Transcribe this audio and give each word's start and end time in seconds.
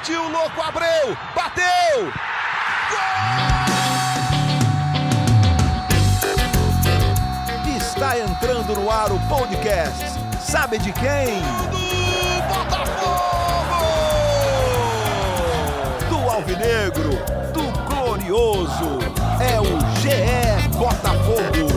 Partiu, 0.00 0.30
louco, 0.30 0.62
Abreu! 0.62 1.14
Bateu! 1.34 2.10
Gol! 2.90 3.00
Está 7.76 8.18
entrando 8.18 8.74
no 8.76 8.90
ar 8.90 9.12
o 9.12 9.20
podcast. 9.28 10.18
Sabe 10.40 10.78
de 10.78 10.90
quem? 10.92 11.42
Do 11.70 12.42
Botafogo! 12.48 13.84
Do 16.08 16.30
Alvinegro, 16.30 17.10
do 17.52 17.70
Glorioso. 17.86 19.00
É 19.38 19.60
o 19.60 19.78
GE 20.00 20.66
Botafogo. 20.78 21.69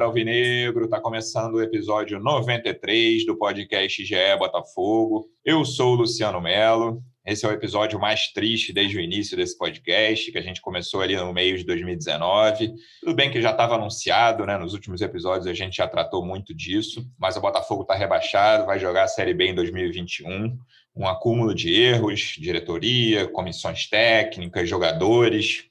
Torcedor 0.00 0.02
alvinegro, 0.02 0.88
tá 0.88 1.00
começando 1.00 1.54
o 1.54 1.62
episódio 1.62 2.18
93 2.18 3.26
do 3.26 3.36
podcast 3.36 4.02
GE 4.04 4.14
Botafogo. 4.38 5.28
Eu 5.44 5.64
sou 5.64 5.92
o 5.92 5.96
Luciano 5.96 6.40
Melo. 6.40 7.02
Esse 7.24 7.44
é 7.44 7.48
o 7.48 7.52
episódio 7.52 8.00
mais 8.00 8.32
triste 8.32 8.72
desde 8.72 8.96
o 8.96 9.00
início 9.00 9.36
desse 9.36 9.56
podcast, 9.58 10.32
que 10.32 10.38
a 10.38 10.42
gente 10.42 10.60
começou 10.62 11.02
ali 11.02 11.16
no 11.16 11.32
meio 11.34 11.56
de 11.58 11.64
2019. 11.64 12.72
Tudo 13.00 13.14
bem 13.14 13.30
que 13.30 13.42
já 13.42 13.50
estava 13.50 13.74
anunciado, 13.74 14.46
né? 14.46 14.56
Nos 14.56 14.72
últimos 14.72 15.02
episódios 15.02 15.46
a 15.46 15.54
gente 15.54 15.76
já 15.76 15.86
tratou 15.86 16.24
muito 16.24 16.54
disso, 16.54 17.06
mas 17.18 17.36
o 17.36 17.40
Botafogo 17.40 17.82
está 17.82 17.94
rebaixado, 17.94 18.66
vai 18.66 18.78
jogar 18.78 19.04
a 19.04 19.08
Série 19.08 19.34
B 19.34 19.48
em 19.48 19.54
2021. 19.54 20.56
Um 20.96 21.06
acúmulo 21.06 21.54
de 21.54 21.74
erros, 21.74 22.36
diretoria, 22.38 23.28
comissões 23.28 23.86
técnicas, 23.86 24.68
jogadores, 24.68 25.69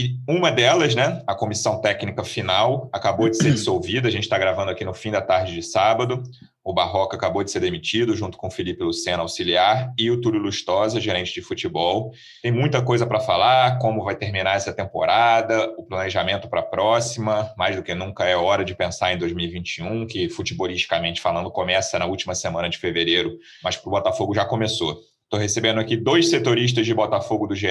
e 0.00 0.18
uma 0.26 0.50
delas, 0.50 0.94
né, 0.94 1.22
a 1.26 1.34
comissão 1.34 1.78
técnica 1.78 2.24
final, 2.24 2.88
acabou 2.90 3.28
de 3.28 3.36
ser 3.36 3.50
dissolvida. 3.52 4.08
A 4.08 4.10
gente 4.10 4.22
está 4.22 4.38
gravando 4.38 4.70
aqui 4.70 4.82
no 4.82 4.94
fim 4.94 5.10
da 5.10 5.20
tarde 5.20 5.54
de 5.54 5.62
sábado. 5.62 6.22
O 6.64 6.72
Barroca 6.72 7.16
acabou 7.16 7.44
de 7.44 7.50
ser 7.50 7.60
demitido, 7.60 8.16
junto 8.16 8.38
com 8.38 8.46
o 8.46 8.50
Felipe 8.50 8.82
Lucena, 8.82 9.22
auxiliar, 9.22 9.92
e 9.98 10.10
o 10.10 10.18
Túlio 10.18 10.40
Lustosa, 10.40 10.98
gerente 10.98 11.34
de 11.34 11.42
futebol. 11.42 12.12
Tem 12.42 12.50
muita 12.50 12.80
coisa 12.80 13.06
para 13.06 13.20
falar, 13.20 13.78
como 13.78 14.02
vai 14.02 14.16
terminar 14.16 14.56
essa 14.56 14.72
temporada, 14.72 15.70
o 15.76 15.84
planejamento 15.84 16.48
para 16.48 16.60
a 16.60 16.62
próxima. 16.62 17.52
Mais 17.58 17.76
do 17.76 17.82
que 17.82 17.94
nunca 17.94 18.24
é 18.24 18.36
hora 18.36 18.64
de 18.64 18.74
pensar 18.74 19.12
em 19.12 19.18
2021, 19.18 20.06
que 20.06 20.30
futebolisticamente 20.30 21.20
falando 21.20 21.50
começa 21.50 21.98
na 21.98 22.06
última 22.06 22.34
semana 22.34 22.70
de 22.70 22.78
fevereiro, 22.78 23.38
mas 23.62 23.76
para 23.76 23.88
o 23.88 23.90
Botafogo 23.90 24.34
já 24.34 24.46
começou. 24.46 24.98
Estou 25.24 25.38
recebendo 25.38 25.78
aqui 25.78 25.96
dois 25.96 26.28
setoristas 26.28 26.86
de 26.86 26.94
Botafogo 26.94 27.46
do 27.46 27.54
GE. 27.54 27.68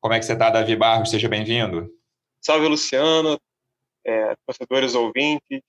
Como 0.00 0.14
é 0.14 0.18
que 0.18 0.24
você 0.24 0.32
está, 0.32 0.48
Davi 0.48 0.74
Barros? 0.74 1.10
Seja 1.10 1.28
bem-vindo. 1.28 1.94
Salve, 2.40 2.66
Luciano, 2.66 3.38
é, 4.02 4.34
torcedores 4.46 4.94
ouvintes. 4.94 5.62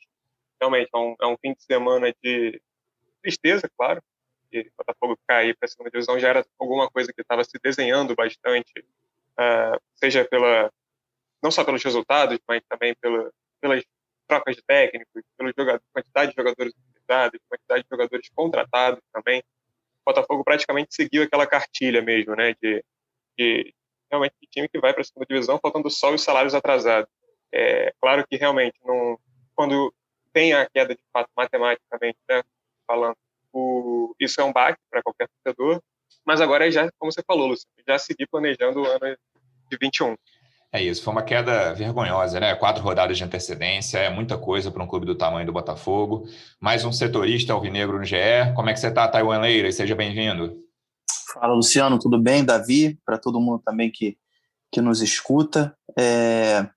Realmente, 0.60 0.90
é 0.94 0.98
um, 0.98 1.16
é 1.22 1.28
um, 1.28 1.36
fim 1.38 1.54
de 1.54 1.62
semana 1.64 2.14
de 2.24 2.62
tristeza, 3.22 3.70
claro. 3.78 4.02
E 4.50 4.72
Botafogo 4.78 5.20
cair 5.28 5.54
para 5.58 5.66
a 5.66 5.70
segunda 5.70 5.92
divisão 5.92 6.18
já 6.18 6.30
era 6.30 6.46
alguma 6.58 6.90
coisa 6.90 7.12
que 7.12 7.22
estava 7.22 7.44
se 7.44 7.60
desenhando 7.62 8.16
bastante, 8.16 8.72
uh, 8.80 9.78
seja 9.96 10.24
pela 10.24 10.72
não 11.44 11.52
só 11.52 11.66
pelos 11.66 11.84
resultados, 11.84 12.40
mas 12.48 12.62
também 12.70 12.96
pela, 13.02 13.32
pelas 13.60 13.84
trocas 14.28 14.56
de 14.56 14.62
técnicos, 14.62 15.24
pela 15.36 15.82
quantidade 15.92 16.32
de 16.32 16.38
jogadores 16.38 16.74
utilizados, 16.74 17.40
quantidade 17.50 17.84
de 17.84 17.90
jogadores 17.90 18.30
contratados 18.34 19.02
também. 19.12 19.40
O 19.40 20.12
Botafogo 20.12 20.44
praticamente 20.44 20.96
seguiu 20.96 21.24
aquela 21.24 21.46
cartilha 21.46 22.02
mesmo, 22.02 22.36
né, 22.36 22.56
de, 22.62 22.84
de 23.38 23.74
realmente 24.12 24.36
de 24.42 24.48
time 24.48 24.68
que 24.68 24.80
vai 24.80 24.94
para 24.94 25.02
a 25.02 25.06
segunda 25.06 25.26
divisão, 25.26 25.60
faltando 25.62 25.90
só 25.90 26.14
os 26.14 26.22
salários 26.22 26.54
atrasados. 26.54 27.10
É 27.54 27.94
claro 28.02 28.26
que 28.28 28.36
realmente, 28.36 28.78
não, 28.84 29.18
quando 29.56 29.94
tem 30.34 30.54
a 30.54 30.68
queda 30.70 30.94
de 30.94 31.02
fato 31.12 31.30
matematicamente, 31.36 32.18
né, 32.30 32.44
falando, 32.86 33.16
o, 33.54 34.14
isso 34.20 34.40
é 34.40 34.44
um 34.44 34.54
baque 34.54 34.80
para 34.90 35.02
qualquer 35.02 35.28
torcedor, 35.44 35.82
mas 36.26 36.42
agora 36.42 36.68
é 36.68 36.72
já, 36.72 36.90
como 36.98 37.12
você 37.12 37.22
falou, 37.26 37.48
Lúcio, 37.48 37.68
já 37.88 37.98
seguir 37.98 38.28
planejando 38.28 38.82
o 38.82 38.86
ano 38.86 39.18
de 39.70 39.78
21. 39.80 40.16
É 40.74 40.82
isso, 40.82 41.04
foi 41.04 41.12
uma 41.12 41.24
queda 41.24 41.74
vergonhosa, 41.74 42.40
né? 42.40 42.56
Quatro 42.56 42.82
rodadas 42.82 43.18
de 43.18 43.24
antecedência, 43.26 43.98
é 43.98 44.10
muita 44.10 44.38
coisa 44.38 44.72
para 44.72 44.82
um 44.82 44.88
clube 44.88 45.06
do 45.06 45.16
tamanho 45.16 45.46
do 45.46 45.52
Botafogo. 45.52 46.26
Mais 46.62 46.86
um 46.86 46.94
setorista 46.94 47.52
alvinegro 47.52 47.98
no 48.00 48.06
GE. 48.06 48.16
Como 48.56 48.70
é 48.70 48.74
que 48.74 48.80
você 48.80 48.88
está, 48.88 49.06
Taiwan 49.06 49.42
Leira? 49.42 49.70
Seja 49.70 49.94
bem-vindo. 49.94 50.71
Fala, 51.34 51.54
Luciano, 51.54 51.98
tudo 51.98 52.20
bem? 52.20 52.44
Davi, 52.44 53.00
para 53.06 53.18
todo 53.18 53.40
mundo 53.40 53.62
também 53.64 53.90
que, 53.90 54.18
que 54.70 54.82
nos 54.82 55.02
escuta. 55.02 55.74
É, 55.98 56.68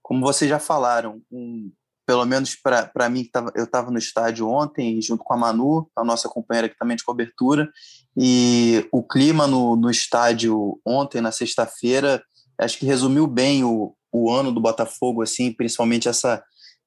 como 0.00 0.20
vocês 0.20 0.48
já 0.48 0.60
falaram, 0.60 1.20
um, 1.32 1.72
pelo 2.06 2.24
menos 2.24 2.54
para 2.54 3.08
mim, 3.08 3.24
tava, 3.24 3.50
eu 3.56 3.64
estava 3.64 3.90
no 3.90 3.98
estádio 3.98 4.48
ontem, 4.48 5.02
junto 5.02 5.24
com 5.24 5.34
a 5.34 5.36
Manu, 5.36 5.90
a 5.96 6.04
nossa 6.04 6.28
companheira 6.28 6.66
aqui 6.66 6.76
também 6.78 6.96
de 6.96 7.02
cobertura, 7.02 7.68
e 8.16 8.86
o 8.92 9.02
clima 9.02 9.48
no, 9.48 9.74
no 9.74 9.90
estádio 9.90 10.80
ontem, 10.86 11.20
na 11.20 11.32
sexta-feira, 11.32 12.22
acho 12.58 12.78
que 12.78 12.86
resumiu 12.86 13.26
bem 13.26 13.64
o, 13.64 13.96
o 14.12 14.30
ano 14.30 14.52
do 14.52 14.60
Botafogo, 14.60 15.22
assim, 15.22 15.52
principalmente 15.52 16.08
essa 16.08 16.40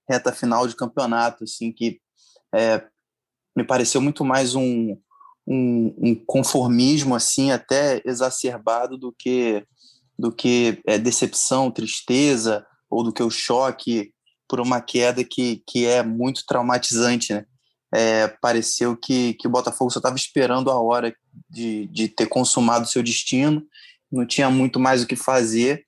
reta 0.09 0.31
final 0.31 0.65
de 0.65 0.77
campeonato, 0.77 1.43
assim, 1.43 1.73
que 1.73 1.99
é, 2.55 2.85
me 3.53 3.65
pareceu 3.65 3.99
muito 3.99 4.23
mais 4.23 4.55
um, 4.55 4.95
um, 5.47 5.93
um 5.97 6.15
conformismo 6.15 7.15
assim 7.15 7.51
até 7.51 8.01
exacerbado 8.05 8.97
do 8.97 9.15
que 9.17 9.63
do 10.17 10.31
que 10.31 10.81
é, 10.87 10.97
decepção, 10.97 11.69
tristeza 11.69 12.65
ou 12.89 13.03
do 13.03 13.13
que 13.13 13.21
o 13.21 13.29
choque 13.29 14.11
por 14.49 14.59
uma 14.59 14.81
queda 14.81 15.23
que, 15.23 15.61
que 15.67 15.85
é 15.85 16.01
muito 16.01 16.43
traumatizante, 16.47 17.33
né? 17.33 17.45
É, 17.93 18.27
pareceu 18.27 18.97
que, 18.97 19.35
que 19.35 19.47
o 19.47 19.49
Botafogo 19.49 19.91
só 19.91 19.99
estava 19.99 20.15
esperando 20.15 20.69
a 20.69 20.79
hora 20.79 21.15
de, 21.49 21.87
de 21.87 22.09
ter 22.09 22.27
consumado 22.27 22.87
seu 22.87 23.01
destino, 23.01 23.63
não 24.11 24.25
tinha 24.25 24.49
muito 24.49 24.79
mais 24.79 25.03
o 25.03 25.07
que 25.07 25.15
fazer. 25.15 25.85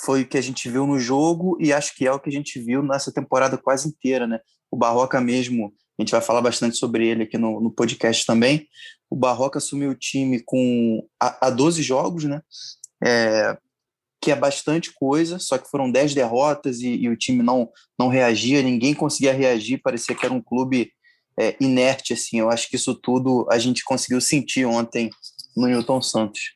Foi 0.00 0.22
o 0.22 0.28
que 0.28 0.36
a 0.36 0.42
gente 0.42 0.68
viu 0.68 0.86
no 0.86 0.98
jogo 0.98 1.56
e 1.60 1.72
acho 1.72 1.94
que 1.94 2.06
é 2.06 2.12
o 2.12 2.18
que 2.18 2.28
a 2.28 2.32
gente 2.32 2.58
viu 2.60 2.82
nessa 2.82 3.12
temporada 3.12 3.56
quase 3.56 3.88
inteira, 3.88 4.26
né? 4.26 4.40
O 4.70 4.76
Barroca 4.76 5.20
mesmo, 5.20 5.72
a 5.98 6.02
gente 6.02 6.10
vai 6.10 6.20
falar 6.20 6.42
bastante 6.42 6.76
sobre 6.76 7.06
ele 7.06 7.22
aqui 7.22 7.38
no, 7.38 7.60
no 7.60 7.70
podcast 7.70 8.26
também, 8.26 8.66
o 9.10 9.16
Barroca 9.16 9.58
assumiu 9.58 9.90
o 9.90 9.94
time 9.94 10.40
com 10.40 11.06
a, 11.20 11.48
a 11.48 11.50
12 11.50 11.82
jogos, 11.82 12.24
né? 12.24 12.42
É, 13.04 13.56
que 14.20 14.30
é 14.32 14.36
bastante 14.36 14.92
coisa, 14.92 15.38
só 15.38 15.58
que 15.58 15.70
foram 15.70 15.90
10 15.90 16.14
derrotas 16.14 16.80
e, 16.80 16.96
e, 16.96 17.08
o 17.08 17.16
time 17.16 17.42
não, 17.42 17.70
não 17.98 18.08
reagia, 18.08 18.62
ninguém 18.62 18.94
conseguia 18.94 19.32
reagir, 19.32 19.80
parecia 19.82 20.14
que 20.14 20.24
era 20.24 20.34
um 20.34 20.42
clube 20.42 20.90
é, 21.38 21.54
inerte, 21.60 22.12
assim. 22.12 22.40
Eu 22.40 22.50
acho 22.50 22.68
que 22.68 22.76
isso 22.76 22.94
tudo 22.94 23.46
a 23.50 23.58
gente 23.58 23.84
conseguiu 23.84 24.20
sentir 24.20 24.64
ontem 24.64 25.10
no 25.56 25.68
Newton 25.68 26.02
Santos. 26.02 26.55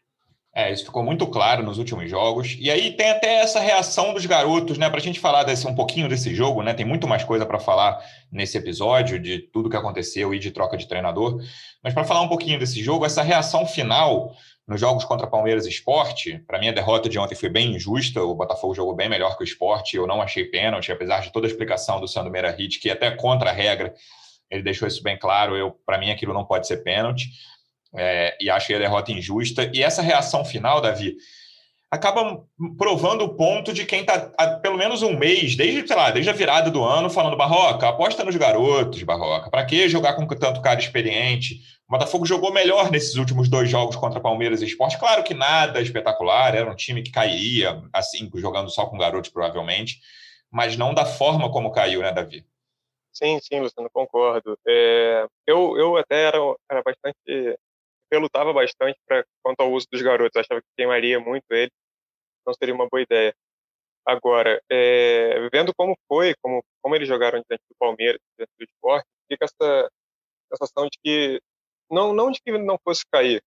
É, 0.60 0.70
isso 0.70 0.84
ficou 0.84 1.02
muito 1.02 1.26
claro 1.26 1.62
nos 1.62 1.78
últimos 1.78 2.10
jogos. 2.10 2.54
E 2.60 2.70
aí 2.70 2.92
tem 2.92 3.08
até 3.08 3.36
essa 3.36 3.58
reação 3.58 4.12
dos 4.12 4.26
garotos, 4.26 4.76
né? 4.76 4.90
Para 4.90 4.98
a 4.98 5.02
gente 5.02 5.18
falar 5.18 5.42
desse, 5.42 5.66
um 5.66 5.74
pouquinho 5.74 6.06
desse 6.06 6.34
jogo, 6.34 6.62
né? 6.62 6.74
Tem 6.74 6.84
muito 6.84 7.08
mais 7.08 7.24
coisa 7.24 7.46
para 7.46 7.58
falar 7.58 7.98
nesse 8.30 8.58
episódio, 8.58 9.18
de 9.18 9.38
tudo 9.38 9.70
que 9.70 9.76
aconteceu 9.76 10.34
e 10.34 10.38
de 10.38 10.50
troca 10.50 10.76
de 10.76 10.86
treinador. 10.86 11.40
Mas 11.82 11.94
para 11.94 12.04
falar 12.04 12.20
um 12.20 12.28
pouquinho 12.28 12.58
desse 12.58 12.82
jogo, 12.82 13.06
essa 13.06 13.22
reação 13.22 13.64
final 13.64 14.36
nos 14.68 14.78
jogos 14.78 15.02
contra 15.04 15.26
Palmeiras 15.26 15.64
e 15.64 15.70
Esporte, 15.70 16.38
para 16.46 16.58
mim 16.58 16.68
a 16.68 16.72
derrota 16.72 17.08
de 17.08 17.18
ontem 17.18 17.34
foi 17.34 17.48
bem 17.48 17.74
injusta. 17.76 18.22
O 18.22 18.34
Botafogo 18.34 18.74
jogou 18.74 18.94
bem 18.94 19.08
melhor 19.08 19.38
que 19.38 19.42
o 19.42 19.44
Esporte. 19.44 19.96
Eu 19.96 20.06
não 20.06 20.20
achei 20.20 20.44
pênalti, 20.44 20.92
apesar 20.92 21.22
de 21.22 21.32
toda 21.32 21.46
a 21.46 21.50
explicação 21.50 21.98
do 21.98 22.06
Sandro 22.06 22.30
Meirahit, 22.30 22.78
que 22.80 22.90
até 22.90 23.10
contra 23.10 23.48
a 23.48 23.52
regra, 23.52 23.94
ele 24.50 24.62
deixou 24.62 24.86
isso 24.86 25.02
bem 25.02 25.18
claro. 25.18 25.56
Eu, 25.56 25.70
para 25.86 25.96
mim, 25.96 26.10
aquilo 26.10 26.34
não 26.34 26.44
pode 26.44 26.66
ser 26.66 26.82
pênalti 26.82 27.30
é, 27.94 28.36
e 28.40 28.48
achei 28.50 28.76
a 28.76 28.78
derrota 28.78 29.12
injusta. 29.12 29.70
E 29.74 29.82
essa 29.82 30.02
reação 30.02 30.44
final, 30.44 30.80
Davi, 30.80 31.16
acaba 31.90 32.44
provando 32.78 33.24
o 33.24 33.34
ponto 33.34 33.72
de 33.72 33.84
quem 33.84 34.02
está 34.02 34.30
há 34.38 34.46
pelo 34.58 34.78
menos 34.78 35.02
um 35.02 35.16
mês, 35.18 35.56
desde, 35.56 35.86
sei 35.86 35.96
lá, 35.96 36.10
desde 36.10 36.30
a 36.30 36.34
virada 36.34 36.70
do 36.70 36.84
ano, 36.84 37.10
falando 37.10 37.36
Barroca, 37.36 37.88
aposta 37.88 38.24
nos 38.24 38.36
garotos, 38.36 39.02
Barroca. 39.02 39.50
Para 39.50 39.66
que 39.66 39.88
jogar 39.88 40.14
com 40.14 40.26
tanto 40.26 40.62
cara 40.62 40.78
experiente? 40.78 41.60
O 41.88 41.92
Botafogo 41.92 42.24
jogou 42.24 42.52
melhor 42.52 42.90
nesses 42.92 43.16
últimos 43.16 43.48
dois 43.48 43.68
jogos 43.68 43.96
contra 43.96 44.20
Palmeiras 44.20 44.62
e 44.62 44.66
Esporte. 44.66 44.98
Claro 44.98 45.24
que 45.24 45.34
nada 45.34 45.80
espetacular, 45.80 46.54
era 46.54 46.70
um 46.70 46.76
time 46.76 47.02
que 47.02 47.10
cairia, 47.10 47.82
assim, 47.92 48.30
jogando 48.36 48.70
só 48.70 48.86
com 48.86 48.96
garotos, 48.96 49.30
provavelmente, 49.30 49.98
mas 50.48 50.76
não 50.76 50.94
da 50.94 51.04
forma 51.04 51.50
como 51.50 51.72
caiu, 51.72 52.02
né, 52.02 52.12
Davi? 52.12 52.44
Sim, 53.12 53.40
sim, 53.42 53.58
Luciano, 53.58 53.90
concordo. 53.92 54.56
É, 54.66 55.26
eu, 55.44 55.76
eu 55.76 55.96
até 55.96 56.26
era, 56.26 56.38
era 56.70 56.82
bastante 56.82 57.58
eu 58.10 58.20
lutava 58.20 58.52
bastante 58.52 58.98
pra, 59.06 59.24
quanto 59.42 59.60
ao 59.60 59.72
uso 59.72 59.86
dos 59.90 60.02
garotos. 60.02 60.36
achava 60.36 60.60
que 60.60 60.68
queimaria 60.76 61.20
muito 61.20 61.44
ele, 61.50 61.70
não 62.46 62.54
seria 62.54 62.74
uma 62.74 62.88
boa 62.88 63.02
ideia. 63.02 63.34
Agora, 64.06 64.60
é, 64.70 65.48
vendo 65.52 65.72
como 65.74 65.96
foi, 66.08 66.34
como, 66.42 66.64
como 66.82 66.96
eles 66.96 67.08
jogaram 67.08 67.42
diante 67.48 67.62
do 67.68 67.76
Palmeiras, 67.78 68.20
diante 68.36 68.52
do 68.58 68.64
esporte, 68.64 69.06
fica 69.30 69.44
essa 69.44 69.90
sensação 70.52 70.86
de 70.86 70.98
que, 71.02 71.40
não, 71.90 72.12
não 72.12 72.30
de 72.30 72.40
que 72.40 72.50
não 72.58 72.78
fosse 72.82 73.04
cair, 73.10 73.42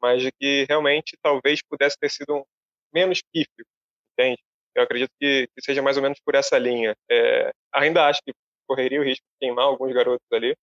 mas 0.00 0.22
de 0.22 0.30
que 0.32 0.66
realmente 0.68 1.16
talvez 1.22 1.60
pudesse 1.62 1.96
ter 1.98 2.10
sido 2.10 2.36
um, 2.36 2.44
menos 2.92 3.22
pífio, 3.32 3.64
entende? 4.12 4.42
Eu 4.74 4.82
acredito 4.82 5.10
que, 5.20 5.48
que, 5.54 5.62
seja 5.62 5.82
mais 5.82 5.96
ou 5.96 6.02
menos 6.02 6.20
por 6.20 6.34
essa 6.34 6.58
linha. 6.58 6.94
É, 7.10 7.52
ainda 7.72 8.06
acho 8.06 8.20
que 8.24 8.32
correria 8.68 9.00
o 9.00 9.04
risco 9.04 9.24
de 9.24 9.38
queimar 9.46 9.64
alguns 9.64 9.92
garotos 9.94 10.26
ali, 10.32 10.54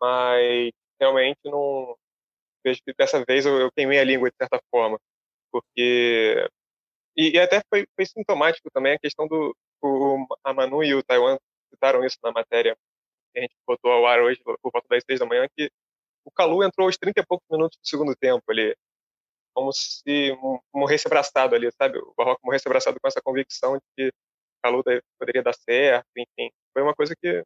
mas 0.00 0.70
realmente 1.00 1.38
não 1.44 1.96
vejo 2.64 2.80
que 2.84 2.94
dessa 2.94 3.24
vez 3.24 3.46
eu, 3.46 3.58
eu 3.60 3.72
queimei 3.72 3.98
a 3.98 4.04
língua 4.04 4.30
de 4.30 4.36
certa 4.36 4.60
forma, 4.70 4.98
porque 5.52 6.48
e, 7.16 7.30
e 7.36 7.38
até 7.38 7.62
foi, 7.68 7.86
foi, 7.96 8.06
sintomático 8.06 8.70
também 8.72 8.94
a 8.94 8.98
questão 8.98 9.26
do 9.28 9.54
o, 9.82 10.26
a 10.44 10.52
Manu 10.54 10.84
e 10.84 10.94
o 10.94 11.02
Taiwan 11.02 11.38
citaram 11.70 12.04
isso 12.04 12.18
na 12.22 12.32
matéria 12.32 12.76
que 13.32 13.38
a 13.40 13.42
gente 13.42 13.54
botou 13.66 13.92
ao 13.92 14.06
ar 14.06 14.20
hoje 14.20 14.40
por 14.44 14.72
volta 14.72 14.86
das 14.90 15.02
seis 15.04 15.20
da 15.20 15.26
manhã 15.26 15.46
que 15.56 15.70
o 16.24 16.30
Calu 16.30 16.62
entrou 16.64 16.86
aos 16.86 16.98
30 16.98 17.20
e 17.20 17.26
poucos 17.26 17.46
minutos 17.50 17.78
do 17.78 17.88
segundo 17.88 18.14
tempo 18.16 18.44
ali 18.50 18.74
como 19.54 19.72
se 19.72 20.36
morresse 20.74 21.06
abraçado 21.06 21.54
ali, 21.54 21.70
sabe? 21.72 21.98
O 21.98 22.14
Barroco 22.16 22.40
morresse 22.44 22.68
abraçado 22.68 22.98
com 23.00 23.08
essa 23.08 23.20
convicção 23.22 23.76
de 23.76 23.82
que 23.96 24.12
luta 24.70 25.02
poderia 25.18 25.42
dar 25.42 25.54
certo, 25.54 26.06
enfim. 26.16 26.50
Foi 26.72 26.82
uma 26.82 26.94
coisa 26.94 27.14
que 27.16 27.42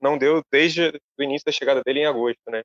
não 0.00 0.18
deu 0.18 0.42
desde 0.50 0.88
o 1.18 1.22
início 1.22 1.44
da 1.46 1.52
chegada 1.52 1.82
dele 1.82 2.00
em 2.00 2.06
agosto, 2.06 2.40
né? 2.48 2.62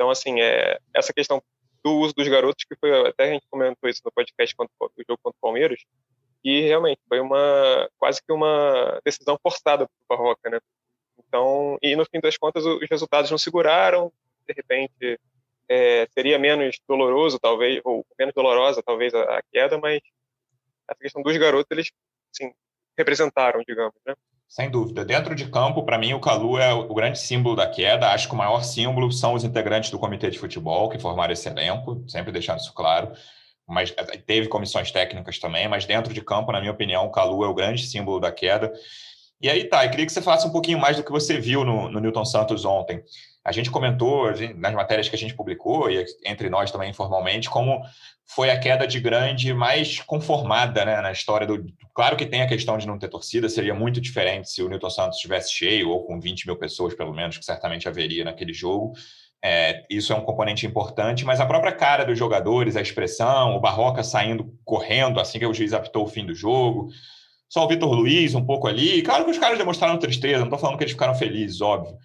Então, 0.00 0.08
assim, 0.08 0.40
é, 0.40 0.80
essa 0.96 1.12
questão 1.12 1.42
do 1.84 1.98
uso 1.98 2.14
dos 2.14 2.26
garotos, 2.26 2.64
que 2.64 2.74
foi, 2.74 3.06
até 3.06 3.24
a 3.24 3.32
gente 3.34 3.44
comentou 3.50 3.86
isso 3.86 4.00
no 4.02 4.10
podcast 4.10 4.56
do 4.56 5.04
jogo 5.06 5.20
contra 5.22 5.36
o 5.36 5.42
Palmeiras, 5.42 5.82
e 6.42 6.62
realmente 6.62 7.02
foi 7.06 7.20
uma, 7.20 7.86
quase 7.98 8.22
que 8.22 8.32
uma 8.32 8.98
decisão 9.04 9.38
forçada 9.42 9.86
para 9.86 10.16
o 10.16 10.18
Barroca, 10.18 10.48
né? 10.48 10.58
Então, 11.18 11.76
e 11.82 11.94
no 11.94 12.06
fim 12.06 12.18
das 12.18 12.38
contas, 12.38 12.64
os 12.64 12.88
resultados 12.90 13.30
não 13.30 13.36
seguraram, 13.36 14.10
de 14.48 14.54
repente, 14.54 15.20
é, 15.68 16.08
seria 16.14 16.38
menos 16.38 16.80
doloroso, 16.88 17.38
talvez, 17.38 17.82
ou 17.84 18.06
menos 18.18 18.32
dolorosa, 18.32 18.82
talvez, 18.82 19.12
a, 19.12 19.22
a, 19.36 19.42
queda, 19.52 19.76
mas 19.76 20.00
essa 20.88 20.98
questão 20.98 21.22
dos 21.22 21.36
garotos, 21.36 21.70
eles, 21.70 21.92
assim, 22.34 22.54
representaram, 22.96 23.62
digamos, 23.68 24.00
né? 24.06 24.14
Sem 24.50 24.68
dúvida. 24.68 25.04
Dentro 25.04 25.32
de 25.32 25.48
campo, 25.48 25.84
para 25.84 25.96
mim, 25.96 26.12
o 26.12 26.18
Calu 26.18 26.58
é 26.58 26.74
o 26.74 26.92
grande 26.92 27.20
símbolo 27.20 27.54
da 27.54 27.68
queda. 27.68 28.08
Acho 28.08 28.26
que 28.26 28.34
o 28.34 28.36
maior 28.36 28.64
símbolo 28.64 29.12
são 29.12 29.34
os 29.34 29.44
integrantes 29.44 29.92
do 29.92 29.98
comitê 29.98 30.28
de 30.28 30.40
futebol 30.40 30.88
que 30.88 30.98
formaram 30.98 31.32
esse 31.32 31.48
elenco, 31.48 32.02
sempre 32.08 32.32
deixando 32.32 32.58
isso 32.58 32.74
claro. 32.74 33.12
Mas 33.64 33.94
é, 33.96 34.02
teve 34.16 34.48
comissões 34.48 34.90
técnicas 34.90 35.38
também, 35.38 35.68
mas 35.68 35.86
dentro 35.86 36.12
de 36.12 36.20
campo, 36.20 36.50
na 36.50 36.58
minha 36.58 36.72
opinião, 36.72 37.06
o 37.06 37.12
Calu 37.12 37.44
é 37.44 37.46
o 37.48 37.54
grande 37.54 37.86
símbolo 37.86 38.18
da 38.18 38.32
queda. 38.32 38.72
E 39.40 39.48
aí, 39.48 39.64
tá, 39.64 39.84
eu 39.84 39.90
queria 39.90 40.04
que 40.04 40.12
você 40.12 40.20
falasse 40.20 40.46
um 40.46 40.52
pouquinho 40.52 40.78
mais 40.78 40.96
do 40.96 41.02
que 41.02 41.10
você 41.10 41.40
viu 41.40 41.64
no, 41.64 41.90
no 41.90 41.98
Newton 41.98 42.24
Santos 42.24 42.64
ontem. 42.64 43.02
A 43.42 43.52
gente 43.52 43.70
comentou 43.70 44.30
nas 44.56 44.74
matérias 44.74 45.08
que 45.08 45.16
a 45.16 45.18
gente 45.18 45.34
publicou, 45.34 45.90
e 45.90 46.04
entre 46.26 46.50
nós 46.50 46.70
também 46.70 46.90
informalmente, 46.90 47.48
como 47.48 47.80
foi 48.26 48.50
a 48.50 48.60
queda 48.60 48.86
de 48.86 49.00
grande 49.00 49.54
mais 49.54 49.98
conformada 50.00 50.84
né, 50.84 51.00
na 51.00 51.10
história 51.10 51.46
do. 51.46 51.64
Claro 51.94 52.16
que 52.16 52.26
tem 52.26 52.42
a 52.42 52.46
questão 52.46 52.76
de 52.76 52.86
não 52.86 52.98
ter 52.98 53.08
torcida, 53.08 53.48
seria 53.48 53.74
muito 53.74 54.00
diferente 54.00 54.50
se 54.50 54.62
o 54.62 54.68
Newton 54.68 54.90
Santos 54.90 55.16
estivesse 55.16 55.52
cheio, 55.54 55.88
ou 55.88 56.04
com 56.04 56.20
20 56.20 56.46
mil 56.46 56.56
pessoas, 56.56 56.94
pelo 56.94 57.14
menos, 57.14 57.38
que 57.38 57.44
certamente 57.44 57.88
haveria 57.88 58.24
naquele 58.24 58.52
jogo. 58.52 58.92
É, 59.42 59.84
isso 59.88 60.12
é 60.12 60.16
um 60.16 60.20
componente 60.20 60.66
importante, 60.66 61.24
mas 61.24 61.40
a 61.40 61.46
própria 61.46 61.72
cara 61.72 62.04
dos 62.04 62.18
jogadores, 62.18 62.76
a 62.76 62.82
expressão, 62.82 63.56
o 63.56 63.60
Barroca 63.60 64.02
saindo 64.02 64.52
correndo 64.66 65.18
assim 65.18 65.38
que 65.38 65.46
o 65.46 65.54
juiz 65.54 65.72
apitou 65.72 66.04
o 66.04 66.08
fim 66.08 66.26
do 66.26 66.34
jogo, 66.34 66.90
só 67.50 67.64
o 67.64 67.68
Vitor 67.68 67.92
Luiz 67.92 68.34
um 68.36 68.46
pouco 68.46 68.68
ali. 68.68 69.02
Claro 69.02 69.24
que 69.24 69.32
os 69.32 69.38
caras 69.38 69.58
demonstraram 69.58 69.98
tristeza, 69.98 70.38
não 70.38 70.44
estou 70.44 70.58
falando 70.58 70.78
que 70.78 70.84
eles 70.84 70.92
ficaram 70.92 71.16
felizes, 71.16 71.60
óbvio. 71.60 71.98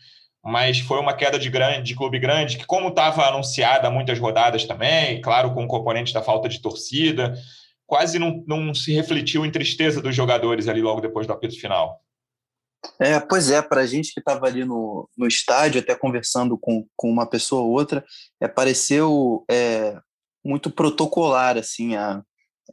Mas 0.44 0.80
foi 0.80 1.00
uma 1.00 1.14
queda 1.14 1.38
de, 1.38 1.50
grande, 1.50 1.84
de 1.84 1.96
clube 1.96 2.20
grande, 2.20 2.58
que, 2.58 2.66
como 2.66 2.90
estava 2.90 3.28
anunciada 3.28 3.90
muitas 3.90 4.20
rodadas 4.20 4.66
também, 4.66 5.22
claro, 5.22 5.54
com 5.54 5.64
o 5.64 5.68
componente 5.68 6.14
da 6.14 6.22
falta 6.22 6.50
de 6.50 6.60
torcida, 6.60 7.36
quase 7.86 8.18
não, 8.18 8.44
não 8.48 8.74
se 8.74 8.92
refletiu 8.94 9.46
em 9.46 9.52
tristeza 9.52 10.02
dos 10.02 10.16
jogadores 10.16 10.68
ali 10.68 10.82
logo 10.82 11.00
depois 11.00 11.28
do 11.28 11.34
apito 11.34 11.60
final. 11.60 12.02
É, 13.00 13.20
pois 13.20 13.50
é, 13.50 13.62
para 13.62 13.82
a 13.82 13.86
gente 13.86 14.14
que 14.14 14.20
estava 14.20 14.48
ali 14.48 14.66
no, 14.66 15.08
no 15.18 15.28
estádio, 15.28 15.80
até 15.80 15.96
conversando 15.96 16.58
com, 16.58 16.86
com 16.96 17.10
uma 17.10 17.28
pessoa 17.28 17.64
ou 17.64 17.72
outra, 17.72 18.04
é, 18.42 18.48
pareceu 18.48 19.44
é, 19.50 19.96
muito 20.44 20.70
protocolar 20.70 21.58
assim 21.58 21.96
a, 21.96 22.22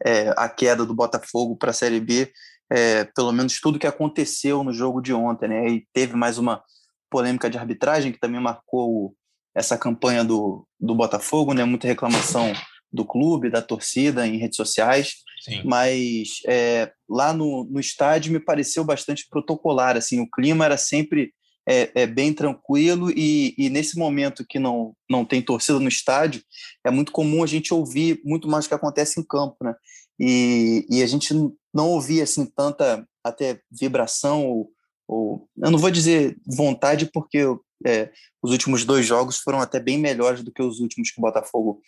é, 0.04 0.32
a 0.36 0.48
queda 0.48 0.84
do 0.84 0.94
Botafogo 0.94 1.56
para 1.56 1.70
a 1.70 1.74
Série 1.74 2.00
B 2.00 2.30
é, 2.72 3.04
pelo 3.04 3.32
menos 3.32 3.60
tudo 3.60 3.78
que 3.78 3.86
aconteceu 3.86 4.64
no 4.64 4.72
jogo 4.72 5.02
de 5.02 5.12
ontem, 5.12 5.48
né? 5.48 5.68
E 5.68 5.86
teve 5.92 6.16
mais 6.16 6.38
uma 6.38 6.62
polêmica 7.10 7.50
de 7.50 7.58
arbitragem 7.58 8.10
que 8.10 8.18
também 8.18 8.40
marcou 8.40 9.14
essa 9.54 9.76
campanha 9.76 10.24
do, 10.24 10.66
do 10.80 10.94
Botafogo, 10.94 11.52
né? 11.52 11.64
Muita 11.64 11.86
reclamação 11.86 12.52
do 12.90 13.04
clube, 13.04 13.50
da 13.50 13.60
torcida 13.60 14.26
em 14.26 14.38
redes 14.38 14.56
sociais. 14.56 15.16
Sim. 15.44 15.62
Mas 15.64 16.40
é, 16.46 16.90
lá 17.08 17.34
no, 17.34 17.64
no 17.64 17.78
estádio 17.78 18.32
me 18.32 18.40
pareceu 18.40 18.84
bastante 18.84 19.26
protocolar, 19.28 19.96
assim, 19.96 20.20
o 20.20 20.30
clima 20.30 20.64
era 20.64 20.78
sempre 20.78 21.34
é, 21.68 21.90
é, 21.94 22.06
bem 22.06 22.32
tranquilo 22.32 23.10
e, 23.10 23.54
e, 23.56 23.68
nesse 23.68 23.96
momento 23.98 24.44
que 24.48 24.58
não, 24.58 24.94
não 25.08 25.24
tem 25.24 25.42
torcida 25.42 25.78
no 25.78 25.88
estádio, 25.88 26.42
é 26.84 26.90
muito 26.90 27.12
comum 27.12 27.42
a 27.42 27.46
gente 27.46 27.72
ouvir 27.72 28.20
muito 28.24 28.48
mais 28.48 28.64
o 28.64 28.68
que 28.68 28.74
acontece 28.74 29.20
em 29.20 29.24
campo, 29.24 29.56
né? 29.62 29.74
E, 30.24 30.86
e 30.88 31.02
a 31.02 31.06
gente 31.06 31.34
não 31.74 31.88
ouvia 31.88 32.22
assim 32.22 32.46
tanta 32.46 33.04
até 33.24 33.60
vibração 33.68 34.46
ou, 34.46 34.70
ou 35.08 35.48
eu 35.60 35.68
não 35.68 35.78
vou 35.80 35.90
dizer 35.90 36.38
vontade 36.46 37.10
porque 37.12 37.40
é, 37.84 38.12
os 38.40 38.52
últimos 38.52 38.84
dois 38.84 39.04
jogos 39.04 39.38
foram 39.38 39.60
até 39.60 39.80
bem 39.80 39.98
melhores 39.98 40.44
do 40.44 40.52
que 40.52 40.62
os 40.62 40.78
últimos 40.78 41.10
que 41.10 41.18
o 41.18 41.22
Botafogo 41.22 41.80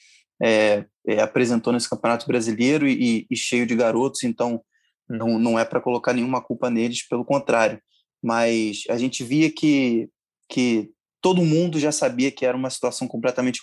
é, 0.42 0.84
é, 1.06 1.20
apresentou 1.20 1.72
nesse 1.72 1.88
Campeonato 1.88 2.26
Brasileiro 2.26 2.88
e, 2.88 3.24
e, 3.30 3.36
cheio 3.36 3.64
de 3.66 3.76
garotos, 3.76 4.24
então 4.24 4.60
não, 5.08 5.38
não 5.38 5.56
é 5.56 5.64
para 5.64 5.80
colocar 5.80 6.12
nenhuma 6.12 6.42
culpa 6.42 6.68
neles, 6.68 7.06
pelo 7.06 7.24
contrário. 7.24 7.80
Mas 8.20 8.82
a 8.88 8.98
gente 8.98 9.22
via 9.22 9.48
que, 9.48 10.08
que 10.48 10.90
todo 11.20 11.44
mundo 11.44 11.78
já 11.78 11.92
sabia 11.92 12.32
que 12.32 12.44
era 12.44 12.56
uma 12.56 12.70
situação 12.70 13.06
completamente 13.06 13.60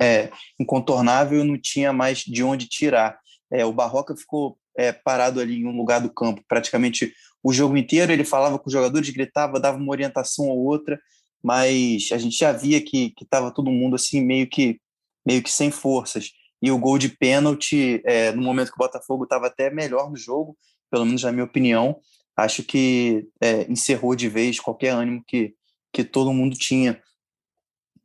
é, 0.00 0.30
incontornável 0.60 1.40
e 1.40 1.44
não 1.44 1.58
tinha 1.60 1.92
mais 1.92 2.18
de 2.18 2.44
onde 2.44 2.68
tirar. 2.68 3.18
É, 3.52 3.64
o 3.64 3.72
Barroca 3.72 4.16
ficou 4.16 4.58
é, 4.76 4.92
parado 4.92 5.40
ali 5.40 5.60
em 5.60 5.66
um 5.66 5.76
lugar 5.76 6.00
do 6.00 6.12
campo 6.12 6.42
praticamente 6.48 7.12
o 7.42 7.52
jogo 7.52 7.76
inteiro. 7.76 8.12
Ele 8.12 8.24
falava 8.24 8.58
com 8.58 8.66
os 8.66 8.72
jogadores, 8.72 9.10
gritava, 9.10 9.60
dava 9.60 9.78
uma 9.78 9.90
orientação 9.90 10.48
ou 10.48 10.64
outra, 10.64 11.00
mas 11.42 12.08
a 12.12 12.18
gente 12.18 12.36
já 12.36 12.52
via 12.52 12.80
que 12.80 13.14
estava 13.20 13.50
todo 13.52 13.70
mundo 13.70 13.96
assim 13.96 14.20
meio 14.24 14.48
que 14.48 14.80
meio 15.26 15.42
que 15.42 15.50
sem 15.50 15.70
forças. 15.70 16.30
E 16.62 16.70
o 16.70 16.78
gol 16.78 16.98
de 16.98 17.08
pênalti, 17.08 18.02
é, 18.04 18.32
no 18.32 18.42
momento 18.42 18.68
que 18.68 18.76
o 18.76 18.84
Botafogo 18.84 19.24
estava 19.24 19.46
até 19.46 19.70
melhor 19.70 20.10
no 20.10 20.16
jogo, 20.16 20.56
pelo 20.90 21.06
menos 21.06 21.22
na 21.22 21.32
minha 21.32 21.44
opinião, 21.44 21.98
acho 22.36 22.62
que 22.62 23.28
é, 23.40 23.70
encerrou 23.70 24.14
de 24.14 24.28
vez 24.28 24.60
qualquer 24.60 24.90
ânimo 24.90 25.22
que, 25.26 25.54
que 25.92 26.04
todo 26.04 26.32
mundo 26.32 26.56
tinha. 26.56 27.00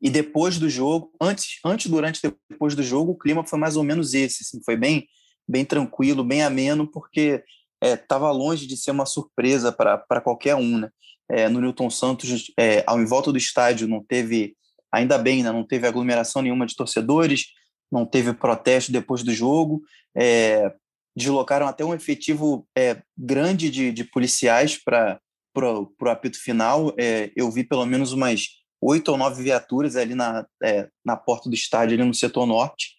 E 0.01 0.09
depois 0.09 0.59
do 0.59 0.69
jogo, 0.69 1.11
antes, 1.19 1.59
antes, 1.65 1.87
durante 1.89 2.21
e 2.23 2.33
depois 2.49 2.75
do 2.75 2.83
jogo, 2.83 3.13
o 3.13 3.17
clima 3.17 3.45
foi 3.45 3.57
mais 3.57 3.75
ou 3.75 3.83
menos 3.83 4.13
esse. 4.13 4.43
Assim, 4.43 4.61
foi 4.63 4.75
bem 4.75 5.07
bem 5.47 5.65
tranquilo, 5.65 6.23
bem 6.23 6.43
ameno, 6.43 6.87
porque 6.87 7.43
estava 7.81 8.27
é, 8.27 8.31
longe 8.31 8.65
de 8.65 8.77
ser 8.77 8.91
uma 8.91 9.05
surpresa 9.05 9.71
para 9.71 10.21
qualquer 10.21 10.55
um. 10.55 10.79
Né? 10.79 10.89
É, 11.29 11.49
no 11.49 11.59
Newton 11.59 11.89
Santos, 11.89 12.51
é, 12.57 12.83
ao 12.85 13.01
em 13.01 13.05
volta 13.05 13.31
do 13.31 13.37
estádio, 13.37 13.87
não 13.87 14.03
teve, 14.03 14.55
ainda 14.91 15.17
bem, 15.17 15.43
né, 15.43 15.51
não 15.51 15.63
teve 15.63 15.87
aglomeração 15.87 16.41
nenhuma 16.41 16.65
de 16.65 16.75
torcedores, 16.75 17.47
não 17.91 18.05
teve 18.05 18.33
protesto 18.33 18.91
depois 18.91 19.23
do 19.23 19.33
jogo, 19.33 19.81
é, 20.15 20.71
deslocaram 21.15 21.67
até 21.67 21.83
um 21.83 21.93
efetivo 21.93 22.67
é, 22.77 23.01
grande 23.17 23.69
de, 23.69 23.91
de 23.91 24.03
policiais 24.03 24.77
para 24.77 25.19
o 25.57 26.09
apito 26.09 26.39
final. 26.39 26.93
É, 26.99 27.31
eu 27.35 27.49
vi 27.49 27.63
pelo 27.63 27.85
menos 27.85 28.11
umas 28.11 28.47
oito 28.81 29.09
ou 29.09 29.17
nove 29.17 29.41
viaturas 29.41 29.95
ali 29.95 30.13
na, 30.13 30.45
é, 30.61 30.89
na 31.03 31.15
porta 31.15 31.49
do 31.49 31.55
estádio, 31.55 31.95
ali 31.95 32.03
no 32.03 32.13
setor 32.13 32.45
norte, 32.45 32.95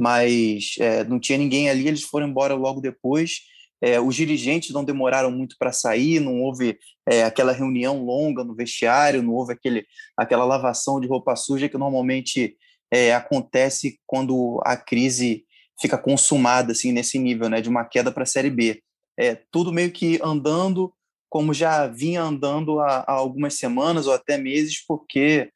mas 0.00 0.74
é, 0.80 1.04
não 1.04 1.20
tinha 1.20 1.38
ninguém 1.38 1.68
ali, 1.68 1.86
eles 1.86 2.02
foram 2.02 2.28
embora 2.28 2.54
logo 2.54 2.80
depois. 2.80 3.42
É, 3.82 4.00
os 4.00 4.14
dirigentes 4.14 4.70
não 4.70 4.84
demoraram 4.84 5.30
muito 5.30 5.56
para 5.58 5.72
sair, 5.72 6.20
não 6.20 6.40
houve 6.42 6.78
é, 7.08 7.24
aquela 7.24 7.52
reunião 7.52 8.04
longa 8.04 8.42
no 8.42 8.54
vestiário, 8.54 9.22
não 9.22 9.32
houve 9.32 9.52
aquele, 9.52 9.86
aquela 10.16 10.44
lavação 10.44 11.00
de 11.00 11.06
roupa 11.06 11.36
suja 11.36 11.68
que 11.68 11.78
normalmente 11.78 12.56
é, 12.92 13.14
acontece 13.14 13.98
quando 14.06 14.60
a 14.64 14.76
crise 14.76 15.44
fica 15.80 15.96
consumada 15.96 16.72
assim 16.72 16.92
nesse 16.92 17.18
nível, 17.18 17.48
né, 17.48 17.60
de 17.60 17.68
uma 17.68 17.84
queda 17.84 18.12
para 18.12 18.24
a 18.24 18.26
série 18.26 18.50
B. 18.50 18.82
É 19.18 19.38
tudo 19.50 19.72
meio 19.72 19.90
que 19.90 20.18
andando 20.22 20.92
como 21.30 21.54
já 21.54 21.86
vinha 21.86 22.22
andando 22.22 22.80
há, 22.80 23.04
há 23.06 23.12
algumas 23.12 23.54
semanas 23.54 24.06
ou 24.06 24.12
até 24.12 24.36
meses, 24.36 24.84
porque 24.84 25.48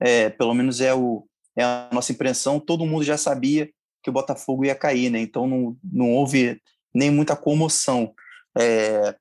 é, 0.00 0.28
pelo 0.28 0.52
menos 0.52 0.80
é 0.80 0.92
o 0.92 1.24
é 1.56 1.64
a 1.64 1.88
nossa 1.92 2.12
impressão, 2.12 2.60
todo 2.60 2.86
mundo 2.86 3.04
já 3.04 3.16
sabia 3.16 3.68
que 4.02 4.10
o 4.10 4.12
Botafogo 4.12 4.64
ia 4.64 4.74
cair, 4.74 5.10
né? 5.10 5.20
Então 5.20 5.46
não, 5.46 5.76
não 5.82 6.10
houve 6.12 6.60
nem 6.94 7.10
muita 7.10 7.36
comoção. 7.36 8.14
É, 8.58 9.14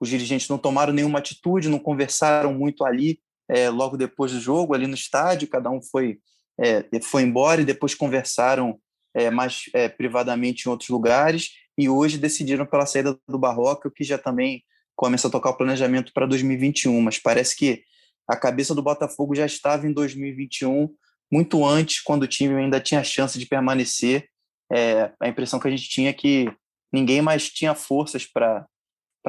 os 0.00 0.08
dirigentes 0.08 0.48
não 0.48 0.58
tomaram 0.58 0.92
nenhuma 0.92 1.18
atitude, 1.18 1.68
não 1.68 1.78
conversaram 1.78 2.52
muito 2.52 2.84
ali 2.84 3.18
é, 3.48 3.68
logo 3.70 3.96
depois 3.96 4.32
do 4.32 4.40
jogo, 4.40 4.74
ali 4.74 4.86
no 4.86 4.94
estádio, 4.94 5.48
cada 5.48 5.70
um 5.70 5.80
foi, 5.80 6.18
é, 6.60 6.84
foi 7.02 7.22
embora 7.22 7.60
e 7.60 7.64
depois 7.64 7.94
conversaram 7.94 8.78
é, 9.14 9.30
mais 9.30 9.64
é, 9.72 9.88
privadamente 9.88 10.66
em 10.66 10.70
outros 10.70 10.90
lugares 10.90 11.50
e 11.78 11.88
hoje 11.88 12.18
decidiram 12.18 12.66
pela 12.66 12.86
saída 12.86 13.18
do 13.28 13.38
Barroca, 13.38 13.88
o 13.88 13.90
que 13.90 14.04
já 14.04 14.18
também 14.18 14.62
começa 14.94 15.28
a 15.28 15.30
tocar 15.30 15.50
o 15.50 15.56
planejamento 15.56 16.12
para 16.12 16.26
2021, 16.26 17.00
mas 17.00 17.18
parece 17.18 17.54
que 17.54 17.82
a 18.26 18.36
cabeça 18.36 18.74
do 18.74 18.82
Botafogo 18.82 19.34
já 19.34 19.46
estava 19.46 19.86
em 19.86 19.92
2021, 19.92 20.88
muito 21.32 21.64
antes, 21.64 22.00
quando 22.00 22.22
o 22.22 22.28
time 22.28 22.54
ainda 22.54 22.80
tinha 22.80 23.02
chance 23.02 23.38
de 23.38 23.46
permanecer. 23.46 24.28
É, 24.72 25.12
a 25.20 25.28
impressão 25.28 25.60
que 25.60 25.68
a 25.68 25.70
gente 25.70 25.88
tinha 25.88 26.10
é 26.10 26.12
que 26.12 26.52
ninguém 26.92 27.22
mais 27.22 27.48
tinha 27.48 27.74
forças 27.74 28.26
para 28.26 28.66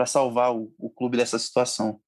salvar 0.06 0.56
o, 0.56 0.74
o 0.78 0.90
clube 0.90 1.18
dessa 1.18 1.38
situação. 1.38 2.00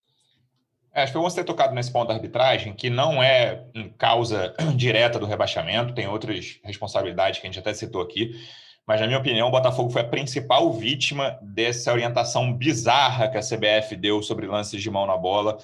É, 0.93 1.03
acho 1.03 1.12
que 1.12 1.17
vamos 1.17 1.34
ter 1.34 1.43
tocado 1.43 1.74
nesse 1.75 1.91
ponto 1.91 2.08
da 2.08 2.15
arbitragem, 2.15 2.74
que 2.74 2.89
não 2.89 3.22
é 3.22 3.63
causa 3.98 4.55
direta 4.75 5.19
do 5.19 5.25
rebaixamento, 5.25 5.93
tem 5.93 6.08
outras 6.08 6.60
responsabilidades 6.63 7.39
que 7.39 7.48
a 7.48 7.50
gente 7.50 7.60
até 7.60 7.74
citou 7.74 8.01
aqui, 8.01 8.36
mas, 8.89 9.00
na 9.00 9.05
minha 9.05 9.19
opinião, 9.19 9.50
o 9.50 9.51
Botafogo 9.51 9.91
foi 9.91 10.01
a 10.01 10.08
principal 10.08 10.74
vítima 10.74 11.38
dessa 11.43 11.93
orientação 11.93 12.51
bizarra 12.51 13.27
que 13.27 13.38
a 13.38 13.39
CBF 13.39 13.96
deu 13.96 14.24
sobre 14.24 14.48
lances 14.48 14.81
de 14.81 14.89
mão 14.89 15.05
na 15.05 15.15
bola. 15.15 15.60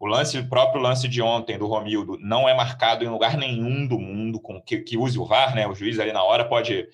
O 0.00 0.06
lance, 0.06 0.38
o 0.38 0.48
próprio 0.48 0.80
lance 0.80 1.08
de 1.08 1.20
ontem 1.20 1.58
do 1.58 1.66
Romildo 1.66 2.16
não 2.20 2.48
é 2.48 2.54
marcado 2.54 3.04
em 3.04 3.08
lugar 3.08 3.36
nenhum 3.36 3.86
do 3.86 3.98
mundo 3.98 4.40
com 4.40 4.62
que, 4.62 4.78
que 4.78 4.96
use 4.96 5.18
o 5.18 5.24
VAR, 5.24 5.56
né? 5.56 5.66
O 5.66 5.74
juiz 5.74 5.98
ali 5.98 6.12
na 6.12 6.22
hora 6.22 6.44
pode 6.44 6.88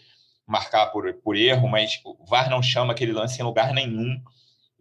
marcar 0.47 0.87
por, 0.87 1.13
por 1.15 1.37
erro, 1.37 1.69
mas 1.69 2.01
o 2.05 2.25
VAR 2.25 2.49
não 2.49 2.63
chama 2.63 2.93
aquele 2.93 3.13
lance 3.13 3.41
em 3.41 3.45
lugar 3.45 3.75
nenhum. 3.75 4.19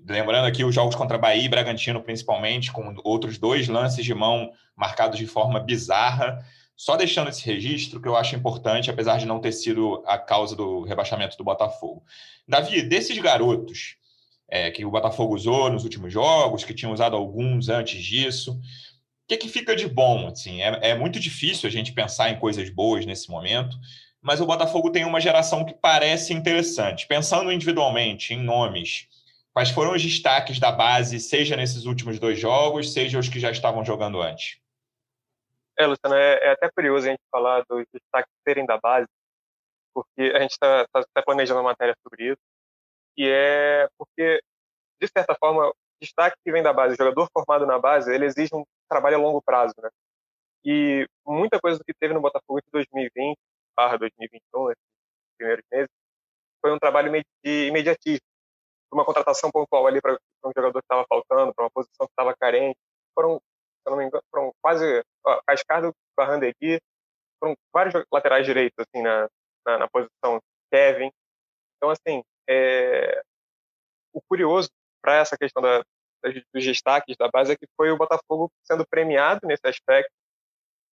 Lembrando 0.08 0.46
aqui 0.46 0.64
os 0.64 0.74
jogos 0.74 0.96
contra 0.96 1.18
Bahia 1.18 1.44
e 1.44 1.50
Bragantino, 1.50 2.02
principalmente, 2.02 2.72
com 2.72 2.96
outros 3.04 3.38
dois 3.38 3.68
lances 3.68 4.06
de 4.06 4.14
mão 4.14 4.52
marcados 4.76 5.18
de 5.18 5.28
forma 5.28 5.60
bizarra. 5.60 6.46
Só 6.76 6.96
deixando 6.96 7.30
esse 7.30 7.46
registro, 7.46 8.02
que 8.02 8.08
eu 8.08 8.16
acho 8.16 8.36
importante, 8.36 8.90
apesar 8.90 9.18
de 9.18 9.26
não 9.26 9.40
ter 9.40 9.52
sido 9.52 10.02
a 10.06 10.18
causa 10.18 10.56
do 10.56 10.84
rebaixamento 10.84 11.38
do 11.38 11.44
Botafogo. 11.44 12.04
Davi, 12.48 12.82
desses 12.82 13.18
garotos 13.18 13.98
é, 14.50 14.72
que 14.72 14.86
o 14.86 14.92
Botafogo 14.92 15.36
usou 15.36 15.70
nos 15.70 15.84
últimos 15.84 16.12
jogos, 16.12 16.64
que 16.64 16.74
tinham 16.74 16.94
usado 16.94 17.16
alguns 17.16 17.70
antes 17.70 18.02
disso, 18.04 18.54
o 18.54 18.60
que, 19.28 19.38
que 19.38 19.48
fica 19.48 19.76
de 19.76 19.88
bom? 19.88 20.28
Assim, 20.28 20.62
é, 20.62 20.90
é 20.90 20.96
muito 20.96 21.20
difícil 21.20 21.68
a 21.68 21.72
gente 21.72 21.94
pensar 21.94 22.30
em 22.30 22.40
coisas 22.40 22.70
boas 22.70 23.06
nesse 23.06 23.30
momento, 23.30 23.78
mas 24.22 24.42
o 24.42 24.46
Botafogo 24.46 24.92
tem 24.92 25.06
uma 25.06 25.20
geração 25.20 25.66
que 25.66 25.74
parece 25.74 26.34
interessante. 26.34 27.08
Pensando 27.08 27.52
individualmente 27.52 28.34
em 28.34 28.42
nomes 28.42 29.08
Quais 29.54 29.70
foram 29.70 29.94
os 29.94 30.02
destaques 30.02 30.60
da 30.60 30.72
base, 30.72 31.20
seja 31.20 31.56
nesses 31.56 31.86
últimos 31.86 32.20
dois 32.20 32.40
jogos, 32.40 32.92
seja 32.92 33.20
os 33.20 33.30
que 33.30 33.40
já 33.40 33.52
estavam 33.52 33.86
jogando 33.86 34.20
antes? 34.20 34.60
É, 35.78 35.86
Luciano, 35.86 36.16
é, 36.16 36.40
é 36.44 36.52
até 36.54 36.72
curioso 36.72 37.08
a 37.08 37.12
gente 37.12 37.22
falar 37.32 37.64
dos 37.70 37.86
destaques 37.94 38.34
serem 38.44 38.66
da 38.66 38.80
base, 38.80 39.08
porque 39.94 40.34
a 40.36 40.40
gente 40.40 40.52
está 40.52 40.88
tá, 40.92 41.06
tá 41.14 41.22
planejando 41.22 41.60
uma 41.60 41.70
matéria 41.70 41.96
sobre 42.02 42.32
isso, 42.32 42.42
e 43.18 43.28
é 43.28 43.88
porque, 43.98 44.42
de 45.02 45.08
certa 45.08 45.36
forma, 45.36 45.70
o 45.70 45.76
destaque 46.02 46.38
que 46.44 46.52
vem 46.52 46.64
da 46.64 46.74
base, 46.74 46.94
o 46.96 46.98
jogador 46.98 47.28
formado 47.34 47.66
na 47.66 47.80
base, 47.80 48.14
ele 48.14 48.26
exige 48.26 48.54
um 48.56 48.64
trabalho 48.90 49.18
a 49.18 49.20
longo 49.20 49.42
prazo, 49.42 49.74
né? 49.82 49.90
E 50.66 51.08
muita 51.26 51.60
coisa 51.60 51.78
do 51.78 51.84
que 51.86 51.94
teve 51.94 52.14
no 52.14 52.22
Botafogo 52.22 52.62
de 52.62 52.68
2020 52.72 53.38
barra 53.76 53.98
2021, 53.98 54.68
nesses 54.68 54.84
primeiros 55.38 55.66
meses, 55.72 55.90
foi 56.62 56.72
um 56.74 56.80
trabalho 56.80 57.12
de 57.44 57.68
imediatismo 57.68 58.26
uma 58.94 59.06
contratação 59.06 59.52
pontual 59.52 59.88
ali 59.88 60.00
para 60.02 60.14
um 60.14 60.52
jogador 60.56 60.80
que 60.80 60.86
estava 60.86 61.06
faltando, 61.10 61.54
para 61.54 61.66
uma 61.66 61.72
posição 61.72 62.06
que 62.06 62.12
estava 62.12 62.36
carente. 62.38 62.78
Foram, 63.16 63.38
se 63.38 63.88
eu 63.88 63.92
não 63.92 63.98
me 63.98 64.06
engano, 64.06 64.24
foram 64.32 64.52
quase 64.62 65.04
ó, 65.26 65.42
Cascardo, 65.46 65.94
Barrandegui, 66.16 66.80
foram 67.40 67.56
vários 67.74 67.94
laterais 68.12 68.46
direitos 68.46 68.76
assim 68.80 69.04
na, 69.04 69.28
na, 69.66 69.80
na 69.80 69.90
posição 69.90 70.40
Kevin. 70.72 71.12
Então 71.78 71.90
assim, 71.90 72.24
é... 72.50 73.22
o 74.14 74.22
curioso 74.22 74.70
para 75.02 75.16
essa 75.16 75.38
questão 75.38 75.62
da, 75.62 75.84
dos 76.54 76.64
destaques 76.64 77.16
da 77.18 77.30
base 77.30 77.54
é 77.54 77.56
que 77.56 77.68
foi 77.76 77.92
o 77.92 77.98
Botafogo 77.98 78.52
sendo 78.64 78.86
premiado 78.88 79.46
nesse 79.46 79.68
aspecto 79.68 80.12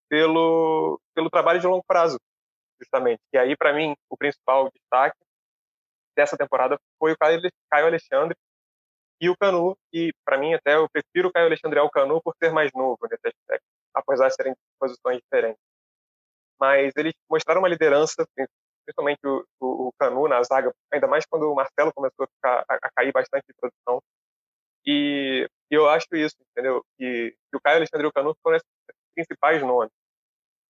pelo 0.09 1.01
pelo 1.15 1.31
trabalho 1.31 1.61
de 1.61 1.67
longo 1.67 1.85
prazo, 1.87 2.19
justamente. 2.81 3.21
E 3.33 3.39
aí 3.39 3.57
para 3.57 3.73
mim 3.73 3.95
o 4.09 4.17
principal 4.17 4.71
destaque 4.73 5.19
dessa 6.17 6.37
temporada 6.37 6.79
foi 6.99 7.13
o 7.13 7.17
Caio 7.19 7.87
Alexandre 7.87 8.37
e 9.21 9.29
o 9.29 9.37
Canu, 9.37 9.77
e 9.93 10.13
para 10.25 10.39
mim 10.39 10.55
até 10.55 10.77
eu 10.77 10.89
prefiro 10.89 11.29
o 11.29 11.33
Caio 11.33 11.47
Alexandre 11.47 11.79
ao 11.79 11.91
Canu 11.91 12.23
por 12.23 12.35
ser 12.43 12.53
mais 12.53 12.71
novo 12.75 12.99
nesse 13.03 13.29
aspecto, 13.29 13.67
apesar 13.95 14.29
de 14.29 14.35
serem 14.35 14.55
posições 14.79 15.19
diferentes. 15.19 15.61
Mas 16.59 16.93
eles 16.97 17.13
mostraram 17.29 17.61
uma 17.61 17.69
liderança, 17.69 18.27
principalmente 18.91 19.21
o, 19.25 19.45
o, 19.61 19.89
o 19.89 19.93
Canu 19.99 20.27
na 20.29 20.43
zaga, 20.43 20.75
ainda 20.93 21.07
mais 21.07 21.25
quando 21.27 21.51
o 21.51 21.55
Marcelo 21.55 21.93
começou 21.93 22.25
a, 22.25 22.29
ficar, 22.29 22.65
a, 22.69 22.75
a 22.83 22.91
cair 22.95 23.13
bastante 23.13 23.45
de 23.47 23.55
produção. 23.55 24.03
E, 24.85 25.49
e, 25.71 25.75
eu 25.75 25.89
acho 25.89 26.09
isso, 26.15 26.37
entendeu? 26.51 26.85
Que, 26.99 27.31
que 27.51 27.57
o 27.57 27.61
Caio 27.61 27.77
Alexandre 27.77 28.07
e 28.07 28.09
o 28.09 28.13
Canu 28.13 28.35
foram 28.43 28.57
os 28.57 28.63
principais 29.15 29.63
nomes. 29.63 29.93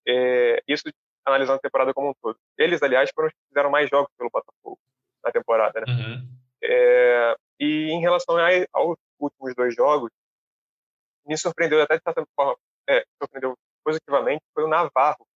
É, 0.07 0.61
isso 0.67 0.83
analisando 1.25 1.57
a 1.57 1.61
temporada 1.61 1.93
como 1.93 2.09
um 2.09 2.13
todo. 2.21 2.37
Eles, 2.57 2.81
aliás, 2.81 3.11
foram 3.13 3.27
os 3.27 3.33
que 3.33 3.47
fizeram 3.49 3.69
mais 3.69 3.89
jogos 3.89 4.11
pelo 4.17 4.29
Botafogo 4.29 4.79
na 5.23 5.31
temporada, 5.31 5.81
né? 5.81 5.85
Uhum. 5.87 6.37
É, 6.63 7.35
e 7.59 7.91
em 7.91 8.01
relação 8.01 8.35
aos 8.73 8.97
últimos 9.19 9.53
dois 9.55 9.75
jogos, 9.75 10.11
me 11.25 11.37
surpreendeu 11.37 11.81
até 11.81 11.97
de 11.97 12.03
certa 12.03 12.25
forma, 12.35 12.57
é, 12.89 13.03
surpreendeu 13.21 13.55
positivamente, 13.83 14.43
foi 14.53 14.63
o 14.63 14.67
Navarro. 14.67 15.27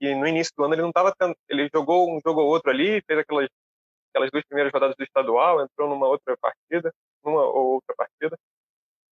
E 0.00 0.14
no 0.14 0.26
início 0.26 0.52
do 0.56 0.64
ano 0.64 0.74
ele 0.74 0.82
não 0.82 0.90
estava 0.90 1.12
ele 1.48 1.68
jogou 1.74 2.10
um 2.10 2.20
jogo 2.24 2.42
ou 2.42 2.48
outro 2.48 2.70
ali, 2.70 3.02
fez 3.06 3.18
aquelas 3.18 3.48
aquelas 4.10 4.30
duas 4.30 4.44
primeiras 4.46 4.72
rodadas 4.72 4.96
do 4.96 5.04
estadual, 5.04 5.62
entrou 5.62 5.88
numa 5.88 6.06
outra 6.08 6.36
partida, 6.38 6.92
numa 7.22 7.42
ou 7.42 7.74
outra 7.74 7.94
partida, 7.94 8.38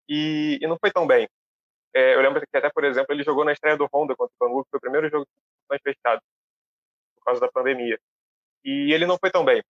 e, 0.08 0.58
e 0.62 0.66
não 0.66 0.78
foi 0.80 0.90
tão 0.90 1.06
bem. 1.06 1.28
É, 1.94 2.14
eu 2.14 2.22
lembro 2.22 2.40
que 2.40 2.56
até, 2.56 2.70
por 2.70 2.84
exemplo, 2.84 3.14
ele 3.14 3.22
jogou 3.22 3.44
na 3.44 3.52
estreia 3.52 3.76
do 3.76 3.88
Honda 3.92 4.16
contra 4.16 4.34
o 4.34 4.48
Bangu, 4.48 4.64
que 4.64 4.70
foi 4.70 4.78
o 4.78 4.80
primeiro 4.80 5.08
jogo 5.10 5.26
de 5.70 5.78
fechado, 5.80 6.20
por 7.16 7.24
causa 7.24 7.40
da 7.40 7.52
pandemia. 7.52 7.98
E 8.64 8.92
ele 8.92 9.06
não 9.06 9.18
foi 9.18 9.30
tão 9.30 9.44
bem. 9.44 9.62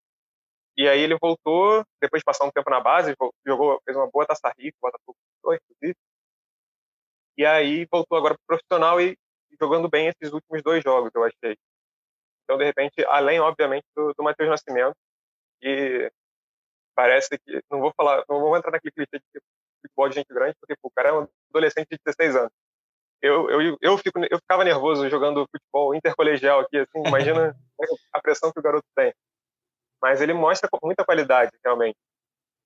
E 0.77 0.89
aí 0.89 1.01
ele 1.01 1.17
voltou, 1.21 1.85
depois 2.01 2.21
de 2.21 2.25
passar 2.25 2.45
um 2.47 2.51
tempo 2.51 2.71
na 2.71 2.81
base, 2.81 3.15
jogou, 3.47 3.81
fez 3.85 3.97
uma 3.97 4.11
boa 4.11 4.27
taça 4.27 4.53
rica, 4.59 4.77
Botafogo 4.81 5.17
inclusive. 5.45 5.97
E 7.37 7.45
aí 7.45 7.87
voltou 7.91 8.17
agora 8.17 8.35
para 8.35 8.43
o 8.43 8.47
profissional 8.47 9.01
e 9.01 9.17
jogando 9.61 9.89
bem 9.89 10.09
esses 10.09 10.33
últimos 10.33 10.63
dois 10.63 10.83
jogos, 10.83 11.11
eu 11.15 11.25
achei. 11.25 11.57
Então, 12.45 12.59
de 12.59 12.65
repente, 12.65 13.05
além, 13.07 13.41
obviamente, 13.41 13.87
do, 13.97 14.13
do 14.15 14.23
Matheus 14.23 14.51
Nascimento, 14.51 14.97
que 15.61 16.11
parece 16.95 17.39
que. 17.39 17.63
Não 17.71 17.81
vou 17.81 17.93
falar, 17.97 18.25
não 18.29 18.41
vou 18.41 18.57
entrar 18.57 18.71
naquele 18.71 18.93
clichê 18.93 19.19
de 19.19 19.41
futebol 19.83 20.09
de 20.09 20.15
gente 20.17 20.29
grande, 20.29 20.57
porque 20.61 20.77
pô, 20.81 20.89
o 20.89 20.93
cara 20.95 21.09
é 21.11 21.13
um 21.13 21.29
adolescente 21.51 21.89
de 21.91 21.99
16 22.05 22.37
anos. 22.37 22.53
Eu, 23.23 23.49
eu, 23.51 23.79
eu, 23.81 23.99
fico, 23.99 24.19
eu 24.31 24.39
ficava 24.39 24.65
nervoso 24.65 25.09
jogando 25.09 25.49
futebol 25.51 25.95
intercolegial 25.95 26.61
aqui, 26.61 26.79
assim, 26.79 27.03
imagina 27.07 27.57
a 28.13 28.21
pressão 28.21 28.53
que 28.53 28.61
o 28.61 28.63
garoto 28.63 28.87
tem 28.95 29.15
mas 30.05 30.21
ele 30.21 30.35
mostra 30.35 30.69
muita 30.83 31.03
qualidade, 31.03 31.51
realmente. 31.65 31.97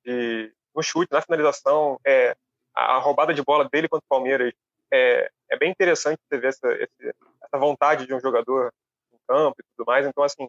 De, 0.04 0.52
no 0.75 0.83
chute, 0.83 1.12
na 1.12 1.23
finalização, 1.23 1.97
é, 2.04 2.37
a 2.75 2.99
roubada 2.99 3.33
de 3.33 3.45
bola 3.45 3.68
dele 3.68 3.88
contra 3.88 4.04
o 4.04 4.09
Palmeiras 4.09 4.52
é, 4.92 5.30
é 5.50 5.59
bem 5.59 5.71
interessante 5.71 6.18
você 6.28 6.38
ver 6.38 6.49
essa, 6.49 6.68
essa 6.68 7.59
vontade 7.59 8.07
de 8.07 8.14
um 8.14 8.21
jogador 8.21 8.73
em 9.12 9.18
campo 9.26 9.57
e 9.61 9.64
tudo 9.76 9.87
mais. 9.87 10.07
Então, 10.07 10.23
assim, 10.25 10.49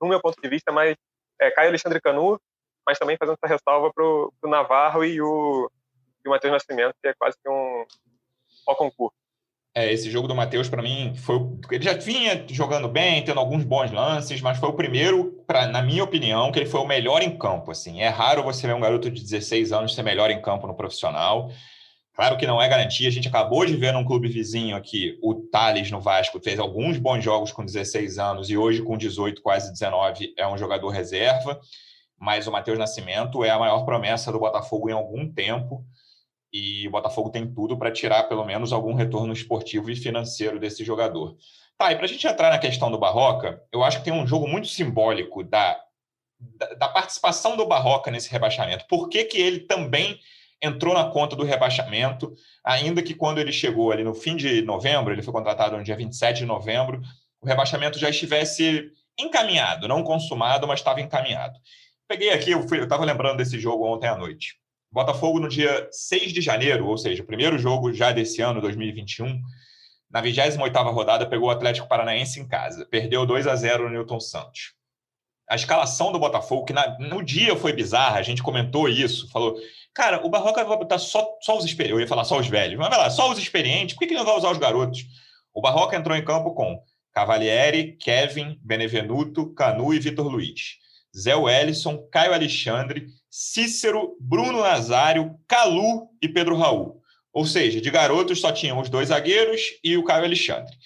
no 0.00 0.08
meu 0.08 0.20
ponto 0.20 0.40
de 0.40 0.48
vista, 0.48 0.72
mais 0.72 0.96
é, 1.40 1.50
Caio 1.50 1.68
Alexandre 1.68 2.00
Canu, 2.00 2.40
mas 2.86 2.98
também 2.98 3.16
fazendo 3.16 3.36
essa 3.42 3.52
ressalva 3.52 3.92
para 3.92 4.04
o 4.04 4.32
Navarro 4.44 5.04
e 5.04 5.20
o, 5.20 5.70
o 6.24 6.30
Matheus 6.30 6.52
Nascimento, 6.52 6.94
que 7.02 7.08
é 7.08 7.14
quase 7.14 7.36
que 7.42 7.48
um 7.48 7.84
ó 8.66 8.74
concurso. 8.74 9.16
É, 9.74 9.92
esse 9.92 10.10
jogo 10.10 10.26
do 10.26 10.34
Matheus, 10.34 10.70
para 10.70 10.80
mim, 10.80 11.14
foi. 11.14 11.36
Ele 11.70 11.84
já 11.84 11.92
vinha 11.92 12.46
jogando 12.48 12.88
bem, 12.88 13.22
tendo 13.22 13.38
alguns 13.38 13.62
bons 13.62 13.92
lances, 13.92 14.40
mas 14.40 14.58
foi 14.58 14.70
o 14.70 14.72
primeiro, 14.72 15.44
pra, 15.46 15.66
na 15.66 15.82
minha 15.82 16.02
opinião, 16.02 16.50
que 16.50 16.58
ele 16.58 16.64
foi 16.64 16.80
o 16.80 16.86
melhor 16.86 17.20
em 17.20 17.36
campo. 17.36 17.70
Assim. 17.72 18.00
É 18.00 18.08
raro 18.08 18.42
você 18.42 18.66
ver 18.66 18.72
um 18.72 18.80
garoto 18.80 19.10
de 19.10 19.22
16 19.22 19.72
anos 19.72 19.94
ser 19.94 20.02
melhor 20.02 20.30
em 20.30 20.40
campo 20.40 20.66
no 20.66 20.74
profissional. 20.74 21.50
Claro 22.16 22.38
que 22.38 22.46
não 22.46 22.60
é 22.62 22.66
garantia. 22.66 23.08
A 23.08 23.12
gente 23.12 23.28
acabou 23.28 23.66
de 23.66 23.76
ver 23.76 23.92
num 23.92 24.02
clube 24.02 24.26
vizinho 24.26 24.74
aqui, 24.74 25.18
o 25.22 25.34
Thales 25.34 25.90
no 25.90 26.00
Vasco, 26.00 26.40
fez 26.40 26.58
alguns 26.58 26.96
bons 26.96 27.22
jogos 27.22 27.52
com 27.52 27.62
16 27.62 28.18
anos 28.18 28.48
e 28.48 28.56
hoje, 28.56 28.82
com 28.82 28.96
18, 28.96 29.42
quase 29.42 29.70
19, 29.70 30.32
é 30.34 30.48
um 30.48 30.56
jogador 30.56 30.88
reserva. 30.88 31.60
Mas 32.18 32.46
o 32.46 32.50
Matheus 32.52 32.78
Nascimento 32.78 33.44
é 33.44 33.50
a 33.50 33.58
maior 33.58 33.84
promessa 33.84 34.32
do 34.32 34.40
Botafogo 34.40 34.88
em 34.88 34.94
algum 34.94 35.30
tempo 35.30 35.84
e 36.50 36.88
o 36.88 36.90
Botafogo 36.90 37.28
tem 37.28 37.52
tudo 37.52 37.76
para 37.76 37.92
tirar 37.92 38.22
pelo 38.22 38.46
menos 38.46 38.72
algum 38.72 38.94
retorno 38.94 39.34
esportivo 39.34 39.90
e 39.90 39.96
financeiro 39.96 40.58
desse 40.58 40.82
jogador. 40.82 41.36
Tá, 41.76 41.92
e 41.92 41.96
para 41.96 42.06
a 42.06 42.08
gente 42.08 42.26
entrar 42.26 42.48
na 42.48 42.58
questão 42.58 42.90
do 42.90 42.98
Barroca, 42.98 43.62
eu 43.70 43.84
acho 43.84 43.98
que 43.98 44.04
tem 44.04 44.14
um 44.14 44.26
jogo 44.26 44.48
muito 44.48 44.68
simbólico 44.68 45.44
da, 45.44 45.78
da, 46.40 46.66
da 46.72 46.88
participação 46.88 47.58
do 47.58 47.66
Barroca 47.66 48.10
nesse 48.10 48.30
rebaixamento. 48.30 48.86
Por 48.88 49.10
que, 49.10 49.24
que 49.24 49.36
ele 49.36 49.60
também 49.60 50.18
entrou 50.62 50.94
na 50.94 51.10
conta 51.10 51.36
do 51.36 51.44
rebaixamento, 51.44 52.32
ainda 52.64 53.02
que 53.02 53.14
quando 53.14 53.38
ele 53.38 53.52
chegou 53.52 53.92
ali 53.92 54.02
no 54.02 54.14
fim 54.14 54.36
de 54.36 54.62
novembro, 54.62 55.12
ele 55.12 55.22
foi 55.22 55.32
contratado 55.32 55.76
no 55.76 55.84
dia 55.84 55.96
27 55.96 56.38
de 56.38 56.46
novembro, 56.46 57.00
o 57.40 57.46
rebaixamento 57.46 57.98
já 57.98 58.08
estivesse 58.08 58.90
encaminhado, 59.18 59.88
não 59.88 60.02
consumado, 60.02 60.66
mas 60.66 60.80
estava 60.80 61.00
encaminhado. 61.00 61.58
Peguei 62.08 62.30
aqui, 62.30 62.52
eu 62.52 62.60
estava 62.60 63.04
lembrando 63.04 63.38
desse 63.38 63.58
jogo 63.58 63.86
ontem 63.86 64.08
à 64.08 64.16
noite. 64.16 64.56
Botafogo 64.90 65.40
no 65.40 65.48
dia 65.48 65.88
6 65.90 66.32
de 66.32 66.40
janeiro, 66.40 66.86
ou 66.86 66.96
seja, 66.96 67.22
o 67.22 67.26
primeiro 67.26 67.58
jogo 67.58 67.92
já 67.92 68.12
desse 68.12 68.40
ano, 68.40 68.60
2021, 68.60 69.40
na 70.10 70.22
28ª 70.22 70.92
rodada, 70.92 71.26
pegou 71.26 71.48
o 71.48 71.50
Atlético 71.50 71.88
Paranaense 71.88 72.40
em 72.40 72.46
casa. 72.46 72.86
Perdeu 72.86 73.26
2 73.26 73.46
a 73.46 73.56
0 73.56 73.84
no 73.84 73.90
Newton 73.90 74.20
Santos. 74.20 74.74
A 75.48 75.54
escalação 75.54 76.12
do 76.12 76.18
Botafogo, 76.18 76.64
que 76.64 76.72
na, 76.72 76.98
no 76.98 77.22
dia 77.22 77.54
foi 77.56 77.72
bizarra, 77.72 78.18
a 78.18 78.22
gente 78.22 78.42
comentou 78.42 78.88
isso, 78.88 79.30
falou, 79.30 79.56
cara, 79.96 80.24
o 80.26 80.28
Barroca 80.28 80.62
vai 80.62 80.76
botar 80.76 80.98
só, 80.98 81.26
só 81.40 81.56
os 81.56 81.64
experientes, 81.64 81.96
eu 81.96 82.00
ia 82.00 82.06
falar 82.06 82.24
só 82.24 82.38
os 82.38 82.46
velhos, 82.46 82.78
mas 82.78 82.90
vai 82.90 82.98
lá, 82.98 83.08
só 83.08 83.32
os 83.32 83.38
experientes, 83.38 83.94
por 83.94 84.00
que, 84.00 84.08
que 84.08 84.14
não 84.14 84.26
vai 84.26 84.36
usar 84.36 84.50
os 84.50 84.58
garotos? 84.58 85.06
O 85.54 85.62
Barroca 85.62 85.96
entrou 85.96 86.14
em 86.14 86.22
campo 86.22 86.54
com 86.54 86.78
Cavalieri, 87.14 87.96
Kevin, 87.96 88.60
Benevenuto, 88.62 89.54
Canu 89.54 89.94
e 89.94 89.98
Vitor 89.98 90.28
Luiz. 90.28 90.76
Zé 91.18 91.34
Wellison, 91.34 92.06
Caio 92.12 92.34
Alexandre, 92.34 93.06
Cícero, 93.30 94.14
Bruno 94.20 94.60
Nazário, 94.60 95.34
Calu 95.48 96.10
e 96.20 96.28
Pedro 96.28 96.58
Raul. 96.58 97.00
Ou 97.32 97.46
seja, 97.46 97.80
de 97.80 97.90
garotos 97.90 98.38
só 98.38 98.52
tinham 98.52 98.78
os 98.78 98.90
dois 98.90 99.08
zagueiros 99.08 99.62
e 99.82 99.96
o 99.96 100.04
Caio 100.04 100.24
Alexandre. 100.24 100.76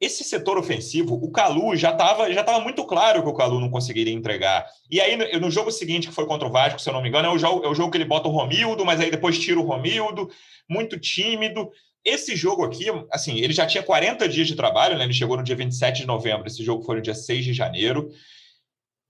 Esse 0.00 0.24
setor 0.24 0.58
ofensivo, 0.58 1.14
o 1.14 1.30
Calu 1.30 1.76
já 1.76 1.90
estava 1.92 2.30
já 2.32 2.42
tava 2.42 2.60
muito 2.60 2.84
claro 2.84 3.22
que 3.22 3.28
o 3.28 3.34
Calu 3.34 3.60
não 3.60 3.70
conseguiria 3.70 4.12
entregar. 4.12 4.66
E 4.90 5.00
aí, 5.00 5.16
no, 5.38 5.50
jogo 5.50 5.70
seguinte, 5.70 6.08
que 6.08 6.14
foi 6.14 6.26
contra 6.26 6.48
o 6.48 6.50
Vasco, 6.50 6.80
se 6.80 6.88
eu 6.88 6.92
não 6.92 7.00
me 7.00 7.08
engano, 7.08 7.28
é 7.28 7.30
o, 7.30 7.38
jogo, 7.38 7.64
é 7.64 7.68
o 7.68 7.74
jogo 7.74 7.90
que 7.90 7.96
ele 7.96 8.04
bota 8.04 8.28
o 8.28 8.32
Romildo, 8.32 8.84
mas 8.84 9.00
aí 9.00 9.10
depois 9.10 9.38
tira 9.38 9.58
o 9.58 9.64
Romildo, 9.64 10.28
muito 10.68 10.98
tímido. 10.98 11.70
Esse 12.04 12.36
jogo 12.36 12.64
aqui, 12.64 12.86
assim, 13.10 13.38
ele 13.38 13.52
já 13.52 13.66
tinha 13.66 13.82
40 13.82 14.28
dias 14.28 14.46
de 14.46 14.56
trabalho, 14.56 14.98
né? 14.98 15.04
Ele 15.04 15.12
chegou 15.14 15.36
no 15.36 15.44
dia 15.44 15.56
27 15.56 16.02
de 16.02 16.06
novembro, 16.06 16.46
esse 16.46 16.62
jogo 16.62 16.82
foi 16.82 16.96
no 16.96 17.02
dia 17.02 17.14
6 17.14 17.44
de 17.44 17.54
janeiro 17.54 18.10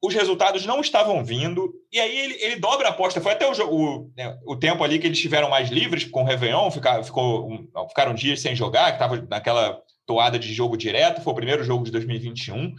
os 0.07 0.15
resultados 0.15 0.67
não 0.67 0.81
estavam 0.81 1.25
vindo, 1.25 1.73
e 1.91 1.99
aí 1.99 2.19
ele, 2.19 2.35
ele 2.35 2.57
dobra 2.57 2.89
a 2.89 2.91
aposta. 2.91 3.23
Foi 3.23 3.33
até 3.33 3.47
o, 3.47 3.53
o, 3.71 4.11
né, 4.15 4.37
o 4.45 4.55
tempo 4.55 4.85
ali 4.85 4.99
que 4.99 5.07
eles 5.07 5.17
estiveram 5.17 5.49
mais 5.49 5.71
livres 5.71 6.05
com 6.05 6.23
o 6.23 6.27
Réveillon, 6.27 6.71
ficar, 6.71 7.03
ficou, 7.03 7.51
um, 7.51 7.67
ficaram 7.89 8.13
dias 8.15 8.41
sem 8.41 8.55
jogar, 8.55 8.89
que 8.89 9.03
estava 9.03 9.17
naquela 9.31 9.81
toada 10.07 10.39
de 10.39 10.53
jogo 10.53 10.77
direto, 10.77 11.23
foi 11.23 11.33
o 11.33 11.37
primeiro 11.37 11.65
jogo 11.65 11.85
de 11.85 11.91
2021. 11.91 12.75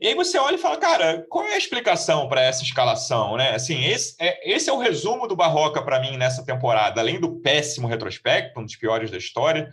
E 0.00 0.08
aí 0.08 0.14
você 0.14 0.38
olha 0.38 0.54
e 0.54 0.58
fala, 0.58 0.78
cara, 0.78 1.26
qual 1.28 1.44
é 1.44 1.54
a 1.54 1.58
explicação 1.58 2.28
para 2.28 2.42
essa 2.42 2.62
escalação? 2.62 3.36
Né? 3.36 3.54
Assim, 3.54 3.84
esse, 3.84 4.14
é, 4.18 4.50
esse 4.50 4.70
é 4.70 4.72
o 4.72 4.78
resumo 4.78 5.26
do 5.26 5.36
Barroca 5.36 5.82
para 5.82 6.00
mim 6.00 6.16
nessa 6.16 6.44
temporada, 6.44 7.00
além 7.00 7.20
do 7.20 7.40
péssimo 7.40 7.86
retrospecto, 7.86 8.58
um 8.58 8.64
dos 8.64 8.76
piores 8.76 9.10
da 9.10 9.18
história, 9.18 9.70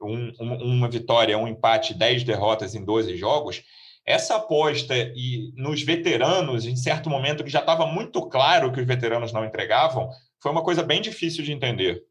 um, 0.00 0.32
uma 0.40 0.88
vitória, 0.88 1.36
um 1.36 1.46
empate, 1.46 1.92
10 1.92 2.24
derrotas 2.24 2.74
em 2.74 2.84
12 2.84 3.16
jogos 3.16 3.62
essa 4.10 4.36
aposta 4.36 4.94
e 5.14 5.52
nos 5.54 5.82
veteranos, 5.82 6.66
em 6.66 6.76
certo 6.76 7.08
momento 7.08 7.44
que 7.44 7.50
já 7.50 7.60
estava 7.60 7.86
muito 7.86 8.26
claro 8.28 8.72
que 8.72 8.80
os 8.80 8.86
veteranos 8.86 9.32
não 9.32 9.44
entregavam, 9.44 10.08
foi 10.40 10.50
uma 10.50 10.64
coisa 10.64 10.82
bem 10.82 11.00
difícil 11.00 11.44
de 11.44 11.52
entender. 11.52 12.02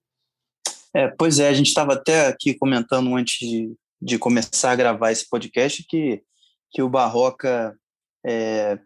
É, 0.93 1.07
pois 1.07 1.39
é, 1.39 1.49
a 1.49 1.53
gente 1.53 1.67
estava 1.67 1.93
até 1.93 2.27
aqui 2.27 2.53
comentando 2.53 3.15
antes 3.15 3.39
de, 3.39 3.73
de, 4.01 4.17
começar 4.17 4.71
a 4.71 4.75
gravar 4.75 5.11
esse 5.11 5.27
podcast 5.27 5.83
que, 5.87 6.21
que 6.71 6.81
o 6.81 6.89
Barroca 6.89 7.75
é, 8.25 8.79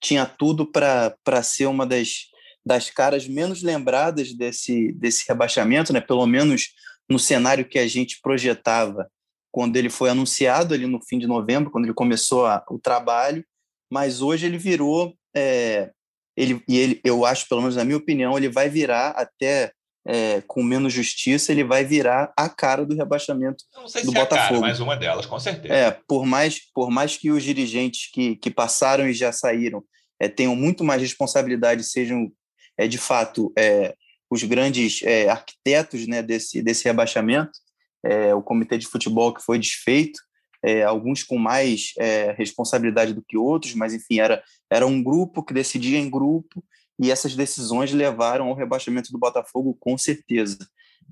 tinha 0.00 0.26
tudo 0.26 0.66
para 0.66 1.42
ser 1.42 1.66
uma 1.66 1.86
das, 1.86 2.26
das 2.64 2.90
caras 2.90 3.26
menos 3.26 3.62
lembradas 3.62 4.32
desse, 4.32 4.92
desse 4.92 5.24
rebaixamento, 5.28 5.92
né? 5.92 6.00
pelo 6.00 6.26
menos 6.26 6.74
no 7.08 7.18
cenário 7.18 7.68
que 7.68 7.78
a 7.78 7.86
gente 7.86 8.20
projetava 8.20 9.08
quando 9.50 9.76
ele 9.76 9.88
foi 9.88 10.10
anunciado 10.10 10.74
ali 10.74 10.86
no 10.86 11.00
fim 11.02 11.18
de 11.18 11.26
novembro, 11.26 11.70
quando 11.70 11.86
ele 11.86 11.94
começou 11.94 12.46
a, 12.46 12.62
o 12.68 12.78
trabalho, 12.78 13.44
mas 13.90 14.20
hoje 14.20 14.46
ele 14.46 14.58
virou, 14.58 15.16
é, 15.34 15.90
ele, 16.36 16.62
e 16.68 16.76
ele, 16.76 17.00
eu 17.02 17.24
acho, 17.24 17.48
pelo 17.48 17.62
menos 17.62 17.76
na 17.76 17.84
minha 17.84 17.96
opinião, 17.96 18.36
ele 18.36 18.48
vai 18.48 18.68
virar 18.68 19.10
até 19.10 19.72
é, 20.06 20.40
com 20.46 20.62
menos 20.62 20.92
justiça, 20.92 21.50
ele 21.50 21.64
vai 21.64 21.84
virar 21.84 22.32
a 22.36 22.48
cara 22.48 22.86
do 22.86 22.94
rebaixamento 22.94 23.64
não 23.74 23.88
sei 23.88 24.02
do 24.02 24.12
se 24.12 24.14
Botafogo. 24.14 24.36
É 24.36 24.44
a 24.44 24.48
cara, 24.48 24.60
mas 24.60 24.80
uma 24.80 24.96
delas, 24.96 25.26
com 25.26 25.38
certeza. 25.38 25.74
É, 25.74 25.90
por 26.06 26.24
mais, 26.24 26.60
por 26.72 26.90
mais 26.90 27.16
que 27.16 27.30
os 27.30 27.42
dirigentes 27.42 28.08
que, 28.12 28.36
que 28.36 28.50
passaram 28.50 29.08
e 29.08 29.12
já 29.12 29.32
saíram 29.32 29.82
é, 30.20 30.28
tenham 30.28 30.54
muito 30.54 30.84
mais 30.84 31.02
responsabilidade, 31.02 31.82
sejam 31.82 32.30
é, 32.78 32.86
de 32.86 32.98
fato 32.98 33.52
é, 33.58 33.94
os 34.30 34.42
grandes 34.44 35.00
é, 35.02 35.28
arquitetos 35.28 36.06
né, 36.06 36.22
desse, 36.22 36.62
desse 36.62 36.84
rebaixamento, 36.84 37.58
é, 38.04 38.32
o 38.34 38.42
comitê 38.42 38.78
de 38.78 38.86
futebol 38.86 39.34
que 39.34 39.42
foi 39.42 39.58
desfeito, 39.58 40.20
é, 40.64 40.84
alguns 40.84 41.22
com 41.22 41.36
mais 41.36 41.92
responsabilidade 42.36 43.12
do 43.12 43.22
que 43.22 43.36
outros, 43.36 43.74
mas 43.74 43.92
enfim, 43.92 44.18
era, 44.18 44.42
era 44.70 44.86
um 44.86 45.02
grupo 45.02 45.42
que 45.44 45.54
decidia 45.54 45.98
em 45.98 46.10
grupo 46.10 46.64
e 46.98 47.10
essas 47.10 47.34
decisões 47.34 47.92
levaram 47.92 48.48
ao 48.48 48.54
rebaixamento 48.54 49.12
do 49.12 49.18
Botafogo 49.18 49.76
com 49.78 49.96
certeza. 49.98 50.58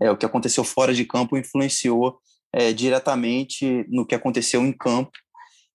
É, 0.00 0.10
o 0.10 0.16
que 0.16 0.26
aconteceu 0.26 0.64
fora 0.64 0.92
de 0.92 1.04
campo 1.04 1.36
influenciou 1.36 2.18
é, 2.52 2.72
diretamente 2.72 3.84
no 3.88 4.06
que 4.06 4.14
aconteceu 4.14 4.62
em 4.62 4.72
campo 4.72 5.12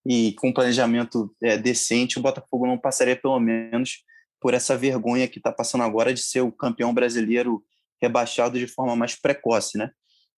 e 0.05 0.33
com 0.33 0.53
planejamento 0.53 1.33
é, 1.43 1.57
decente 1.57 2.17
o 2.17 2.21
Botafogo 2.21 2.65
não 2.65 2.77
passaria 2.77 3.15
pelo 3.15 3.39
menos 3.39 4.03
por 4.41 4.53
essa 4.53 4.77
vergonha 4.77 5.27
que 5.27 5.39
está 5.39 5.51
passando 5.51 5.83
agora 5.83 6.13
de 6.13 6.21
ser 6.21 6.41
o 6.41 6.51
campeão 6.51 6.93
brasileiro 6.93 7.63
rebaixado 8.01 8.57
de 8.57 8.67
forma 8.67 8.95
mais 8.95 9.15
precoce, 9.15 9.77
né? 9.77 9.91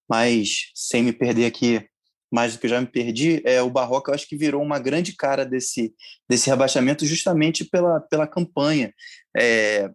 mas 0.09 0.71
sem 0.75 1.03
me 1.03 1.13
perder 1.13 1.45
aqui 1.45 1.87
mais 2.31 2.53
do 2.53 2.59
que 2.59 2.65
eu 2.65 2.69
já 2.69 2.79
me 2.79 2.87
perdi, 2.87 3.41
é, 3.45 3.61
o 3.61 3.69
Barroca 3.69 4.09
eu 4.09 4.15
acho 4.15 4.27
que 4.27 4.37
virou 4.37 4.61
uma 4.61 4.79
grande 4.79 5.13
cara 5.13 5.45
desse, 5.45 5.93
desse 6.29 6.49
rebaixamento 6.49 7.05
justamente 7.05 7.65
pela, 7.65 7.99
pela 7.99 8.25
campanha. 8.25 8.93
É, 9.35 9.91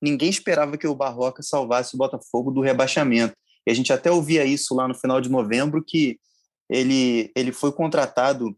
ninguém 0.00 0.28
esperava 0.28 0.76
que 0.76 0.86
o 0.86 0.94
Barroca 0.94 1.42
salvasse 1.42 1.94
o 1.94 1.98
Botafogo 1.98 2.50
do 2.50 2.60
rebaixamento. 2.60 3.34
E 3.66 3.70
a 3.70 3.74
gente 3.74 3.92
até 3.92 4.10
ouvia 4.10 4.44
isso 4.44 4.74
lá 4.74 4.86
no 4.86 4.94
final 4.94 5.20
de 5.20 5.30
novembro, 5.30 5.82
que 5.84 6.18
ele, 6.70 7.32
ele 7.34 7.52
foi 7.52 7.72
contratado, 7.72 8.56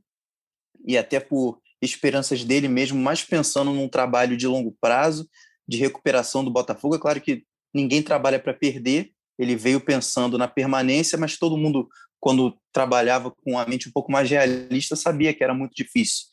e 0.86 0.98
até 0.98 1.20
por 1.20 1.60
esperanças 1.80 2.44
dele 2.44 2.68
mesmo, 2.68 3.00
mais 3.00 3.22
pensando 3.22 3.72
num 3.72 3.88
trabalho 3.88 4.36
de 4.36 4.46
longo 4.46 4.76
prazo, 4.80 5.28
de 5.66 5.78
recuperação 5.78 6.44
do 6.44 6.50
Botafogo. 6.50 6.96
É 6.96 6.98
claro 6.98 7.20
que 7.20 7.44
ninguém 7.72 8.02
trabalha 8.02 8.38
para 8.38 8.52
perder, 8.52 9.12
ele 9.38 9.56
veio 9.56 9.80
pensando 9.80 10.36
na 10.36 10.46
permanência, 10.46 11.16
mas 11.16 11.38
todo 11.38 11.56
mundo, 11.56 11.88
quando 12.20 12.56
trabalhava 12.72 13.30
com 13.30 13.58
a 13.58 13.66
mente 13.66 13.88
um 13.88 13.92
pouco 13.92 14.12
mais 14.12 14.30
realista, 14.30 14.94
sabia 14.94 15.32
que 15.32 15.42
era 15.42 15.54
muito 15.54 15.74
difícil. 15.74 16.26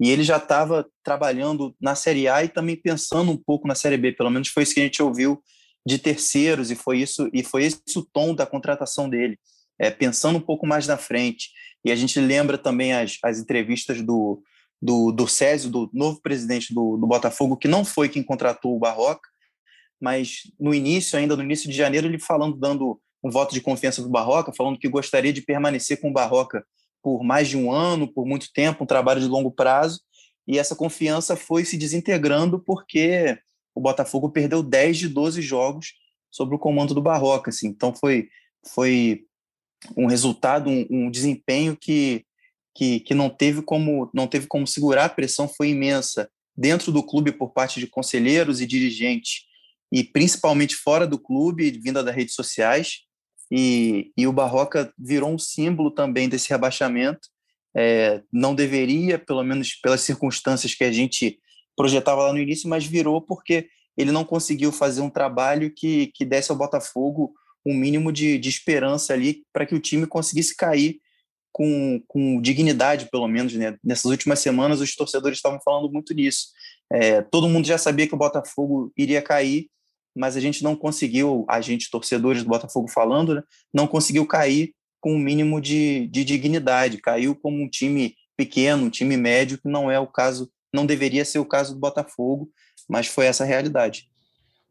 E 0.00 0.10
ele 0.10 0.24
já 0.24 0.38
estava 0.38 0.86
trabalhando 1.04 1.74
na 1.80 1.94
Série 1.94 2.26
A 2.26 2.42
e 2.42 2.48
também 2.48 2.74
pensando 2.74 3.30
um 3.30 3.36
pouco 3.36 3.68
na 3.68 3.74
Série 3.74 3.96
B, 3.96 4.12
pelo 4.12 4.30
menos 4.30 4.48
foi 4.48 4.64
isso 4.64 4.74
que 4.74 4.80
a 4.80 4.84
gente 4.84 5.02
ouviu 5.02 5.40
de 5.86 5.98
terceiros 5.98 6.70
e 6.70 6.74
foi 6.74 7.00
isso 7.00 7.28
e 7.32 7.44
foi 7.44 7.64
esse 7.64 7.80
o 7.96 8.02
tom 8.02 8.34
da 8.34 8.46
contratação 8.46 9.08
dele, 9.08 9.38
é, 9.78 9.90
pensando 9.90 10.38
um 10.38 10.40
pouco 10.40 10.66
mais 10.66 10.86
na 10.86 10.96
frente. 10.96 11.50
E 11.84 11.92
a 11.92 11.96
gente 11.96 12.18
lembra 12.18 12.56
também 12.56 12.94
as, 12.94 13.18
as 13.22 13.38
entrevistas 13.38 14.02
do, 14.02 14.42
do, 14.80 15.12
do 15.12 15.28
Césio, 15.28 15.70
do 15.70 15.90
novo 15.92 16.20
presidente 16.22 16.72
do, 16.72 16.96
do 16.96 17.06
Botafogo, 17.06 17.56
que 17.56 17.68
não 17.68 17.84
foi 17.84 18.08
quem 18.08 18.22
contratou 18.22 18.74
o 18.74 18.78
Barroca, 18.78 19.28
mas 20.00 20.42
no 20.58 20.74
início, 20.74 21.18
ainda 21.18 21.36
no 21.36 21.42
início 21.42 21.70
de 21.70 21.76
janeiro, 21.76 22.06
ele 22.06 22.18
falando, 22.18 22.56
dando 22.56 23.00
um 23.24 23.30
voto 23.30 23.54
de 23.54 23.60
confiança 23.62 24.02
para 24.02 24.08
o 24.08 24.12
Barroca, 24.12 24.52
falando 24.54 24.78
que 24.78 24.88
gostaria 24.88 25.32
de 25.32 25.40
permanecer 25.40 25.98
com 25.98 26.10
o 26.10 26.12
Barroca 26.12 26.64
por 27.02 27.24
mais 27.24 27.48
de 27.48 27.56
um 27.56 27.72
ano, 27.72 28.06
por 28.06 28.26
muito 28.26 28.52
tempo, 28.52 28.84
um 28.84 28.86
trabalho 28.86 29.20
de 29.20 29.26
longo 29.26 29.50
prazo, 29.50 30.00
e 30.46 30.58
essa 30.58 30.76
confiança 30.76 31.34
foi 31.34 31.64
se 31.64 31.76
desintegrando 31.78 32.58
porque 32.58 33.38
o 33.74 33.80
Botafogo 33.80 34.30
perdeu 34.30 34.62
10 34.62 34.98
de 34.98 35.08
12 35.08 35.40
jogos 35.40 35.94
sob 36.30 36.54
o 36.54 36.58
comando 36.58 36.94
do 36.94 37.02
Barroca, 37.02 37.50
assim. 37.50 37.68
Então 37.68 37.94
foi 37.94 38.28
foi 38.72 39.24
um 39.96 40.06
resultado, 40.06 40.70
um, 40.70 40.86
um 40.90 41.10
desempenho 41.10 41.76
que, 41.76 42.24
que, 42.74 43.00
que 43.00 43.14
não 43.14 43.28
teve 43.28 43.62
como 43.62 44.10
não 44.14 44.26
teve 44.26 44.46
como 44.46 44.66
segurar, 44.66 45.06
a 45.06 45.10
pressão 45.10 45.48
foi 45.48 45.68
imensa 45.70 46.30
dentro 46.56 46.92
do 46.92 47.02
clube 47.02 47.32
por 47.32 47.52
parte 47.52 47.80
de 47.80 47.86
conselheiros 47.86 48.60
e 48.60 48.66
dirigentes 48.66 49.44
e 49.92 50.02
principalmente 50.02 50.74
fora 50.74 51.06
do 51.06 51.18
clube, 51.18 51.70
vinda 51.70 52.02
das 52.02 52.14
redes 52.14 52.34
sociais. 52.34 53.02
E, 53.50 54.12
e 54.16 54.26
o 54.26 54.32
Barroca 54.32 54.92
virou 54.98 55.30
um 55.30 55.38
símbolo 55.38 55.90
também 55.90 56.28
desse 56.28 56.48
rebaixamento. 56.48 57.28
É, 57.76 58.22
não 58.32 58.54
deveria, 58.54 59.18
pelo 59.18 59.42
menos 59.42 59.74
pelas 59.74 60.00
circunstâncias 60.00 60.74
que 60.74 60.84
a 60.84 60.92
gente 60.92 61.38
projetava 61.76 62.22
lá 62.22 62.32
no 62.32 62.38
início, 62.38 62.68
mas 62.68 62.86
virou 62.86 63.20
porque 63.20 63.68
ele 63.96 64.12
não 64.12 64.24
conseguiu 64.24 64.72
fazer 64.72 65.00
um 65.00 65.10
trabalho 65.10 65.72
que, 65.74 66.08
que 66.14 66.24
desse 66.24 66.50
ao 66.50 66.58
Botafogo 66.58 67.32
um 67.66 67.74
mínimo 67.74 68.12
de, 68.12 68.38
de 68.38 68.48
esperança 68.48 69.12
ali 69.12 69.42
para 69.52 69.64
que 69.64 69.74
o 69.74 69.80
time 69.80 70.06
conseguisse 70.06 70.54
cair 70.56 71.00
com, 71.52 72.02
com 72.08 72.40
dignidade, 72.40 73.08
pelo 73.10 73.28
menos. 73.28 73.54
Né? 73.54 73.76
Nessas 73.82 74.06
últimas 74.06 74.40
semanas, 74.40 74.80
os 74.80 74.94
torcedores 74.94 75.38
estavam 75.38 75.60
falando 75.64 75.90
muito 75.90 76.12
nisso. 76.12 76.48
É, 76.92 77.22
todo 77.22 77.48
mundo 77.48 77.66
já 77.66 77.78
sabia 77.78 78.06
que 78.06 78.14
o 78.14 78.18
Botafogo 78.18 78.92
iria 78.96 79.22
cair, 79.22 79.68
mas 80.14 80.36
a 80.36 80.40
gente 80.40 80.62
não 80.62 80.76
conseguiu, 80.76 81.44
a 81.48 81.60
gente, 81.60 81.90
torcedores 81.90 82.42
do 82.42 82.48
Botafogo 82.48 82.88
falando, 82.88 83.34
né, 83.34 83.42
não 83.72 83.86
conseguiu 83.86 84.26
cair 84.26 84.72
com 85.00 85.12
o 85.12 85.16
um 85.16 85.18
mínimo 85.18 85.60
de, 85.60 86.06
de 86.08 86.24
dignidade, 86.24 86.98
caiu 86.98 87.34
como 87.34 87.62
um 87.62 87.68
time 87.68 88.14
pequeno, 88.36 88.86
um 88.86 88.90
time 88.90 89.16
médio, 89.16 89.58
que 89.58 89.68
não 89.68 89.90
é 89.90 89.98
o 89.98 90.06
caso, 90.06 90.50
não 90.72 90.86
deveria 90.86 91.24
ser 91.24 91.38
o 91.38 91.44
caso 91.44 91.74
do 91.74 91.80
Botafogo, 91.80 92.48
mas 92.88 93.06
foi 93.06 93.26
essa 93.26 93.44
a 93.44 93.46
realidade. 93.46 94.08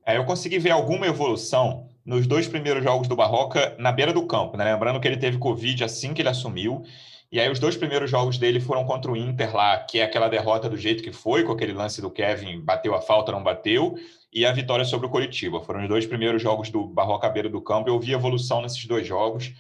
É, 0.06 0.17
eu 0.17 0.25
consegui 0.25 0.60
ver 0.60 0.71
alguma 0.71 1.08
evolução 1.08 1.88
nos 2.06 2.27
dois 2.27 2.47
primeiros 2.47 2.84
jogos 2.84 3.08
do 3.08 3.15
Barroca 3.15 3.75
na 3.79 3.91
beira 3.91 4.12
do 4.12 4.27
campo, 4.27 4.58
né? 4.58 4.65
Lembrando 4.65 4.99
que 4.99 5.08
ele 5.08 5.17
teve 5.17 5.38
Covid 5.38 5.84
assim 5.84 6.13
que 6.13 6.21
ele 6.21 6.29
assumiu. 6.29 6.84
E 7.32 7.39
aí 7.39 7.49
os 7.49 7.58
dois 7.58 7.77
primeiros 7.77 8.12
jogos 8.12 8.38
dele 8.38 8.60
foram 8.60 8.86
contra 8.86 9.12
o 9.12 9.17
Inter 9.17 9.56
lá, 9.56 9.79
que 9.79 9.99
é 9.99 10.03
aquela 10.03 10.27
derrota 10.27 10.69
do 10.69 10.77
jeito 10.77 11.01
que 11.01 11.12
foi, 11.12 11.43
com 11.43 11.53
aquele 11.53 11.73
lance 11.73 12.01
do 12.01 12.12
Kevin, 12.12 12.60
bateu 12.60 12.93
a 12.93 13.01
falta, 13.01 13.32
não 13.32 13.41
bateu, 13.41 13.95
e 14.34 14.46
a 14.46 14.52
vitória 14.52 14.84
sobre 14.84 15.06
o 15.06 15.10
Coritiba. 15.10 15.62
Foram 15.62 15.84
os 15.84 15.88
dois 15.88 16.06
primeiros 16.06 16.41
jogos 16.41 16.69
do 16.69 16.86
Barroca 16.86 17.30
beira 17.30 17.48
do 17.48 17.62
campo. 17.62 17.89
Eu 17.89 18.00
vi 18.00 18.13
evolução 18.13 18.62
nesses 18.62 18.84
dois 18.86 19.06
jogos. 19.06 19.54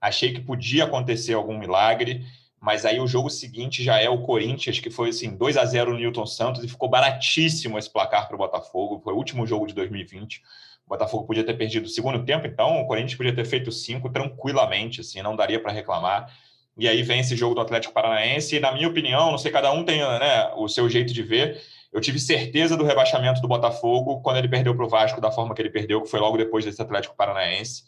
Achei 0.00 0.32
que 0.32 0.40
podia 0.40 0.84
acontecer 0.84 1.34
algum 1.34 1.58
milagre, 1.58 2.24
mas 2.60 2.86
aí 2.86 3.00
o 3.00 3.06
jogo 3.06 3.28
seguinte 3.28 3.82
já 3.82 4.00
é 4.00 4.08
o 4.08 4.22
Corinthians, 4.22 4.78
que 4.78 4.88
foi 4.88 5.08
assim 5.10 5.36
2 5.36 5.56
a 5.56 5.64
0 5.64 5.92
no 5.92 5.98
Newton 5.98 6.26
Santos 6.26 6.62
e 6.62 6.68
ficou 6.68 6.88
baratíssimo 6.88 7.76
esse 7.78 7.90
placar 7.90 8.28
para 8.28 8.36
o 8.36 8.38
Botafogo. 8.38 9.00
Foi 9.02 9.12
o 9.12 9.16
último 9.16 9.46
jogo 9.46 9.66
de 9.66 9.74
2020. 9.74 10.42
O 10.86 10.90
Botafogo 10.90 11.26
podia 11.26 11.44
ter 11.44 11.54
perdido 11.54 11.86
o 11.86 11.88
segundo 11.88 12.24
tempo, 12.24 12.46
então 12.46 12.80
o 12.80 12.86
Corinthians 12.86 13.16
podia 13.16 13.34
ter 13.34 13.44
feito 13.44 13.70
cinco 13.70 14.10
tranquilamente, 14.10 15.00
assim, 15.00 15.22
não 15.22 15.36
daria 15.36 15.60
para 15.60 15.72
reclamar. 15.72 16.32
E 16.76 16.88
aí 16.88 17.02
vem 17.02 17.20
esse 17.20 17.36
jogo 17.36 17.54
do 17.54 17.60
Atlético 17.60 17.92
Paranaense, 17.92 18.56
e 18.56 18.60
na 18.60 18.72
minha 18.72 18.88
opinião, 18.88 19.30
não 19.30 19.38
sei, 19.38 19.52
cada 19.52 19.70
um 19.72 19.84
tem 19.84 19.98
né, 19.98 20.52
o 20.56 20.68
seu 20.68 20.88
jeito 20.88 21.12
de 21.12 21.22
ver. 21.22 21.60
Eu 21.92 22.00
tive 22.00 22.18
certeza 22.18 22.76
do 22.76 22.84
rebaixamento 22.84 23.40
do 23.40 23.48
Botafogo 23.48 24.20
quando 24.20 24.36
ele 24.36 24.48
perdeu 24.48 24.74
para 24.74 24.84
o 24.84 24.88
Vasco 24.88 25.20
da 25.20 25.30
forma 25.30 25.54
que 25.54 25.62
ele 25.62 25.70
perdeu, 25.70 26.02
que 26.02 26.08
foi 26.08 26.20
logo 26.20 26.36
depois 26.36 26.64
desse 26.64 26.80
Atlético 26.80 27.16
Paranaense, 27.16 27.82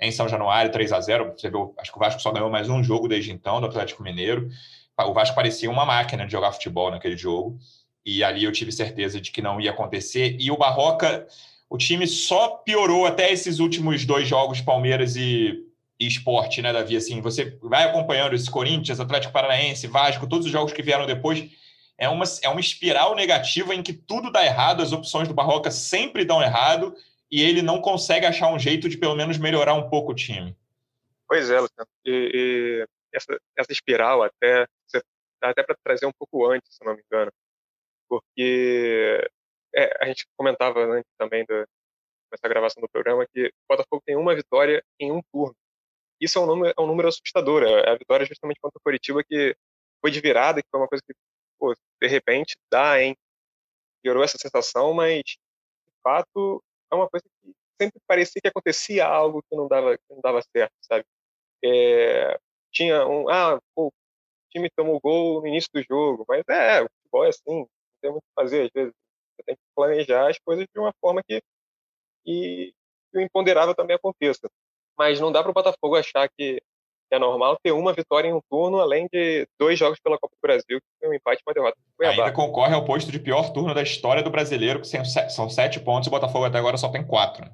em 0.00 0.10
São 0.10 0.28
Januário, 0.28 0.72
3 0.72 0.92
a 0.92 1.00
0 1.00 1.34
Você 1.36 1.48
viu, 1.48 1.74
acho 1.78 1.92
que 1.92 1.96
o 1.96 2.00
Vasco 2.00 2.20
só 2.20 2.32
ganhou 2.32 2.50
mais 2.50 2.68
um 2.68 2.82
jogo 2.82 3.06
desde 3.06 3.30
então 3.32 3.60
do 3.60 3.66
Atlético 3.66 4.02
Mineiro. 4.02 4.48
O 4.98 5.12
Vasco 5.12 5.36
parecia 5.36 5.70
uma 5.70 5.84
máquina 5.84 6.26
de 6.26 6.32
jogar 6.32 6.52
futebol 6.52 6.90
naquele 6.90 7.16
jogo. 7.16 7.58
E 8.04 8.22
ali 8.22 8.44
eu 8.44 8.52
tive 8.52 8.72
certeza 8.72 9.20
de 9.20 9.30
que 9.30 9.40
não 9.40 9.60
ia 9.60 9.70
acontecer. 9.70 10.36
E 10.38 10.50
o 10.50 10.56
Barroca 10.56 11.26
o 11.74 11.78
time 11.78 12.06
só 12.06 12.48
piorou 12.48 13.04
até 13.04 13.32
esses 13.32 13.58
últimos 13.58 14.04
dois 14.04 14.28
jogos, 14.28 14.60
Palmeiras 14.60 15.16
e, 15.16 15.60
e 15.98 16.06
Esporte, 16.06 16.62
né, 16.62 16.72
Davi? 16.72 16.96
Assim, 16.96 17.20
você 17.20 17.58
vai 17.60 17.82
acompanhando 17.82 18.34
esse 18.34 18.48
Corinthians, 18.48 19.00
Atlético 19.00 19.32
Paranaense, 19.32 19.88
Vasco, 19.88 20.28
todos 20.28 20.46
os 20.46 20.52
jogos 20.52 20.72
que 20.72 20.82
vieram 20.82 21.04
depois. 21.04 21.44
É 21.96 22.08
uma, 22.08 22.24
é 22.42 22.48
uma 22.48 22.60
espiral 22.60 23.14
negativa 23.14 23.74
em 23.74 23.82
que 23.82 23.92
tudo 23.92 24.30
dá 24.30 24.44
errado, 24.44 24.82
as 24.82 24.92
opções 24.92 25.28
do 25.28 25.34
Barroca 25.34 25.70
sempre 25.70 26.24
dão 26.24 26.42
errado 26.42 26.94
e 27.30 27.42
ele 27.42 27.62
não 27.62 27.80
consegue 27.80 28.26
achar 28.26 28.48
um 28.48 28.58
jeito 28.58 28.88
de 28.88 28.98
pelo 28.98 29.14
menos 29.14 29.38
melhorar 29.38 29.74
um 29.74 29.88
pouco 29.88 30.12
o 30.12 30.14
time. 30.14 30.56
Pois 31.28 31.50
é, 31.50 31.60
Luciano. 31.60 31.88
E, 32.04 32.30
e 32.34 33.16
essa, 33.16 33.38
essa 33.56 33.72
espiral 33.72 34.22
até, 34.22 34.66
até 35.40 35.62
para 35.62 35.76
trazer 35.82 36.06
um 36.06 36.12
pouco 36.12 36.46
antes, 36.50 36.74
se 36.74 36.84
não 36.84 36.94
me 36.94 37.02
engano. 37.02 37.32
Porque 38.08 39.28
é, 39.74 39.96
a 40.00 40.06
gente 40.06 40.26
comentava 40.36 40.80
antes 40.84 41.10
também 41.18 41.44
dessa 41.46 42.48
gravação 42.48 42.80
do 42.80 42.88
programa 42.88 43.26
que 43.32 43.46
o 43.46 43.52
Botafogo 43.68 44.02
tem 44.04 44.16
uma 44.16 44.34
vitória 44.34 44.84
em 44.98 45.10
um 45.10 45.20
turno. 45.32 45.56
Isso 46.20 46.38
é 46.38 46.42
um 46.42 46.46
número, 46.46 46.74
é 46.76 46.80
um 46.80 46.86
número 46.86 47.08
assustador. 47.08 47.62
É 47.64 47.90
a 47.90 47.96
vitória 47.96 48.26
justamente 48.26 48.60
contra 48.60 48.78
o 48.78 48.82
Curitiba 48.82 49.22
que 49.24 49.56
foi 50.00 50.10
de 50.10 50.20
virada, 50.20 50.62
que 50.62 50.68
foi 50.70 50.80
uma 50.80 50.88
coisa 50.88 51.02
que, 51.06 51.14
pô, 51.64 51.74
de 52.02 52.08
repente, 52.08 52.56
dá, 52.70 53.00
hein? 53.02 53.16
Gerou 54.04 54.22
essa 54.22 54.36
sensação, 54.38 54.92
mas, 54.92 55.22
de 55.22 55.38
fato, 56.02 56.62
é 56.92 56.94
uma 56.94 57.08
coisa 57.08 57.24
que 57.42 57.54
sempre 57.80 58.00
parecia 58.06 58.40
que 58.42 58.48
acontecia 58.48 59.06
algo 59.06 59.42
que 59.42 59.56
não 59.56 59.66
dava, 59.66 59.96
que 59.96 60.04
não 60.10 60.20
dava 60.20 60.42
certo, 60.54 60.74
sabe? 60.82 61.04
É, 61.64 62.38
tinha 62.72 63.06
um, 63.06 63.28
ah, 63.30 63.58
pô, 63.74 63.88
o 63.88 63.92
time 64.50 64.68
tomou 64.76 65.00
gol 65.00 65.40
no 65.40 65.48
início 65.48 65.70
do 65.72 65.82
jogo, 65.82 66.24
mas 66.28 66.42
é, 66.48 66.82
o 66.82 66.88
futebol 66.98 67.24
é 67.24 67.28
assim, 67.28 67.42
não 67.46 67.68
tem 68.02 68.10
muito 68.12 68.24
o 68.24 68.26
que 68.26 68.34
fazer 68.34 68.62
às 68.66 68.70
vezes. 68.74 68.92
Você 69.36 69.42
tem 69.46 69.56
que 69.56 69.62
planejar 69.74 70.30
as 70.30 70.38
coisas 70.38 70.66
de 70.72 70.80
uma 70.80 70.92
forma 71.00 71.22
que, 71.26 71.42
que, 72.24 72.74
que 73.12 73.18
o 73.18 73.20
imponderável 73.20 73.74
também 73.74 73.96
aconteça. 73.96 74.48
Mas 74.98 75.20
não 75.20 75.32
dá 75.32 75.42
para 75.42 75.50
o 75.50 75.54
Botafogo 75.54 75.96
achar 75.96 76.28
que, 76.38 76.62
é 77.14 77.18
normal 77.18 77.56
ter 77.62 77.72
uma 77.72 77.92
vitória 77.92 78.28
em 78.28 78.32
um 78.32 78.40
turno, 78.50 78.78
além 78.80 79.08
de 79.12 79.46
dois 79.58 79.78
jogos 79.78 79.98
pela 80.00 80.18
Copa 80.18 80.34
do 80.34 80.40
Brasil, 80.40 80.80
que 80.80 81.00
tem 81.00 81.10
um 81.10 81.14
empate 81.14 81.40
e 81.40 81.48
uma 81.48 81.54
derrota. 81.54 81.76
Ainda 82.02 82.32
concorre 82.32 82.74
ao 82.74 82.84
posto 82.84 83.10
de 83.10 83.18
pior 83.18 83.52
turno 83.52 83.74
da 83.74 83.82
história 83.82 84.22
do 84.22 84.30
brasileiro, 84.30 84.80
que 84.80 84.88
são 85.30 85.48
sete 85.48 85.80
pontos, 85.80 86.06
e 86.06 86.10
o 86.10 86.12
Botafogo 86.12 86.44
até 86.44 86.58
agora 86.58 86.76
só 86.76 86.88
tem 86.90 87.06
quatro. 87.06 87.44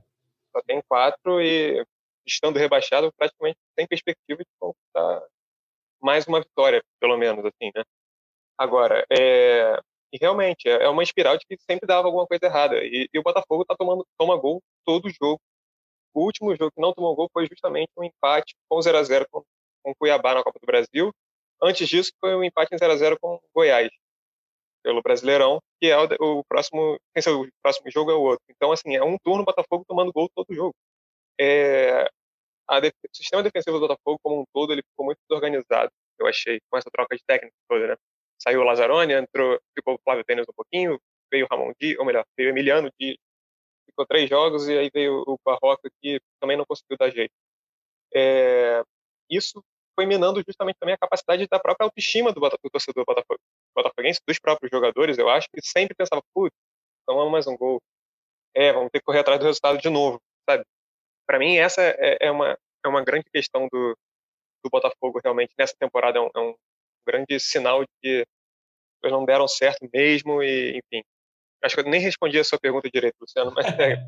Só 0.53 0.63
tem 0.67 0.83
quatro 0.89 1.41
e, 1.41 1.85
estando 2.27 2.59
rebaixado, 2.59 3.13
praticamente 3.17 3.59
sem 3.79 3.87
perspectiva 3.87 4.39
de 4.39 4.51
conquistar 4.59 5.23
mais 6.01 6.27
uma 6.27 6.41
vitória, 6.41 6.83
pelo 6.99 7.17
menos, 7.17 7.45
assim, 7.45 7.71
né? 7.75 7.83
Agora, 8.59 9.05
é, 9.11 9.79
e 10.13 10.19
realmente, 10.21 10.69
é, 10.69 10.85
é 10.85 10.89
uma 10.89 11.03
espiral 11.03 11.37
de 11.37 11.47
que 11.47 11.57
sempre 11.63 11.87
dava 11.87 12.09
alguma 12.09 12.27
coisa 12.27 12.47
errada. 12.47 12.77
E, 12.83 13.09
e 13.13 13.19
o 13.19 13.23
Botafogo 13.23 13.65
tá 13.65 13.75
tomando, 13.77 14.07
toma 14.19 14.37
gol 14.37 14.63
todo 14.85 15.11
jogo. 15.11 15.41
O 16.15 16.25
último 16.25 16.55
jogo 16.57 16.73
que 16.73 16.81
não 16.81 16.93
tomou 16.93 17.15
gol 17.15 17.29
foi 17.33 17.47
justamente 17.47 17.91
um 17.97 18.05
empate 18.05 18.55
com 18.69 18.81
0 18.81 18.99
a 18.99 19.03
0 19.03 19.27
com, 19.31 19.43
com 19.83 19.95
Cuiabá 19.95 20.35
na 20.35 20.43
Copa 20.43 20.59
do 20.61 20.67
Brasil. 20.67 21.13
Antes 21.63 21.89
disso, 21.89 22.13
foi 22.21 22.35
um 22.35 22.45
empate 22.45 22.75
em 22.75 22.79
0 22.79 22.93
a 22.93 22.97
0 22.97 23.19
com 23.21 23.41
Goiás, 23.55 23.91
pelo 24.83 25.03
Brasileirão, 25.03 25.61
que 25.81 25.89
é 25.89 25.97
o, 25.97 26.39
o 26.39 26.45
próximo. 26.45 26.99
Quem 27.15 27.35
o 27.35 27.49
próximo 27.63 27.91
jogo 27.91 28.11
é 28.11 28.15
o 28.15 28.23
outro. 28.23 28.45
Então, 28.51 28.73
assim, 28.73 28.97
é 28.97 29.05
um 29.05 29.17
turno 29.19 29.43
o 29.43 29.47
Botafogo 29.47 29.85
tomando 29.87 30.13
gol 30.13 30.29
todo 30.35 30.55
jogo. 30.55 30.75
É, 31.39 32.09
def, 32.81 32.95
o 33.05 33.17
sistema 33.17 33.43
defensivo 33.43 33.79
do 33.79 33.89
Botafogo, 33.89 34.19
como 34.23 34.43
um 34.43 34.45
todo, 34.53 34.73
ele 34.73 34.83
ficou 34.83 35.05
muito 35.07 35.19
desorganizado, 35.29 35.91
eu 36.19 36.27
achei, 36.27 36.61
com 36.71 36.77
essa 36.77 36.91
troca 36.91 37.17
de 37.17 37.23
técnico 37.27 37.57
toda, 37.69 37.89
né? 37.89 37.97
saiu 38.41 38.61
o 38.61 38.65
Lazzaroni, 38.65 39.13
entrou, 39.13 39.61
ficou 39.75 39.95
o 39.95 40.01
Flávio 40.03 40.25
Tênis 40.25 40.47
um 40.49 40.53
pouquinho, 40.55 40.99
veio 41.31 41.47
o 41.47 41.49
Ramon 41.51 41.73
Dias, 41.79 41.99
ou 41.99 42.05
melhor, 42.05 42.25
veio 42.37 42.49
o 42.49 42.53
Emiliano 42.53 42.91
Dias, 42.99 43.17
ficou 43.91 44.07
três 44.07 44.29
jogos, 44.29 44.69
e 44.69 44.77
aí 44.79 44.91
veio 44.93 45.23
o 45.27 45.39
Barroca, 45.45 45.91
que 46.01 46.21
também 46.41 46.57
não 46.57 46.65
conseguiu 46.65 46.97
dar 46.99 47.11
jeito. 47.11 47.33
É, 48.15 48.83
isso 49.29 49.63
foi 49.95 50.07
minando 50.07 50.43
justamente 50.47 50.79
também 50.79 50.95
a 50.95 50.99
capacidade 50.99 51.47
da 51.47 51.59
própria 51.61 51.85
autoestima 51.85 52.33
do, 52.33 52.41
do 52.41 52.71
torcedor 52.71 53.05
botafogo, 53.05 53.41
botafoguense, 53.75 54.21
dos 54.27 54.39
próprios 54.39 54.71
jogadores, 54.71 55.19
eu 55.19 55.29
acho, 55.29 55.49
que 55.53 55.61
sempre 55.63 55.95
pensava, 55.95 56.23
putz, 56.35 56.57
tomamos 57.07 57.31
mais 57.31 57.47
um 57.47 57.57
gol, 57.57 57.81
é, 58.55 58.73
vamos 58.73 58.91
ter 58.91 59.01
que 59.01 59.05
correr 59.05 59.21
atrás 59.21 59.39
do 59.39 59.47
resultado 59.47 59.79
de 59.79 59.89
novo, 59.89 60.21
sabe? 60.49 60.65
Para 61.27 61.39
mim, 61.39 61.57
essa 61.57 61.83
é, 61.83 62.19
é, 62.21 62.31
uma, 62.31 62.59
é 62.85 62.89
uma 62.89 63.05
grande 63.05 63.27
questão 63.33 63.69
do, 63.71 63.97
do 64.65 64.71
Botafogo, 64.71 65.21
realmente, 65.23 65.53
nessa 65.59 65.75
temporada, 65.79 66.19
é 66.19 66.23
um, 66.23 66.31
é 66.35 66.41
um 66.41 66.55
grande 67.07 67.39
sinal 67.39 67.83
de 67.83 67.89
que 68.03 68.27
eles 69.03 69.13
não 69.13 69.25
deram 69.25 69.49
certo 69.49 69.89
mesmo 69.93 70.43
e, 70.43 70.79
enfim. 70.79 71.03
Acho 71.63 71.75
que 71.75 71.81
eu 71.81 71.91
nem 71.91 72.01
respondi 72.01 72.39
a 72.39 72.45
sua 72.45 72.59
pergunta 72.59 72.89
direito, 72.93 73.17
Luciano, 73.21 73.53
mas 73.55 73.67
é, 73.79 74.03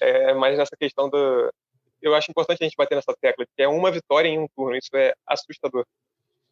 é 0.00 0.34
mais 0.34 0.56
nessa 0.56 0.76
questão 0.76 1.08
do... 1.08 1.52
Eu 2.00 2.14
acho 2.14 2.30
importante 2.30 2.58
a 2.62 2.64
gente 2.64 2.76
bater 2.76 2.94
nessa 2.94 3.14
tecla, 3.20 3.46
que 3.56 3.62
é 3.62 3.68
uma 3.68 3.90
vitória 3.90 4.28
em 4.28 4.38
um 4.38 4.46
turno, 4.54 4.76
isso 4.76 4.94
é 4.94 5.14
assustador. 5.26 5.84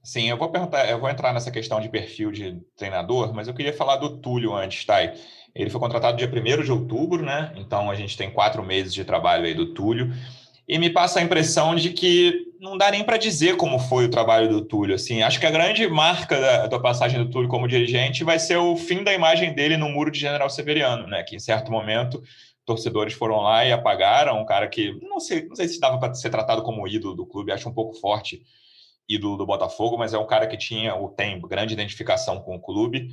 Sim, 0.03 0.29
eu 0.29 0.37
vou 0.37 0.51
perguntar, 0.51 0.91
eu 0.91 0.99
vou 0.99 1.09
entrar 1.09 1.33
nessa 1.33 1.51
questão 1.51 1.81
de 1.81 1.89
perfil 1.89 2.33
de 2.33 2.61
treinador, 2.77 3.33
mas 3.33 3.47
eu 3.47 3.55
queria 3.55 3.73
falar 3.73 3.97
do 3.97 4.19
Túlio 4.19 4.53
antes, 4.53 4.85
Thay. 4.85 5.13
Ele 5.55 5.71
foi 5.71 5.81
contratado 5.81 6.17
dia 6.17 6.29
1 6.29 6.63
de 6.63 6.73
outubro, 6.73 7.25
né? 7.25 7.53
Então 7.57 7.89
a 7.89 7.95
gente 7.95 8.17
tem 8.17 8.31
quatro 8.31 8.65
meses 8.65 8.93
de 8.93 9.05
trabalho 9.05 9.45
aí 9.45 9.55
do 9.55 9.73
Túlio 9.75 10.11
e 10.67 10.79
me 10.79 10.91
passa 10.91 11.21
a 11.21 11.23
impressão 11.23 11.75
de 11.75 11.91
que 11.91 12.53
não 12.61 12.79
dá 12.79 12.91
nem 12.91 13.03
para 13.03 13.17
dizer 13.17 13.57
como 13.57 13.79
foi 13.79 14.05
o 14.05 14.11
trabalho 14.11 14.49
do 14.49 14.65
Túlio. 14.65 14.95
Assim, 14.95 15.23
acho 15.23 15.41
que 15.41 15.47
a 15.47 15.51
grande 15.51 15.87
marca 15.89 16.41
da, 16.41 16.67
da, 16.69 16.79
passagem 16.79 17.19
do 17.19 17.29
Túlio 17.29 17.49
como 17.49 17.67
dirigente 17.67 18.23
vai 18.23 18.39
ser 18.39 18.57
o 18.57 18.77
fim 18.77 19.03
da 19.03 19.13
imagem 19.13 19.53
dele 19.53 19.77
no 19.77 19.89
muro 19.89 20.11
de 20.11 20.21
General 20.21 20.49
Severiano, 20.49 21.07
né? 21.09 21.23
Que 21.25 21.35
em 21.35 21.41
certo 21.41 21.73
momento 21.73 22.23
torcedores 22.65 23.15
foram 23.15 23.41
lá 23.41 23.65
e 23.65 23.73
apagaram 23.73 24.41
um 24.41 24.47
cara 24.47 24.69
que 24.69 24.97
não 25.03 25.19
sei, 25.19 25.47
não 25.47 25.57
sei 25.57 25.67
se 25.67 25.81
dava 25.81 25.99
para 25.99 26.15
ser 26.15 26.31
tratado 26.31 26.63
como 26.63 26.87
ídolo 26.87 27.17
do 27.17 27.27
clube, 27.27 27.51
acho 27.51 27.69
um 27.69 27.75
pouco 27.75 27.95
forte 27.95 28.43
ídolo 29.09 29.37
do 29.37 29.45
Botafogo, 29.45 29.99
mas 29.99 30.15
é 30.15 30.19
um 30.19 30.27
cara 30.27 30.47
que 30.47 30.57
tinha 30.57 30.95
ou 30.95 31.09
tem 31.09 31.41
grande 31.41 31.75
identificação 31.75 32.41
com 32.41 32.55
o 32.55 32.61
clube 32.61 33.09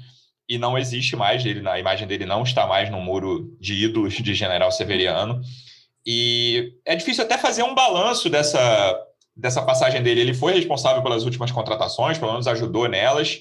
e 0.47 0.57
não 0.57 0.77
existe 0.77 1.15
mais 1.15 1.45
ele, 1.45 1.67
a 1.67 1.79
imagem 1.79 2.07
dele 2.07 2.25
não 2.25 2.41
está 2.41 2.65
mais 2.65 2.89
no 2.89 2.99
muro 2.99 3.55
de 3.59 3.73
ídolos 3.73 4.15
de 4.15 4.33
General 4.33 4.71
Severiano. 4.71 5.41
E 6.05 6.73
é 6.85 6.95
difícil 6.95 7.23
até 7.23 7.38
fazer 7.38 7.63
um 7.63 7.75
balanço 7.75 8.29
dessa, 8.29 8.97
dessa 9.35 9.62
passagem 9.62 10.01
dele. 10.01 10.21
Ele 10.21 10.33
foi 10.33 10.53
responsável 10.53 11.01
pelas 11.01 11.23
últimas 11.23 11.51
contratações, 11.51 12.17
pelo 12.17 12.31
menos 12.31 12.47
ajudou 12.47 12.88
nelas. 12.88 13.39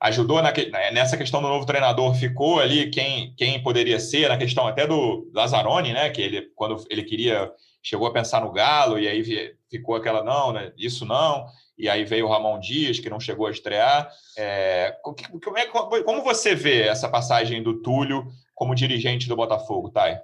Ajudou 0.00 0.42
na, 0.42 0.52
nessa 0.92 1.16
questão 1.16 1.40
do 1.40 1.46
novo 1.46 1.64
treinador, 1.64 2.12
ficou 2.16 2.58
ali 2.58 2.90
quem, 2.90 3.32
quem 3.36 3.62
poderia 3.62 4.00
ser, 4.00 4.28
na 4.28 4.36
questão 4.36 4.66
até 4.66 4.84
do 4.84 5.30
Lazzaroni, 5.32 5.92
né? 5.92 6.10
Que 6.10 6.20
ele, 6.20 6.50
quando 6.56 6.84
ele 6.90 7.04
queria, 7.04 7.48
chegou 7.80 8.08
a 8.08 8.12
pensar 8.12 8.40
no 8.40 8.50
Galo, 8.50 8.98
e 8.98 9.06
aí 9.06 9.22
ficou 9.70 9.94
aquela, 9.94 10.24
não, 10.24 10.52
né, 10.52 10.72
isso 10.76 11.06
não. 11.06 11.46
E 11.78 11.88
aí 11.88 12.04
veio 12.04 12.26
o 12.26 12.28
Ramon 12.28 12.58
Dias, 12.58 12.98
que 12.98 13.08
não 13.08 13.18
chegou 13.20 13.46
a 13.46 13.50
estrear. 13.50 14.08
É, 14.36 14.94
como, 15.02 15.16
é, 15.56 15.66
como 16.02 16.22
você 16.22 16.54
vê 16.54 16.82
essa 16.82 17.08
passagem 17.08 17.62
do 17.62 17.80
Túlio 17.80 18.26
como 18.54 18.74
dirigente 18.74 19.28
do 19.28 19.36
Botafogo, 19.36 19.90
Thay? 19.90 20.18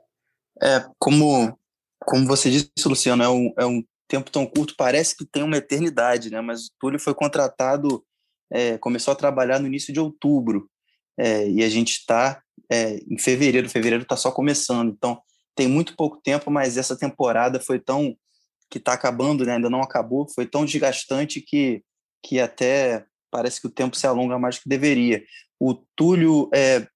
É, 0.61 0.85
como 0.99 1.57
como 2.09 2.27
você 2.27 2.51
disse, 2.51 2.71
Luciano, 2.87 3.23
é 3.23 3.29
um, 3.29 3.53
é 3.59 3.67
um 3.67 3.85
tempo 4.09 4.31
tão 4.31 4.47
curto, 4.47 4.75
parece 4.79 5.15
que 5.15 5.27
tem 5.27 5.43
uma 5.43 5.59
eternidade, 5.59 6.31
né? 6.31 6.41
Mas 6.41 6.65
o 6.65 6.71
Túlio 6.81 6.99
foi 6.99 7.15
contratado, 7.15 8.03
é, 8.51 8.79
começou 8.79 9.13
a 9.13 9.17
trabalhar 9.17 9.59
no 9.59 9.67
início 9.67 9.93
de 9.93 10.01
outubro, 10.01 10.71
é, 11.19 11.47
e 11.47 11.63
a 11.63 11.69
gente 11.69 11.91
está 11.91 12.43
é, 12.73 12.99
em 13.07 13.19
fevereiro, 13.19 13.69
fevereiro 13.69 14.05
está 14.05 14.17
só 14.17 14.33
começando, 14.33 14.91
então 14.91 15.21
tem 15.55 15.69
muito 15.69 15.95
pouco 15.97 16.19
tempo, 16.23 16.51
mas 16.51 16.79
essa 16.79 16.97
temporada 16.97 17.61
foi 17.61 17.79
tão 17.79 18.17
que 18.71 18.79
está 18.79 18.95
acabando, 18.95 19.45
né? 19.45 19.57
ainda 19.57 19.69
não 19.69 19.83
acabou, 19.83 20.27
foi 20.35 20.47
tão 20.47 20.65
desgastante 20.65 21.43
que, 21.43 21.83
que 22.25 22.41
até 22.41 23.05
parece 23.31 23.61
que 23.61 23.67
o 23.67 23.71
tempo 23.71 23.97
se 23.97 24.07
alonga 24.07 24.39
mais 24.39 24.57
do 24.57 24.63
que 24.63 24.69
deveria. 24.69 25.23
O 25.61 25.75
Túlio, 25.97 26.49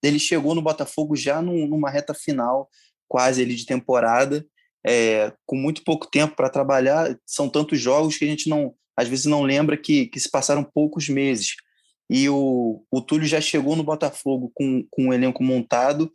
ele 0.03 0.18
chegou 0.18 0.55
no 0.55 0.62
Botafogo 0.62 1.16
já 1.16 1.42
num, 1.42 1.66
numa 1.66 1.90
reta 1.90 2.14
final, 2.14 2.70
quase 3.09 3.42
ele 3.42 3.55
de 3.55 3.66
temporada, 3.66 4.46
é, 4.87 5.33
com 5.47 5.57
muito 5.57 5.83
pouco 5.85 6.11
tempo 6.11 6.35
para 6.35 6.51
trabalhar. 6.51 7.16
São 7.27 7.49
tantos 7.49 7.81
jogos 7.81 8.16
que 8.16 8.25
a 8.25 8.29
gente 8.29 8.49
não, 8.49 8.75
às 8.97 9.09
vezes 9.09 9.27
não 9.27 9.42
lembra 9.42 9.77
que, 9.77 10.07
que 10.07 10.21
se 10.21 10.31
passaram 10.31 10.64
poucos 10.64 11.09
meses. 11.09 11.55
E 12.11 12.29
o, 12.29 12.85
o 12.90 13.01
Túlio 13.01 13.27
já 13.27 13.40
chegou 13.40 13.77
no 13.77 13.83
Botafogo 13.83 14.51
com, 14.55 14.85
com 14.90 15.07
um 15.07 15.12
elenco 15.12 15.42
montado 15.42 16.11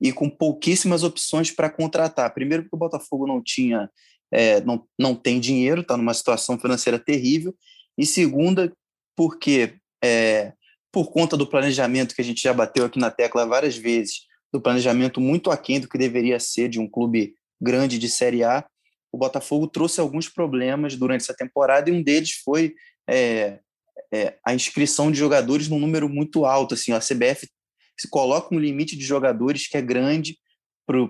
e 0.00 0.12
com 0.12 0.28
pouquíssimas 0.28 1.02
opções 1.02 1.50
para 1.50 1.70
contratar. 1.70 2.32
Primeiro, 2.34 2.64
porque 2.64 2.76
o 2.76 2.78
Botafogo 2.78 3.26
não 3.26 3.42
tinha, 3.42 3.90
é, 4.32 4.60
não, 4.60 4.84
não 4.98 5.14
tem 5.14 5.40
dinheiro, 5.40 5.80
está 5.80 5.96
numa 5.96 6.14
situação 6.14 6.58
financeira 6.58 6.98
terrível. 6.98 7.54
E 7.96 8.04
segunda, 8.04 8.72
porque 9.16 9.74
é, 10.04 10.52
por 10.92 11.10
conta 11.10 11.36
do 11.36 11.46
planejamento 11.46 12.14
que 12.14 12.20
a 12.22 12.24
gente 12.24 12.42
já 12.42 12.52
bateu 12.52 12.84
aqui 12.84 12.98
na 12.98 13.10
tecla 13.10 13.46
várias 13.46 13.76
vezes, 13.76 14.26
do 14.52 14.60
planejamento 14.60 15.20
muito 15.20 15.50
aquém 15.50 15.80
do 15.80 15.88
que 15.88 15.98
deveria 15.98 16.38
ser 16.38 16.68
de 16.68 16.78
um 16.78 16.88
clube 16.88 17.34
grande 17.60 17.98
de 17.98 18.08
Série 18.08 18.44
A, 18.44 18.64
o 19.12 19.18
Botafogo 19.18 19.66
trouxe 19.66 20.00
alguns 20.00 20.28
problemas 20.28 20.96
durante 20.96 21.22
essa 21.22 21.34
temporada 21.34 21.88
e 21.88 21.92
um 21.92 22.02
deles 22.02 22.40
foi 22.44 22.74
é, 23.08 23.60
é, 24.12 24.38
a 24.44 24.54
inscrição 24.54 25.10
de 25.10 25.18
jogadores 25.18 25.68
num 25.68 25.78
número 25.78 26.08
muito 26.08 26.44
alto. 26.44 26.74
Assim, 26.74 26.92
a 26.92 27.00
CBF 27.00 27.48
se 27.98 28.08
coloca 28.08 28.54
um 28.54 28.58
limite 28.58 28.96
de 28.96 29.04
jogadores 29.04 29.66
que 29.66 29.76
é 29.76 29.82
grande 29.82 30.38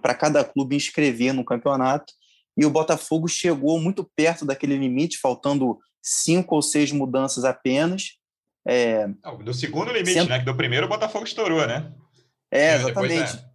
para 0.03 0.15
cada 0.15 0.45
clube 0.45 0.77
inscrever 0.77 1.33
no 1.33 1.45
campeonato 1.45 2.13
e 2.59 2.67
o 2.67 2.71
Botafogo 2.71 3.29
chegou 3.29 3.81
muito 3.81 4.03
perto 4.17 4.45
daquele 4.45 4.77
limite, 4.77 5.19
faltando 5.19 5.79
cinco 6.03 6.57
ou 6.57 6.63
seis 6.63 6.91
mudanças 6.91 7.45
apenas. 7.45 8.19
É, 8.67 9.07
do 9.45 9.55
segundo 9.55 9.93
limite, 9.93 10.15
sendo... 10.15 10.29
né? 10.29 10.41
Que 10.41 10.45
do 10.45 10.57
primeiro 10.57 10.87
o 10.87 10.89
Botafogo 10.89 11.25
estourou, 11.25 11.65
né? 11.65 11.93
É, 12.51 12.75
exatamente. 12.75 13.37
é. 13.37 13.48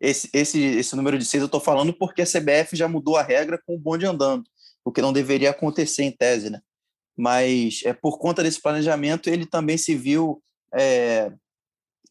Esse, 0.00 0.30
esse, 0.32 0.60
esse 0.60 0.96
número 0.96 1.18
de 1.18 1.24
seis 1.24 1.42
eu 1.42 1.46
estou 1.46 1.60
falando 1.60 1.92
porque 1.92 2.22
a 2.22 2.26
CBF 2.26 2.74
já 2.74 2.88
mudou 2.88 3.16
a 3.16 3.22
regra 3.22 3.60
com 3.64 3.74
o 3.74 3.78
bonde 3.78 4.06
andando, 4.06 4.44
o 4.84 4.90
que 4.90 5.02
não 5.02 5.12
deveria 5.12 5.50
acontecer 5.50 6.04
em 6.04 6.10
tese, 6.10 6.48
né? 6.48 6.60
Mas 7.16 7.82
é 7.84 7.92
por 7.92 8.18
conta 8.18 8.42
desse 8.42 8.60
planejamento 8.62 9.28
ele 9.28 9.44
também 9.44 9.76
se 9.76 9.94
viu 9.94 10.42
é, 10.74 11.30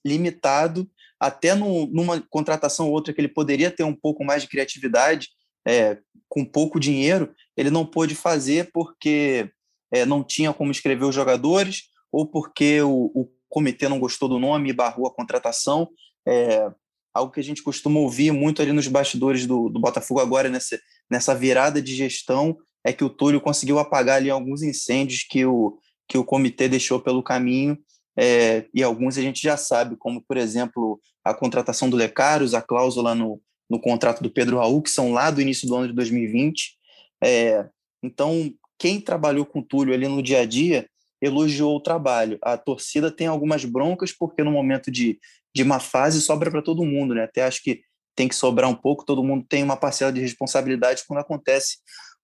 limitado 0.05 0.89
até 1.19 1.55
no, 1.55 1.87
numa 1.87 2.21
contratação 2.29 2.87
ou 2.87 2.93
outra 2.93 3.13
que 3.13 3.19
ele 3.19 3.27
poderia 3.27 3.71
ter 3.71 3.83
um 3.83 3.95
pouco 3.95 4.23
mais 4.23 4.43
de 4.43 4.47
criatividade, 4.47 5.29
é, 5.67 5.97
com 6.29 6.45
pouco 6.45 6.79
dinheiro, 6.79 7.33
ele 7.57 7.69
não 7.69 7.85
pôde 7.85 8.15
fazer 8.15 8.69
porque 8.71 9.51
é, 9.91 10.05
não 10.05 10.23
tinha 10.23 10.53
como 10.53 10.71
escrever 10.71 11.05
os 11.05 11.15
jogadores 11.15 11.89
ou 12.11 12.25
porque 12.25 12.81
o, 12.81 13.11
o, 13.13 13.29
comitê 13.49 13.89
não 13.89 13.99
gostou 13.99 14.29
do 14.29 14.37
nome 14.37 14.69
e 14.69 14.73
barrou 14.73 15.07
a 15.07 15.13
contratação. 15.13 15.89
É, 16.23 16.71
algo 17.19 17.31
que 17.31 17.39
a 17.39 17.43
gente 17.43 17.63
costuma 17.63 17.99
ouvir 17.99 18.31
muito 18.31 18.61
ali 18.61 18.71
nos 18.71 18.87
bastidores 18.87 19.45
do, 19.45 19.69
do 19.69 19.79
Botafogo 19.79 20.19
agora, 20.19 20.49
nessa, 20.49 20.79
nessa 21.09 21.35
virada 21.35 21.81
de 21.81 21.95
gestão, 21.95 22.57
é 22.83 22.91
que 22.91 23.03
o 23.03 23.09
Túlio 23.09 23.41
conseguiu 23.41 23.79
apagar 23.79 24.17
ali 24.17 24.29
alguns 24.29 24.61
incêndios 24.61 25.23
que 25.23 25.45
o, 25.45 25.77
que 26.07 26.17
o 26.17 26.25
comitê 26.25 26.67
deixou 26.67 26.99
pelo 26.99 27.21
caminho, 27.21 27.77
é, 28.17 28.65
e 28.73 28.83
alguns 28.83 29.17
a 29.17 29.21
gente 29.21 29.41
já 29.41 29.55
sabe, 29.55 29.95
como, 29.95 30.21
por 30.21 30.35
exemplo, 30.35 30.99
a 31.23 31.33
contratação 31.33 31.89
do 31.89 31.95
Lecaros, 31.95 32.53
a 32.53 32.61
cláusula 32.61 33.15
no, 33.15 33.41
no 33.69 33.79
contrato 33.79 34.21
do 34.21 34.31
Pedro 34.31 34.57
Raul, 34.57 34.81
que 34.81 34.89
são 34.89 35.13
lá 35.13 35.29
do 35.31 35.41
início 35.41 35.67
do 35.67 35.75
ano 35.75 35.87
de 35.87 35.93
2020. 35.93 36.77
É, 37.23 37.65
então, 38.03 38.51
quem 38.77 38.99
trabalhou 38.99 39.45
com 39.45 39.59
o 39.59 39.63
Túlio 39.63 39.93
ali 39.93 40.07
no 40.07 40.23
dia 40.23 40.41
a 40.41 40.45
dia 40.45 40.89
elogiou 41.21 41.75
o 41.75 41.81
trabalho. 41.81 42.37
A 42.41 42.57
torcida 42.57 43.11
tem 43.11 43.27
algumas 43.27 43.65
broncas, 43.65 44.11
porque 44.11 44.43
no 44.43 44.51
momento 44.51 44.89
de, 44.91 45.19
de 45.53 45.63
uma 45.63 45.79
fase 45.79 46.21
sobra 46.21 46.49
para 46.49 46.61
todo 46.61 46.85
mundo, 46.85 47.13
né? 47.13 47.23
Até 47.23 47.43
acho 47.43 47.61
que 47.61 47.81
tem 48.15 48.27
que 48.27 48.35
sobrar 48.35 48.69
um 48.69 48.75
pouco, 48.75 49.05
todo 49.05 49.23
mundo 49.23 49.45
tem 49.47 49.63
uma 49.63 49.77
parcela 49.77 50.11
de 50.11 50.19
responsabilidade 50.19 51.03
quando 51.07 51.19
acontece 51.19 51.77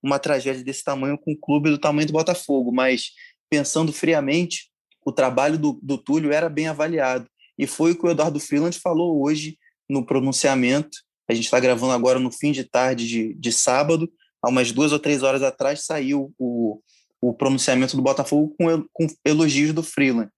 uma 0.04 0.20
tragédia 0.20 0.64
desse 0.64 0.84
tamanho 0.84 1.18
com 1.18 1.32
um 1.32 1.38
clube 1.40 1.70
do 1.70 1.78
tamanho 1.78 2.08
do 2.08 2.14
Botafogo. 2.14 2.72
Mas, 2.72 3.12
pensando 3.50 3.94
friamente, 3.94 4.70
o 5.06 5.12
trabalho 5.12 5.58
do, 5.58 5.80
do 5.82 5.98
Túlio 5.98 6.32
era 6.32 6.50
bem 6.50 6.68
avaliado. 6.68 7.28
E 7.58 7.66
foi 7.66 7.92
o 7.92 7.98
que 7.98 8.06
o 8.06 8.10
Eduardo 8.10 8.40
Freeland 8.40 8.78
falou 8.80 9.24
hoje 9.24 9.58
no 9.90 10.06
pronunciamento. 10.06 10.98
A 11.30 11.34
gente 11.34 11.46
está 11.46 11.60
gravando 11.60 11.94
agora 11.94 12.20
no 12.20 12.32
fim 12.32 12.52
de 12.52 12.64
tarde 12.64 13.08
de, 13.08 13.34
de 13.34 13.52
sábado. 13.52 14.12
Há 14.44 14.50
umas 14.50 14.72
duas 14.72 14.92
ou 14.92 15.00
três 15.00 15.24
horas 15.24 15.42
atrás 15.42 15.86
saiu 15.86 16.34
o, 16.38 16.82
o 17.22 17.34
pronunciamento 17.34 17.96
do 17.96 18.02
Botafogo 18.02 18.54
com, 18.58 18.86
com 18.94 19.08
elogios 19.26 19.74
do 19.74 19.82
Freeland. 19.84 20.30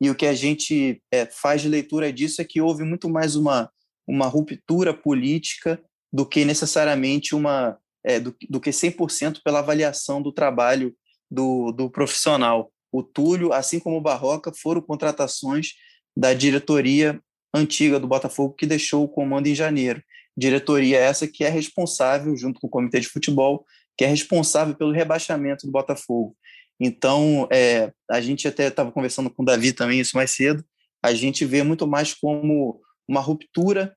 E 0.00 0.10
o 0.10 0.14
que 0.14 0.26
a 0.26 0.34
gente 0.34 1.00
é, 1.12 1.26
faz 1.26 1.62
de 1.62 1.68
leitura 1.68 2.12
disso 2.12 2.42
é 2.42 2.44
que 2.44 2.60
houve 2.60 2.82
muito 2.82 3.08
mais 3.08 3.36
uma, 3.36 3.70
uma 4.06 4.26
ruptura 4.26 4.92
política 4.92 5.80
do 6.12 6.26
que 6.26 6.44
necessariamente 6.44 7.34
uma 7.34 7.78
é, 8.04 8.18
do, 8.18 8.34
do 8.50 8.60
que 8.60 8.70
100% 8.70 9.40
pela 9.44 9.60
avaliação 9.60 10.20
do 10.20 10.32
trabalho 10.32 10.94
do, 11.30 11.72
do 11.72 11.88
profissional. 11.88 12.72
O 12.90 13.02
Túlio, 13.02 13.52
assim 13.52 13.78
como 13.78 13.96
o 13.96 14.00
Barroca, 14.00 14.52
foram 14.52 14.82
contratações 14.82 15.74
da 16.16 16.34
diretoria 16.34 17.20
antiga 17.54 17.98
do 17.98 18.08
Botafogo 18.08 18.54
que 18.54 18.66
deixou 18.66 19.04
o 19.04 19.08
comando 19.08 19.46
em 19.46 19.54
janeiro. 19.54 20.02
Diretoria 20.36 20.98
essa 20.98 21.28
que 21.28 21.44
é 21.44 21.48
responsável, 21.48 22.36
junto 22.36 22.60
com 22.60 22.66
o 22.66 22.70
comitê 22.70 23.00
de 23.00 23.08
futebol, 23.08 23.64
que 23.96 24.04
é 24.04 24.08
responsável 24.08 24.74
pelo 24.74 24.92
rebaixamento 24.92 25.66
do 25.66 25.72
Botafogo. 25.72 26.36
Então, 26.80 27.46
é, 27.52 27.92
a 28.10 28.20
gente 28.20 28.48
até 28.48 28.68
estava 28.68 28.90
conversando 28.90 29.30
com 29.30 29.42
o 29.42 29.46
Davi 29.46 29.72
também 29.72 30.00
isso 30.00 30.16
mais 30.16 30.30
cedo, 30.32 30.64
a 31.02 31.12
gente 31.12 31.44
vê 31.44 31.62
muito 31.62 31.86
mais 31.86 32.14
como 32.14 32.80
uma 33.08 33.20
ruptura 33.20 33.94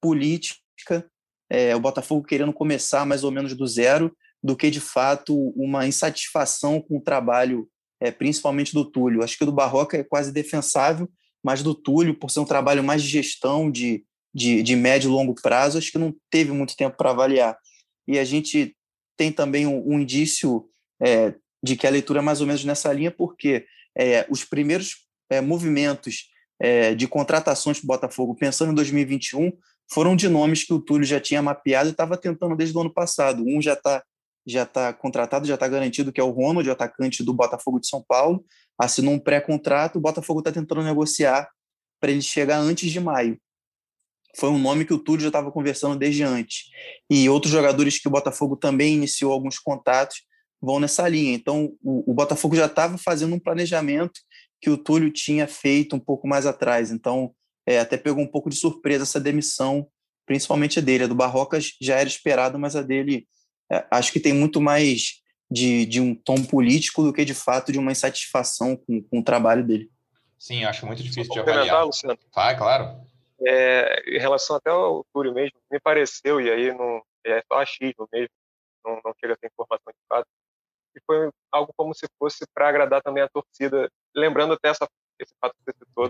política, 0.00 1.08
é, 1.50 1.74
o 1.74 1.80
Botafogo 1.80 2.26
querendo 2.26 2.52
começar 2.52 3.04
mais 3.04 3.24
ou 3.24 3.30
menos 3.30 3.54
do 3.54 3.66
zero, 3.66 4.14
do 4.42 4.56
que 4.56 4.70
de 4.70 4.80
fato 4.80 5.34
uma 5.56 5.86
insatisfação 5.86 6.80
com 6.80 6.98
o 6.98 7.00
trabalho, 7.00 7.68
é, 8.00 8.10
principalmente 8.10 8.72
do 8.72 8.84
Túlio. 8.84 9.22
Acho 9.22 9.36
que 9.36 9.42
o 9.42 9.46
do 9.46 9.52
Barroca 9.52 9.96
é 9.96 10.04
quase 10.04 10.32
defensável, 10.32 11.08
mas 11.42 11.62
do 11.62 11.74
Túlio, 11.74 12.18
por 12.18 12.30
ser 12.30 12.40
um 12.40 12.44
trabalho 12.44 12.84
mais 12.84 13.02
de 13.02 13.08
gestão, 13.08 13.70
de, 13.70 14.04
de, 14.34 14.62
de 14.62 14.76
médio 14.76 15.08
e 15.08 15.12
longo 15.12 15.34
prazo, 15.34 15.78
acho 15.78 15.90
que 15.90 15.98
não 15.98 16.14
teve 16.30 16.52
muito 16.52 16.76
tempo 16.76 16.96
para 16.96 17.10
avaliar. 17.10 17.56
E 18.06 18.18
a 18.18 18.24
gente 18.24 18.76
tem 19.16 19.32
também 19.32 19.66
um, 19.66 19.94
um 19.94 20.00
indício 20.00 20.66
é, 21.02 21.34
de 21.62 21.76
que 21.76 21.86
a 21.86 21.90
leitura 21.90 22.20
é 22.20 22.22
mais 22.22 22.40
ou 22.40 22.46
menos 22.46 22.64
nessa 22.64 22.92
linha, 22.92 23.10
porque 23.10 23.66
é, 23.96 24.26
os 24.28 24.44
primeiros 24.44 25.06
é, 25.30 25.40
movimentos 25.40 26.30
é, 26.60 26.94
de 26.94 27.06
contratações 27.06 27.78
para 27.78 27.84
o 27.84 27.88
Botafogo, 27.88 28.34
pensando 28.34 28.72
em 28.72 28.74
2021, 28.74 29.52
foram 29.90 30.16
de 30.16 30.28
nomes 30.28 30.64
que 30.64 30.72
o 30.72 30.80
Túlio 30.80 31.06
já 31.06 31.20
tinha 31.20 31.42
mapeado 31.42 31.88
e 31.88 31.92
estava 31.92 32.16
tentando 32.16 32.56
desde 32.56 32.76
o 32.76 32.80
ano 32.80 32.92
passado. 32.92 33.44
Um 33.46 33.60
já 33.60 33.74
está 33.74 34.02
já 34.46 34.66
tá 34.66 34.92
contratado, 34.92 35.46
já 35.46 35.54
está 35.54 35.66
garantido, 35.66 36.12
que 36.12 36.20
é 36.20 36.24
o 36.24 36.30
Ronald, 36.30 36.68
o 36.68 36.72
atacante 36.72 37.24
do 37.24 37.32
Botafogo 37.32 37.80
de 37.80 37.88
São 37.88 38.04
Paulo, 38.06 38.44
assinou 38.78 39.14
um 39.14 39.18
pré-contrato, 39.18 39.96
o 39.96 40.02
Botafogo 40.02 40.40
está 40.40 40.52
tentando 40.52 40.82
negociar 40.82 41.48
para 41.98 42.10
ele 42.10 42.20
chegar 42.20 42.58
antes 42.58 42.90
de 42.90 43.00
maio 43.00 43.40
foi 44.36 44.50
um 44.50 44.58
nome 44.58 44.84
que 44.84 44.92
o 44.92 44.98
Túlio 44.98 45.22
já 45.22 45.28
estava 45.28 45.50
conversando 45.50 45.96
desde 45.96 46.22
antes. 46.22 46.70
E 47.10 47.28
outros 47.28 47.52
jogadores 47.52 47.98
que 47.98 48.08
o 48.08 48.10
Botafogo 48.10 48.56
também 48.56 48.94
iniciou 48.94 49.32
alguns 49.32 49.58
contatos 49.58 50.22
vão 50.60 50.80
nessa 50.80 51.08
linha. 51.08 51.34
Então, 51.34 51.72
o, 51.82 52.10
o 52.10 52.14
Botafogo 52.14 52.56
já 52.56 52.66
estava 52.66 52.98
fazendo 52.98 53.34
um 53.34 53.38
planejamento 53.38 54.20
que 54.60 54.70
o 54.70 54.78
Túlio 54.78 55.10
tinha 55.10 55.46
feito 55.46 55.94
um 55.94 56.00
pouco 56.00 56.26
mais 56.26 56.46
atrás. 56.46 56.90
Então, 56.90 57.34
é, 57.66 57.78
até 57.78 57.96
pegou 57.96 58.22
um 58.22 58.30
pouco 58.30 58.48
de 58.48 58.56
surpresa 58.56 59.04
essa 59.04 59.20
demissão, 59.20 59.86
principalmente 60.26 60.78
a 60.78 60.82
dele. 60.82 61.04
A 61.04 61.06
do 61.06 61.14
Barrocas 61.14 61.72
já 61.80 61.96
era 61.96 62.08
esperado, 62.08 62.58
mas 62.58 62.74
a 62.74 62.82
dele 62.82 63.26
é, 63.70 63.84
acho 63.90 64.12
que 64.12 64.20
tem 64.20 64.32
muito 64.32 64.60
mais 64.60 65.22
de, 65.50 65.86
de 65.86 66.00
um 66.00 66.14
tom 66.14 66.42
político 66.42 67.02
do 67.02 67.12
que 67.12 67.24
de 67.24 67.34
fato 67.34 67.70
de 67.70 67.78
uma 67.78 67.92
insatisfação 67.92 68.76
com, 68.76 69.02
com 69.02 69.18
o 69.20 69.24
trabalho 69.24 69.64
dele. 69.64 69.90
Sim, 70.38 70.64
acho 70.64 70.86
muito 70.86 71.02
difícil 71.02 71.32
de 71.32 71.40
avaliar. 71.40 71.86
Luciano. 71.86 72.18
Vai, 72.34 72.56
claro. 72.56 73.00
É, 73.46 74.16
em 74.16 74.18
relação 74.18 74.56
até 74.56 74.70
ao 74.70 75.04
Túlio 75.12 75.34
mesmo, 75.34 75.58
me 75.70 75.78
pareceu, 75.80 76.40
e 76.40 76.50
aí 76.50 76.72
não, 76.72 77.02
é 77.24 77.42
só 77.42 77.58
achismo 77.58 78.08
mesmo, 78.12 78.30
não, 78.84 79.00
não 79.04 79.12
chega 79.18 79.34
a 79.34 79.36
ser 79.36 79.46
informação 79.46 79.92
de 79.92 80.06
fato, 80.08 80.26
que 80.94 81.00
foi 81.06 81.30
algo 81.50 81.72
como 81.76 81.94
se 81.94 82.06
fosse 82.18 82.44
para 82.54 82.68
agradar 82.68 83.02
também 83.02 83.22
a 83.22 83.28
torcida, 83.28 83.90
lembrando 84.14 84.54
até 84.54 84.68
essa, 84.68 84.88
esse 85.18 85.34
fato 85.40 85.54
que 85.54 85.72
você 85.72 85.78
citou 85.78 86.08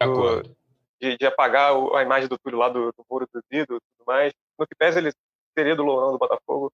de, 1.00 1.16
de, 1.16 1.26
apagar 1.26 1.72
a 1.96 2.02
imagem 2.02 2.28
do 2.28 2.38
Túlio 2.38 2.58
lá 2.58 2.68
do, 2.68 2.92
do 2.92 3.04
muro 3.10 3.26
do 3.32 3.40
Zido 3.52 3.76
e 3.76 3.80
tudo 3.80 4.06
mais. 4.06 4.32
No 4.58 4.66
que 4.66 4.74
pese 4.74 4.98
ele 4.98 5.12
seria 5.56 5.74
do 5.74 5.82
Lourão 5.82 6.12
do 6.12 6.18
Botafogo, 6.18 6.72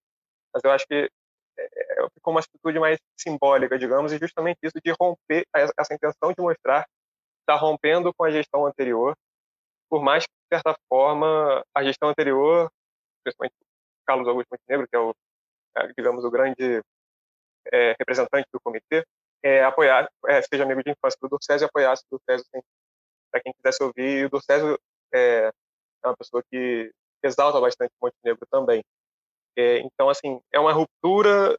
mas 0.53 0.63
eu 0.65 0.71
acho 0.71 0.87
que 0.87 1.11
é, 1.59 2.05
é, 2.05 2.09
ficou 2.15 2.33
uma 2.33 2.41
atitude 2.41 2.79
mais 2.79 2.99
simbólica, 3.19 3.79
digamos, 3.79 4.13
e 4.13 4.19
justamente 4.19 4.59
isso 4.63 4.79
de 4.85 4.93
romper 4.99 5.45
essa 5.55 5.95
intenção 5.95 6.33
de 6.33 6.43
mostrar 6.43 6.87
está 7.41 7.55
rompendo 7.57 8.13
com 8.15 8.25
a 8.25 8.31
gestão 8.31 8.67
anterior, 8.67 9.17
por 9.91 10.03
mais 10.03 10.25
que, 10.25 10.33
de 10.33 10.57
certa 10.57 10.75
forma, 10.89 11.65
a 11.75 11.83
gestão 11.83 12.09
anterior, 12.09 12.71
principalmente 13.25 13.55
Carlos 14.07 14.29
Augusto 14.29 14.49
Montenegro, 14.53 14.89
que 14.89 14.97
é 14.97 14.99
o, 15.01 15.15
é, 15.77 15.87
digamos, 15.89 16.25
o 16.25 16.31
grande 16.31 16.81
é, 17.73 17.95
representante 17.99 18.49
do 18.53 18.61
comitê, 18.61 19.05
é, 19.43 19.65
apoiar, 19.65 20.09
é, 20.29 20.41
seja 20.43 20.65
amigo 20.65 20.83
de 20.83 20.91
infância 20.91 21.19
do 21.21 21.29
Dorcésio 21.29 21.67
e 21.67 21.69
apoiasse 21.69 22.05
o 22.11 22.19
Dorcésio 22.19 22.47
para 23.31 23.41
quem 23.43 23.53
quisesse 23.53 23.83
ouvir. 23.83 24.21
E 24.21 24.25
o 24.27 24.31
Dorcésio 24.31 24.79
é, 25.13 25.51
é 26.05 26.09
uma 26.09 26.17
pessoa 26.17 26.43
que 26.51 26.93
exalta 27.23 27.61
bastante 27.61 27.93
Montenegro 28.01 28.47
também. 28.51 28.83
É, 29.57 29.79
então, 29.79 30.09
assim, 30.09 30.41
é 30.53 30.61
uma 30.61 30.73
ruptura, 30.73 31.59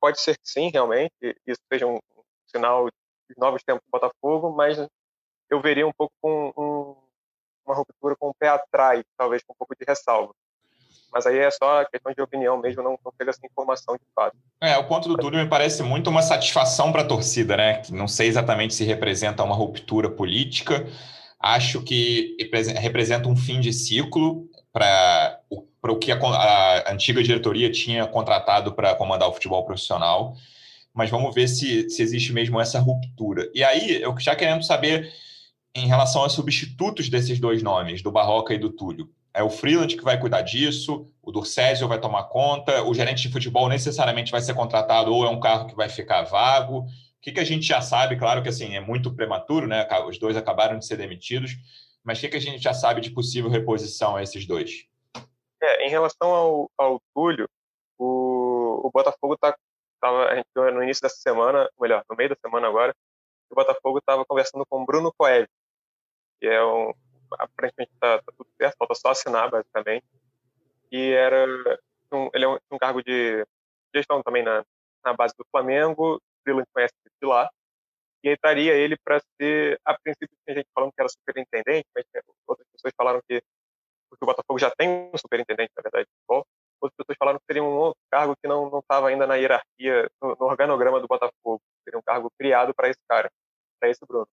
pode 0.00 0.20
ser 0.20 0.36
que 0.38 0.48
sim, 0.48 0.70
realmente, 0.70 1.12
isso 1.46 1.60
seja 1.70 1.86
um 1.86 1.98
sinal 2.46 2.88
de 2.88 3.34
novos 3.36 3.62
tempos 3.62 3.82
do 3.84 3.90
Botafogo, 3.90 4.50
mas 4.52 4.78
eu 5.50 5.60
veria 5.60 5.86
um 5.86 5.92
pouco 5.92 6.12
com 6.20 6.52
um, 6.56 7.07
uma 7.68 7.76
ruptura 7.76 8.16
com 8.16 8.28
o 8.28 8.34
pé 8.34 8.48
atrás, 8.48 9.04
talvez 9.16 9.42
com 9.42 9.52
um 9.52 9.56
pouco 9.56 9.74
de 9.78 9.84
ressalva. 9.86 10.32
Mas 11.12 11.26
aí 11.26 11.38
é 11.38 11.50
só 11.50 11.84
questão 11.86 12.12
de 12.12 12.20
opinião 12.20 12.58
mesmo, 12.58 12.82
não, 12.82 12.98
não 13.04 13.12
essa 13.18 13.40
informação 13.44 13.96
de 13.96 14.02
fato. 14.14 14.36
É, 14.60 14.76
o 14.76 14.84
ponto 14.86 15.08
do 15.08 15.16
Túlio 15.16 15.40
me 15.42 15.48
parece 15.48 15.82
muito 15.82 16.10
uma 16.10 16.22
satisfação 16.22 16.92
para 16.92 17.02
a 17.02 17.06
torcida, 17.06 17.56
né? 17.56 17.78
Que 17.78 17.92
não 17.92 18.06
sei 18.06 18.28
exatamente 18.28 18.74
se 18.74 18.84
representa 18.84 19.42
uma 19.42 19.54
ruptura 19.54 20.10
política. 20.10 20.86
Acho 21.40 21.82
que 21.82 22.36
representa 22.76 23.28
um 23.28 23.36
fim 23.36 23.60
de 23.60 23.72
ciclo 23.72 24.48
para 24.72 25.40
o, 25.48 25.64
o 25.82 25.96
que 25.96 26.12
a, 26.12 26.18
a 26.18 26.92
antiga 26.92 27.22
diretoria 27.22 27.70
tinha 27.70 28.06
contratado 28.06 28.74
para 28.74 28.94
comandar 28.94 29.28
o 29.28 29.32
futebol 29.32 29.64
profissional. 29.64 30.34
Mas 30.92 31.10
vamos 31.10 31.34
ver 31.34 31.48
se, 31.48 31.88
se 31.88 32.02
existe 32.02 32.32
mesmo 32.32 32.60
essa 32.60 32.80
ruptura. 32.80 33.48
E 33.54 33.64
aí, 33.64 34.02
eu 34.02 34.14
já 34.18 34.34
querendo 34.36 34.62
saber 34.64 35.10
em 35.78 35.86
relação 35.86 36.22
aos 36.22 36.32
substitutos 36.32 37.08
desses 37.08 37.38
dois 37.38 37.62
nomes, 37.62 38.02
do 38.02 38.10
Barroca 38.10 38.54
e 38.54 38.58
do 38.58 38.70
Túlio. 38.70 39.08
É 39.32 39.42
o 39.42 39.50
Freeland 39.50 39.96
que 39.96 40.02
vai 40.02 40.18
cuidar 40.18 40.42
disso, 40.42 41.06
o 41.22 41.30
Durcésio 41.30 41.86
vai 41.86 42.00
tomar 42.00 42.24
conta, 42.24 42.82
o 42.82 42.94
gerente 42.94 43.22
de 43.22 43.32
futebol 43.32 43.68
necessariamente 43.68 44.32
vai 44.32 44.40
ser 44.40 44.54
contratado 44.54 45.12
ou 45.12 45.24
é 45.24 45.28
um 45.28 45.38
carro 45.38 45.66
que 45.66 45.76
vai 45.76 45.88
ficar 45.88 46.22
vago. 46.22 46.80
O 46.80 46.86
que, 47.20 47.32
que 47.32 47.40
a 47.40 47.44
gente 47.44 47.66
já 47.66 47.80
sabe? 47.80 48.16
Claro 48.16 48.42
que 48.42 48.48
assim 48.48 48.74
é 48.74 48.80
muito 48.80 49.14
prematuro, 49.14 49.66
né? 49.66 49.86
Os 50.06 50.18
dois 50.18 50.36
acabaram 50.36 50.78
de 50.78 50.86
ser 50.86 50.96
demitidos, 50.96 51.52
mas 52.02 52.18
o 52.18 52.20
que, 52.22 52.28
que 52.28 52.36
a 52.36 52.40
gente 52.40 52.62
já 52.62 52.72
sabe 52.72 53.00
de 53.00 53.10
possível 53.10 53.50
reposição 53.50 54.16
a 54.16 54.22
esses 54.22 54.46
dois? 54.46 54.86
É, 55.62 55.86
em 55.86 55.90
relação 55.90 56.30
ao, 56.30 56.70
ao 56.78 57.00
Túlio, 57.14 57.48
o, 57.98 58.86
o 58.86 58.90
Botafogo 58.92 59.34
está 59.34 59.54
a 60.02 60.34
gente 60.36 60.46
no 60.54 60.82
início 60.82 61.02
dessa 61.02 61.16
semana, 61.16 61.68
melhor, 61.80 62.04
no 62.08 62.16
meio 62.16 62.30
da 62.30 62.36
semana 62.36 62.68
agora, 62.68 62.94
o 63.50 63.54
Botafogo 63.54 63.98
estava 63.98 64.24
conversando 64.24 64.64
com 64.66 64.82
o 64.82 64.86
Bruno 64.86 65.12
Coelho, 65.16 65.48
que 66.40 66.46
é 66.46 66.64
um, 66.64 66.92
aparentemente 67.38 67.92
está 67.92 68.18
tá 68.18 68.32
tudo 68.36 68.48
certo, 68.56 68.76
falta 68.78 68.94
só 68.94 69.10
assinar, 69.10 69.50
basicamente. 69.50 70.06
E 70.90 71.12
era 71.12 71.46
um, 72.12 72.30
ele 72.34 72.44
é 72.44 72.48
um, 72.48 72.58
um, 72.72 72.78
cargo 72.78 73.02
de 73.02 73.44
gestão 73.94 74.22
também 74.22 74.42
na, 74.42 74.64
na 75.04 75.12
base 75.14 75.34
do 75.36 75.46
Flamengo, 75.50 76.20
Freeland 76.42 76.66
conhece 76.72 76.94
de 77.20 77.28
lá, 77.28 77.48
e 78.22 78.28
aí 78.28 78.34
estaria 78.34 78.74
ele 78.74 78.96
para 79.04 79.20
ser, 79.40 79.80
a 79.84 79.96
princípio, 79.98 80.36
tem 80.44 80.56
gente 80.56 80.68
falando 80.74 80.92
que 80.92 81.00
era 81.00 81.08
superintendente, 81.08 81.86
mas 81.94 82.04
outras 82.46 82.66
pessoas 82.72 82.92
falaram 82.96 83.20
que, 83.28 83.42
porque 84.10 84.24
o 84.24 84.26
Botafogo 84.26 84.58
já 84.58 84.70
tem 84.70 84.88
um 84.88 85.18
superintendente, 85.18 85.72
na 85.76 85.82
verdade, 85.82 86.06
de 86.06 86.10
futebol, 86.16 86.46
outras 86.80 86.96
pessoas 86.96 87.16
falaram 87.18 87.38
que 87.38 87.44
seria 87.46 87.62
um 87.62 87.76
outro 87.76 88.00
cargo 88.10 88.34
que 88.40 88.48
não 88.48 88.78
estava 88.78 89.08
ainda 89.08 89.26
na 89.26 89.36
hierarquia, 89.36 90.10
no, 90.20 90.36
no 90.40 90.46
organograma 90.46 91.00
do 91.00 91.06
Botafogo, 91.06 91.60
seria 91.84 91.98
um 91.98 92.02
cargo 92.02 92.30
criado 92.38 92.74
para 92.74 92.88
esse 92.88 93.00
cara, 93.08 93.30
para 93.78 93.90
esse 93.90 94.04
Bruno. 94.06 94.28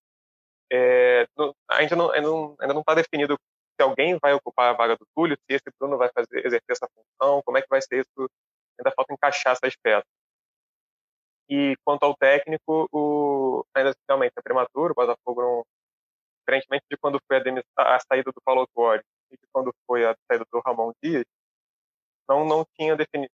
É, 0.72 1.28
ainda 1.76 1.96
não 1.96 2.12
ainda 2.12 2.28
não 2.28 2.56
ainda 2.60 2.74
não 2.74 2.82
está 2.82 2.94
definido 2.94 3.38
se 3.76 3.84
alguém 3.84 4.18
vai 4.22 4.34
ocupar 4.34 4.70
a 4.70 4.78
vaga 4.78 4.96
do 4.96 5.06
Túlio, 5.16 5.38
se 5.38 5.56
esse 5.56 5.70
Bruno 5.78 5.98
vai 5.98 6.10
fazer 6.14 6.46
exercer 6.46 6.72
essa 6.72 6.88
função, 6.88 7.42
como 7.44 7.58
é 7.58 7.62
que 7.62 7.68
vai 7.70 7.82
ser 7.82 8.00
isso? 8.02 8.30
Ainda 8.80 8.92
falta 8.96 9.14
encaixar 9.14 9.54
essas 9.54 9.76
peças. 9.76 10.06
E 11.50 11.76
quanto 11.84 12.04
ao 12.04 12.16
técnico, 12.16 12.88
o, 12.92 13.66
ainda 13.76 13.94
realmente 14.08 14.34
é 14.38 14.42
prematuro, 14.42 14.94
o 14.94 14.96
Botafogo 14.96 15.42
não, 15.42 15.66
diferentemente 16.40 16.86
de 16.90 16.98
quando 16.98 17.20
foi 17.28 17.38
a, 17.38 17.96
a 17.96 18.00
saída 18.00 18.32
do 18.32 18.42
Paulo 18.44 18.68
Tuori 18.74 19.04
e 19.32 19.36
de 19.36 19.44
quando 19.52 19.74
foi 19.86 20.06
a 20.06 20.16
saída 20.28 20.46
do 20.52 20.62
Ramon 20.66 20.92
Dias, 21.04 21.26
não, 22.28 22.46
não 22.46 22.66
tinha 22.76 22.96
definido, 22.96 23.32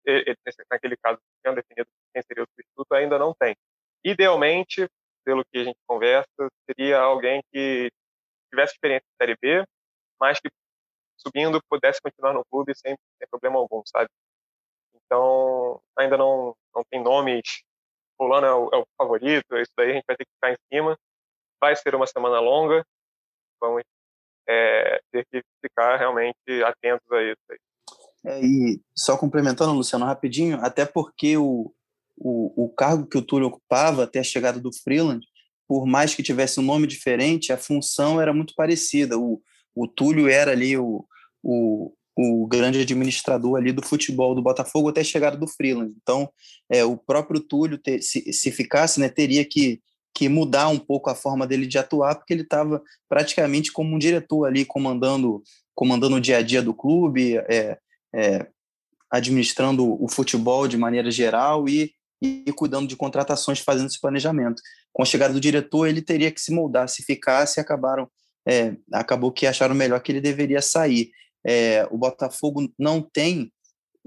naquele 0.70 0.98
caso, 0.98 1.20
tinha 1.42 1.56
definido 1.56 1.90
quem 2.14 2.22
seria 2.24 2.44
o 2.44 2.48
substituto, 2.48 2.94
ainda 2.94 3.18
não 3.18 3.34
tem. 3.34 3.56
Idealmente, 4.04 4.88
pelo 5.24 5.46
que 5.46 5.60
a 5.60 5.64
gente 5.64 5.78
conversa, 5.88 6.50
seria 6.66 7.00
alguém 7.00 7.42
que 7.54 7.90
tivesse 8.52 8.74
experiência 8.74 9.06
em 9.06 9.24
Série 9.24 9.38
B, 9.42 9.66
mas 10.20 10.40
que 10.40 10.50
subindo 11.18 11.62
pudesse 11.70 12.02
continuar 12.02 12.34
no 12.34 12.46
clube 12.46 12.74
sem, 12.76 12.96
sem 13.18 13.28
problema 13.30 13.58
algum, 13.58 13.82
sabe? 13.86 14.10
Então, 14.94 15.82
ainda 15.98 16.18
não, 16.18 16.56
não 16.76 16.84
tem 16.90 17.02
nomes. 17.02 17.64
Fulano 18.18 18.46
é 18.46 18.54
o, 18.54 18.70
é 18.74 18.78
o 18.78 18.86
favorito, 18.98 19.58
isso 19.58 19.72
daí 19.76 19.92
a 19.92 19.94
gente 19.94 20.06
vai 20.06 20.16
ter 20.16 20.26
que 20.26 20.32
ficar 20.34 20.52
em 20.52 20.58
cima. 20.72 20.98
Vai 21.60 21.76
ser 21.76 21.96
uma 21.96 22.08
semana 22.08 22.40
longa, 22.40 22.86
vamos 23.60 23.84
é, 24.48 25.02
ter 25.12 25.26
que 25.32 25.44
ficar 25.62 25.98
realmente 25.98 26.64
atentos 26.66 27.12
a 27.12 27.22
isso 27.24 27.42
aí. 27.50 27.58
É, 28.24 28.40
e 28.40 28.82
só 28.96 29.18
complementando, 29.18 29.74
Luciano, 29.74 30.06
rapidinho, 30.06 30.60
até 30.64 30.86
porque 30.86 31.38
o, 31.38 31.74
o, 32.18 32.66
o 32.66 32.70
cargo 32.70 33.08
que 33.08 33.18
o 33.18 33.26
Túlio 33.26 33.48
ocupava 33.48 34.04
até 34.04 34.20
a 34.20 34.24
chegada 34.24 34.60
do 34.60 34.72
Freeland, 34.72 35.26
por 35.72 35.86
mais 35.88 36.14
que 36.14 36.22
tivesse 36.22 36.60
um 36.60 36.64
nome 36.64 36.86
diferente, 36.86 37.54
a 37.54 37.58
função 37.58 38.20
era 38.20 38.34
muito 38.34 38.54
parecida. 38.56 39.18
O, 39.18 39.42
o 39.74 39.88
Túlio 39.88 40.28
era 40.28 40.52
ali 40.52 40.78
o, 40.78 41.06
o, 41.42 41.94
o 42.14 42.46
grande 42.46 42.82
administrador 42.82 43.58
ali 43.58 43.72
do 43.72 43.82
futebol 43.82 44.36
do 44.36 44.42
Botafogo 44.42 44.90
até 44.90 45.00
a 45.00 45.06
chegada 45.06 45.38
do 45.38 45.48
Freeland. 45.48 45.94
Então, 46.02 46.30
é, 46.70 46.84
o 46.84 46.98
próprio 46.98 47.40
Túlio, 47.40 47.78
ter, 47.78 48.02
se, 48.02 48.34
se 48.34 48.52
ficasse, 48.52 49.00
né, 49.00 49.08
teria 49.08 49.46
que, 49.46 49.80
que 50.14 50.28
mudar 50.28 50.68
um 50.68 50.78
pouco 50.78 51.10
a 51.10 51.16
forma 51.16 51.48
dele 51.48 51.66
de 51.66 51.78
atuar, 51.78 52.16
porque 52.16 52.34
ele 52.34 52.42
estava 52.42 52.84
praticamente 53.08 53.72
como 53.72 53.96
um 53.96 53.98
diretor 53.98 54.48
ali, 54.48 54.66
comandando, 54.66 55.42
comandando 55.74 56.18
o 56.18 56.22
dia 56.22 56.40
a 56.40 56.42
dia 56.42 56.62
do 56.62 56.74
clube, 56.74 57.38
é, 57.50 57.78
é, 58.14 58.46
administrando 59.10 60.04
o 60.04 60.10
futebol 60.10 60.68
de 60.68 60.76
maneira 60.76 61.10
geral 61.10 61.70
e 61.70 61.94
e 62.22 62.52
cuidando 62.54 62.88
de 62.88 62.96
contratações, 62.96 63.60
fazendo 63.60 63.88
esse 63.88 64.00
planejamento. 64.00 64.62
Com 64.94 65.02
a 65.02 65.06
chegada 65.06 65.34
do 65.34 65.40
diretor, 65.40 65.88
ele 65.88 66.02
teria 66.02 66.32
que 66.32 66.40
se 66.40 66.54
moldar. 66.54 66.88
Se 66.88 67.04
ficasse, 67.04 67.60
acabaram, 67.60 68.10
é, 68.48 68.76
acabou 68.94 69.32
que 69.32 69.48
acharam 69.48 69.74
melhor 69.74 70.00
que 70.02 70.12
ele 70.12 70.22
deveria 70.22 70.62
sair. 70.62 71.10
É, 71.44 71.88
o 71.90 71.98
Botafogo 71.98 72.72
não 72.78 73.02
tem, 73.02 73.52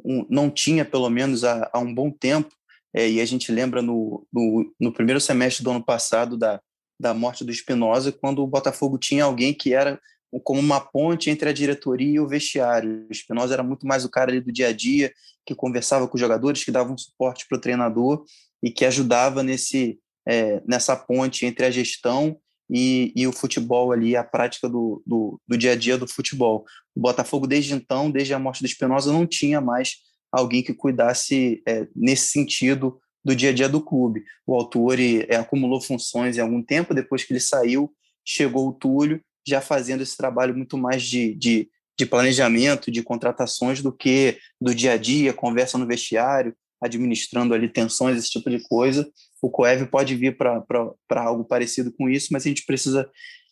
um, 0.04 0.24
não 0.30 0.48
tinha 0.48 0.84
pelo 0.84 1.10
menos 1.10 1.42
há, 1.42 1.68
há 1.72 1.78
um 1.80 1.92
bom 1.92 2.10
tempo, 2.10 2.54
é, 2.94 3.10
e 3.10 3.20
a 3.20 3.24
gente 3.24 3.50
lembra 3.50 3.82
no, 3.82 4.24
no, 4.32 4.72
no, 4.78 4.92
primeiro 4.92 5.20
semestre 5.20 5.64
do 5.64 5.70
ano 5.70 5.84
passado 5.84 6.36
da, 6.36 6.60
da 6.98 7.12
morte 7.12 7.44
do 7.44 7.50
Espinosa, 7.50 8.12
quando 8.12 8.40
o 8.40 8.46
Botafogo 8.46 8.96
tinha 8.98 9.24
alguém 9.24 9.52
que 9.52 9.74
era 9.74 10.00
como 10.44 10.60
uma 10.60 10.80
ponte 10.80 11.28
entre 11.28 11.48
a 11.48 11.52
diretoria 11.52 12.14
e 12.14 12.20
o 12.20 12.28
vestiário. 12.28 13.06
O 13.08 13.12
Espinosa 13.12 13.54
era 13.54 13.62
muito 13.62 13.86
mais 13.86 14.04
o 14.04 14.10
cara 14.10 14.30
ali 14.30 14.40
do 14.40 14.52
dia 14.52 14.68
a 14.68 14.72
dia, 14.72 15.12
que 15.44 15.54
conversava 15.54 16.08
com 16.08 16.14
os 16.14 16.20
jogadores, 16.20 16.64
que 16.64 16.70
dava 16.70 16.92
um 16.92 16.98
suporte 16.98 17.46
para 17.48 17.58
o 17.58 17.60
treinador 17.60 18.24
e 18.62 18.70
que 18.70 18.84
ajudava 18.84 19.42
nesse, 19.42 19.98
é, 20.26 20.62
nessa 20.66 20.96
ponte 20.96 21.44
entre 21.44 21.66
a 21.66 21.70
gestão 21.70 22.36
e, 22.70 23.12
e, 23.14 23.26
o 23.26 23.32
futebol 23.32 23.92
ali, 23.92 24.16
a 24.16 24.24
prática 24.24 24.68
do, 24.68 25.02
do, 25.06 25.40
do, 25.46 25.56
dia 25.56 25.72
a 25.72 25.76
dia 25.76 25.98
do 25.98 26.08
futebol. 26.08 26.64
O 26.94 27.00
Botafogo, 27.00 27.46
desde 27.46 27.74
então, 27.74 28.10
desde 28.10 28.32
a 28.32 28.38
morte 28.38 28.62
do 28.62 28.66
Espinosa, 28.66 29.12
não 29.12 29.26
tinha 29.26 29.60
mais 29.60 29.96
alguém 30.32 30.62
que 30.62 30.72
cuidasse 30.72 31.62
é, 31.68 31.86
nesse 31.94 32.28
sentido 32.28 32.98
do 33.24 33.36
dia 33.36 33.50
a 33.50 33.52
dia 33.52 33.68
do 33.68 33.82
clube. 33.82 34.24
O 34.46 34.54
Autori 34.54 35.26
é, 35.28 35.36
acumulou 35.36 35.80
funções 35.80 36.36
em 36.36 36.40
algum 36.40 36.62
tempo, 36.62 36.94
depois 36.94 37.24
que 37.24 37.32
ele 37.32 37.40
saiu, 37.40 37.92
chegou 38.24 38.68
o 38.68 38.72
Túlio, 38.72 39.20
já 39.46 39.60
fazendo 39.60 40.02
esse 40.02 40.16
trabalho 40.16 40.56
muito 40.56 40.76
mais 40.78 41.02
de, 41.02 41.34
de, 41.34 41.68
de 41.98 42.06
planejamento, 42.06 42.90
de 42.90 43.02
contratações, 43.02 43.80
do 43.80 43.92
que 43.92 44.38
do 44.60 44.74
dia 44.74 44.92
a 44.92 44.96
dia, 44.96 45.32
conversa 45.32 45.78
no 45.78 45.86
vestiário, 45.86 46.54
administrando 46.82 47.54
ali 47.54 47.68
tensões, 47.68 48.18
esse 48.18 48.30
tipo 48.30 48.50
de 48.50 48.62
coisa. 48.68 49.08
O 49.40 49.50
Coev 49.50 49.86
pode 49.86 50.14
vir 50.14 50.36
para 50.36 51.22
algo 51.22 51.44
parecido 51.44 51.92
com 51.92 52.08
isso, 52.08 52.28
mas 52.32 52.44
a 52.44 52.48
gente 52.48 52.64
precisa 52.66 53.08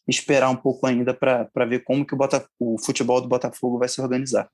esperar 0.08 0.50
um 0.50 0.56
pouco 0.56 0.86
ainda 0.86 1.14
para 1.14 1.64
ver 1.66 1.84
como 1.84 2.04
que 2.04 2.14
o, 2.14 2.18
o 2.58 2.78
futebol 2.78 3.20
do 3.20 3.28
Botafogo 3.28 3.78
vai 3.78 3.88
se 3.88 4.00
organizar. 4.00 4.48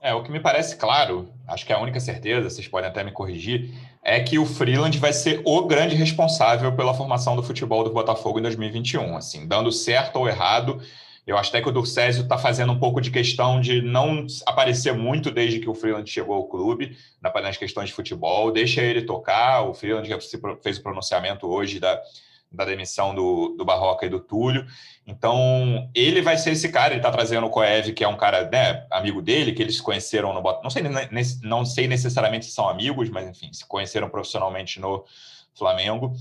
É, 0.00 0.12
o 0.12 0.22
que 0.24 0.32
me 0.32 0.40
parece 0.40 0.76
claro, 0.76 1.32
acho 1.46 1.64
que 1.64 1.72
é 1.72 1.76
a 1.76 1.80
única 1.80 2.00
certeza, 2.00 2.50
vocês 2.50 2.66
podem 2.66 2.90
até 2.90 3.04
me 3.04 3.12
corrigir, 3.12 3.72
é 4.02 4.18
que 4.18 4.36
o 4.36 4.44
Freeland 4.44 4.98
vai 4.98 5.12
ser 5.12 5.40
o 5.44 5.64
grande 5.64 5.94
responsável 5.94 6.74
pela 6.74 6.92
formação 6.92 7.36
do 7.36 7.42
futebol 7.42 7.84
do 7.84 7.92
Botafogo 7.92 8.40
em 8.40 8.42
2021. 8.42 9.16
Assim, 9.16 9.46
dando 9.46 9.70
certo 9.70 10.16
ou 10.16 10.28
errado, 10.28 10.82
eu 11.26 11.38
acho 11.38 11.50
até 11.50 11.62
que 11.62 11.68
o 11.68 11.72
Durcésio 11.72 12.24
está 12.24 12.36
fazendo 12.36 12.72
um 12.72 12.78
pouco 12.78 13.00
de 13.00 13.10
questão 13.10 13.60
de 13.60 13.80
não 13.80 14.26
aparecer 14.44 14.92
muito 14.92 15.30
desde 15.30 15.60
que 15.60 15.70
o 15.70 15.74
Freeland 15.74 16.10
chegou 16.10 16.34
ao 16.34 16.48
clube, 16.48 16.96
nas 17.20 17.56
questões 17.56 17.90
de 17.90 17.94
futebol. 17.94 18.50
Deixa 18.50 18.82
ele 18.82 19.02
tocar. 19.02 19.62
O 19.62 19.72
Freeland 19.72 20.08
fez 20.62 20.78
o 20.78 20.82
pronunciamento 20.82 21.46
hoje 21.46 21.78
da, 21.78 22.00
da 22.50 22.64
demissão 22.64 23.14
do, 23.14 23.54
do 23.56 23.64
Barroca 23.64 24.04
e 24.04 24.08
do 24.08 24.18
Túlio. 24.18 24.66
Então, 25.06 25.88
ele 25.94 26.20
vai 26.22 26.36
ser 26.36 26.52
esse 26.52 26.70
cara. 26.70 26.92
Ele 26.92 26.98
está 26.98 27.12
trazendo 27.12 27.46
o 27.46 27.50
Coev, 27.50 27.92
que 27.92 28.02
é 28.02 28.08
um 28.08 28.16
cara 28.16 28.48
né, 28.50 28.84
amigo 28.90 29.22
dele, 29.22 29.52
que 29.52 29.62
eles 29.62 29.76
se 29.76 29.82
conheceram 29.82 30.32
no 30.32 30.42
Botafogo. 30.42 30.64
Não 30.64 30.70
sei, 30.70 30.82
não 31.42 31.64
sei 31.64 31.86
necessariamente 31.86 32.46
se 32.46 32.52
são 32.52 32.68
amigos, 32.68 33.08
mas 33.10 33.28
enfim, 33.28 33.52
se 33.52 33.64
conheceram 33.64 34.08
profissionalmente 34.08 34.80
no 34.80 35.04
Flamengo. 35.54 36.14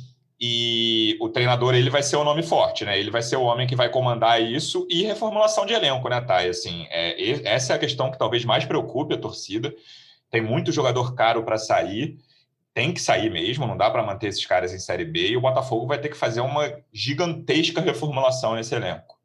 E 0.43 1.17
o 1.21 1.29
treinador 1.29 1.75
ele 1.75 1.91
vai 1.91 2.01
ser 2.01 2.15
o 2.15 2.23
nome 2.23 2.41
forte, 2.41 2.83
né? 2.83 2.99
Ele 2.99 3.11
vai 3.11 3.21
ser 3.21 3.35
o 3.35 3.43
homem 3.43 3.67
que 3.67 3.75
vai 3.75 3.89
comandar 3.89 4.41
isso 4.41 4.87
e 4.89 5.03
reformulação 5.03 5.67
de 5.67 5.73
elenco, 5.73 6.09
né, 6.09 6.19
Thay? 6.19 6.49
Assim, 6.49 6.87
é, 6.89 7.47
essa 7.47 7.73
é 7.73 7.75
a 7.75 7.79
questão 7.79 8.09
que 8.09 8.17
talvez 8.17 8.43
mais 8.43 8.65
preocupe 8.65 9.13
a 9.13 9.19
torcida. 9.19 9.71
Tem 10.31 10.41
muito 10.41 10.71
jogador 10.71 11.13
caro 11.13 11.43
para 11.43 11.59
sair 11.59 12.17
tem 12.73 12.93
que 12.93 13.01
sair 13.01 13.29
mesmo, 13.29 13.67
não 13.67 13.75
dá 13.75 13.89
para 13.89 14.05
manter 14.05 14.27
esses 14.27 14.45
caras 14.45 14.73
em 14.73 14.79
Série 14.79 15.05
B, 15.05 15.29
e 15.29 15.37
o 15.37 15.41
Botafogo 15.41 15.87
vai 15.87 15.99
ter 15.99 16.09
que 16.09 16.17
fazer 16.17 16.41
uma 16.41 16.71
gigantesca 16.93 17.81
reformulação 17.81 18.55
nesse 18.55 18.73
elenco. 18.73 19.19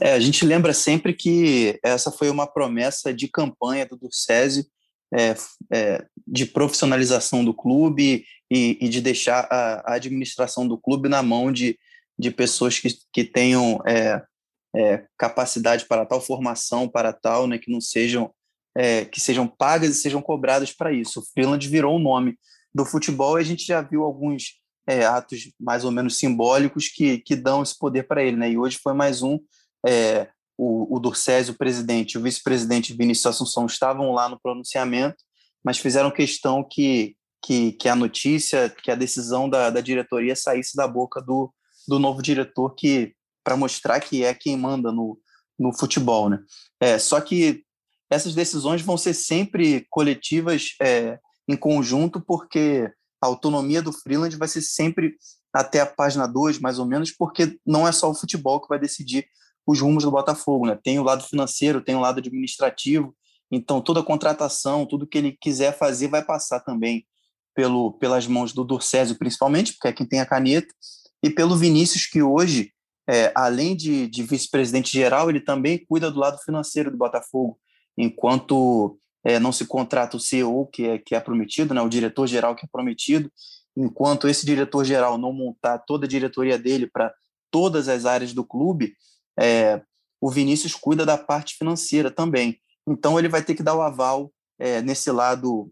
É, 0.00 0.12
a 0.12 0.20
gente 0.20 0.44
lembra 0.44 0.72
sempre 0.72 1.12
que 1.12 1.78
essa 1.82 2.10
foi 2.10 2.30
uma 2.30 2.46
promessa 2.46 3.12
de 3.12 3.28
campanha 3.28 3.86
do 3.86 3.96
Dursésio, 3.96 4.64
é, 5.12 5.34
é, 5.72 6.04
de 6.30 6.44
profissionalização 6.46 7.44
do 7.44 7.54
clube 7.54 8.24
e, 8.50 8.78
e 8.80 8.88
de 8.88 9.00
deixar 9.00 9.46
a, 9.50 9.92
a, 9.92 9.94
administração 9.94 10.66
do 10.66 10.76
clube 10.76 11.08
na 11.08 11.22
mão 11.22 11.50
de, 11.50 11.78
de 12.18 12.30
pessoas 12.30 12.78
que, 12.78 12.88
que 13.12 13.24
tenham 13.24 13.80
é, 13.86 14.22
é 14.76 15.06
capacidade 15.16 15.86
para 15.86 16.04
tal, 16.04 16.20
formação 16.20 16.88
para 16.88 17.12
tal, 17.12 17.46
né, 17.46 17.58
que 17.58 17.70
não 17.70 17.80
sejam 17.80 18.30
é, 18.76 19.04
que 19.04 19.20
sejam 19.20 19.46
pagas 19.46 19.90
e 19.90 20.00
sejam 20.00 20.22
cobradas 20.22 20.72
para 20.72 20.92
isso. 20.92 21.20
O 21.20 21.24
Freeland 21.32 21.66
virou 21.68 21.96
um 21.96 22.02
nome 22.02 22.38
do 22.72 22.84
futebol 22.84 23.38
e 23.38 23.42
a 23.42 23.44
gente 23.44 23.66
já 23.66 23.80
viu 23.80 24.04
alguns 24.04 24.60
é, 24.86 25.04
atos 25.04 25.50
mais 25.58 25.84
ou 25.84 25.90
menos 25.90 26.16
simbólicos 26.16 26.88
que, 26.88 27.18
que 27.18 27.34
dão 27.34 27.62
esse 27.62 27.76
poder 27.76 28.04
para 28.06 28.22
ele. 28.22 28.36
Né? 28.36 28.52
E 28.52 28.58
hoje 28.58 28.78
foi 28.80 28.92
mais 28.92 29.22
um. 29.22 29.38
É, 29.84 30.28
o, 30.56 30.96
o 30.96 31.00
o 31.00 31.54
presidente, 31.54 32.18
o 32.18 32.22
vice-presidente 32.22 32.92
Vinícius 32.92 33.26
Assunção 33.26 33.66
estavam 33.66 34.12
lá 34.12 34.28
no 34.28 34.40
pronunciamento, 34.40 35.16
mas 35.68 35.76
fizeram 35.76 36.10
questão 36.10 36.64
que, 36.66 37.14
que, 37.44 37.72
que 37.72 37.90
a 37.90 37.94
notícia, 37.94 38.70
que 38.70 38.90
a 38.90 38.94
decisão 38.94 39.50
da, 39.50 39.68
da 39.68 39.82
diretoria 39.82 40.34
saísse 40.34 40.74
da 40.74 40.88
boca 40.88 41.20
do, 41.20 41.52
do 41.86 41.98
novo 41.98 42.22
diretor, 42.22 42.74
que 42.74 43.12
para 43.44 43.54
mostrar 43.54 44.00
que 44.00 44.24
é 44.24 44.32
quem 44.32 44.56
manda 44.56 44.90
no, 44.90 45.20
no 45.58 45.70
futebol. 45.76 46.30
Né? 46.30 46.38
É, 46.80 46.98
só 46.98 47.20
que 47.20 47.64
essas 48.08 48.34
decisões 48.34 48.80
vão 48.80 48.96
ser 48.96 49.12
sempre 49.12 49.86
coletivas 49.90 50.74
é, 50.80 51.18
em 51.46 51.54
conjunto, 51.54 52.18
porque 52.18 52.90
a 53.22 53.26
autonomia 53.26 53.82
do 53.82 53.92
freelance 53.92 54.38
vai 54.38 54.48
ser 54.48 54.62
sempre 54.62 55.16
até 55.52 55.82
a 55.82 55.86
página 55.86 56.26
2, 56.26 56.60
mais 56.60 56.78
ou 56.78 56.86
menos, 56.86 57.12
porque 57.12 57.58
não 57.66 57.86
é 57.86 57.92
só 57.92 58.10
o 58.10 58.14
futebol 58.14 58.58
que 58.58 58.70
vai 58.70 58.78
decidir 58.78 59.26
os 59.66 59.82
rumos 59.82 60.04
do 60.04 60.10
Botafogo, 60.10 60.66
né? 60.66 60.78
Tem 60.82 60.98
o 60.98 61.02
lado 61.02 61.22
financeiro, 61.24 61.84
tem 61.84 61.94
o 61.94 62.00
lado 62.00 62.20
administrativo, 62.20 63.14
então 63.50 63.80
toda 63.80 64.02
contratação, 64.02 64.86
tudo 64.86 65.06
que 65.06 65.18
ele 65.18 65.32
quiser 65.32 65.76
fazer 65.76 66.08
vai 66.08 66.22
passar 66.24 66.60
também 66.60 67.06
pelo 67.54 67.92
pelas 67.92 68.26
mãos 68.26 68.52
do 68.52 68.64
Dorcésio, 68.64 69.18
principalmente, 69.18 69.72
porque 69.72 69.88
é 69.88 69.92
quem 69.92 70.06
tem 70.06 70.20
a 70.20 70.26
caneta, 70.26 70.72
e 71.22 71.30
pelo 71.30 71.56
Vinícius, 71.56 72.06
que 72.06 72.22
hoje, 72.22 72.72
é, 73.08 73.32
além 73.34 73.74
de, 73.74 74.06
de 74.06 74.22
vice-presidente 74.22 74.92
geral, 74.92 75.28
ele 75.28 75.40
também 75.40 75.84
cuida 75.86 76.10
do 76.10 76.20
lado 76.20 76.38
financeiro 76.44 76.90
do 76.90 76.96
Botafogo, 76.96 77.58
enquanto 77.96 78.98
é, 79.24 79.38
não 79.38 79.50
se 79.50 79.66
contrata 79.66 80.16
o 80.16 80.20
CEO 80.20 80.66
que 80.66 80.84
é, 80.84 80.98
que 80.98 81.14
é 81.14 81.20
prometido, 81.20 81.74
né, 81.74 81.82
o 81.82 81.88
diretor-geral 81.88 82.54
que 82.54 82.64
é 82.64 82.68
prometido, 82.70 83.30
enquanto 83.76 84.28
esse 84.28 84.46
diretor-geral 84.46 85.18
não 85.18 85.32
montar 85.32 85.78
toda 85.78 86.06
a 86.06 86.08
diretoria 86.08 86.58
dele 86.58 86.86
para 86.86 87.12
todas 87.50 87.88
as 87.88 88.04
áreas 88.04 88.32
do 88.32 88.44
clube, 88.44 88.94
é, 89.38 89.82
o 90.20 90.30
Vinícius 90.30 90.74
cuida 90.74 91.06
da 91.06 91.16
parte 91.16 91.56
financeira 91.56 92.10
também. 92.10 92.60
Então 92.92 93.18
ele 93.18 93.28
vai 93.28 93.42
ter 93.42 93.54
que 93.54 93.62
dar 93.62 93.74
o 93.74 93.82
aval 93.82 94.32
é, 94.58 94.80
nesse 94.82 95.10
lado 95.10 95.70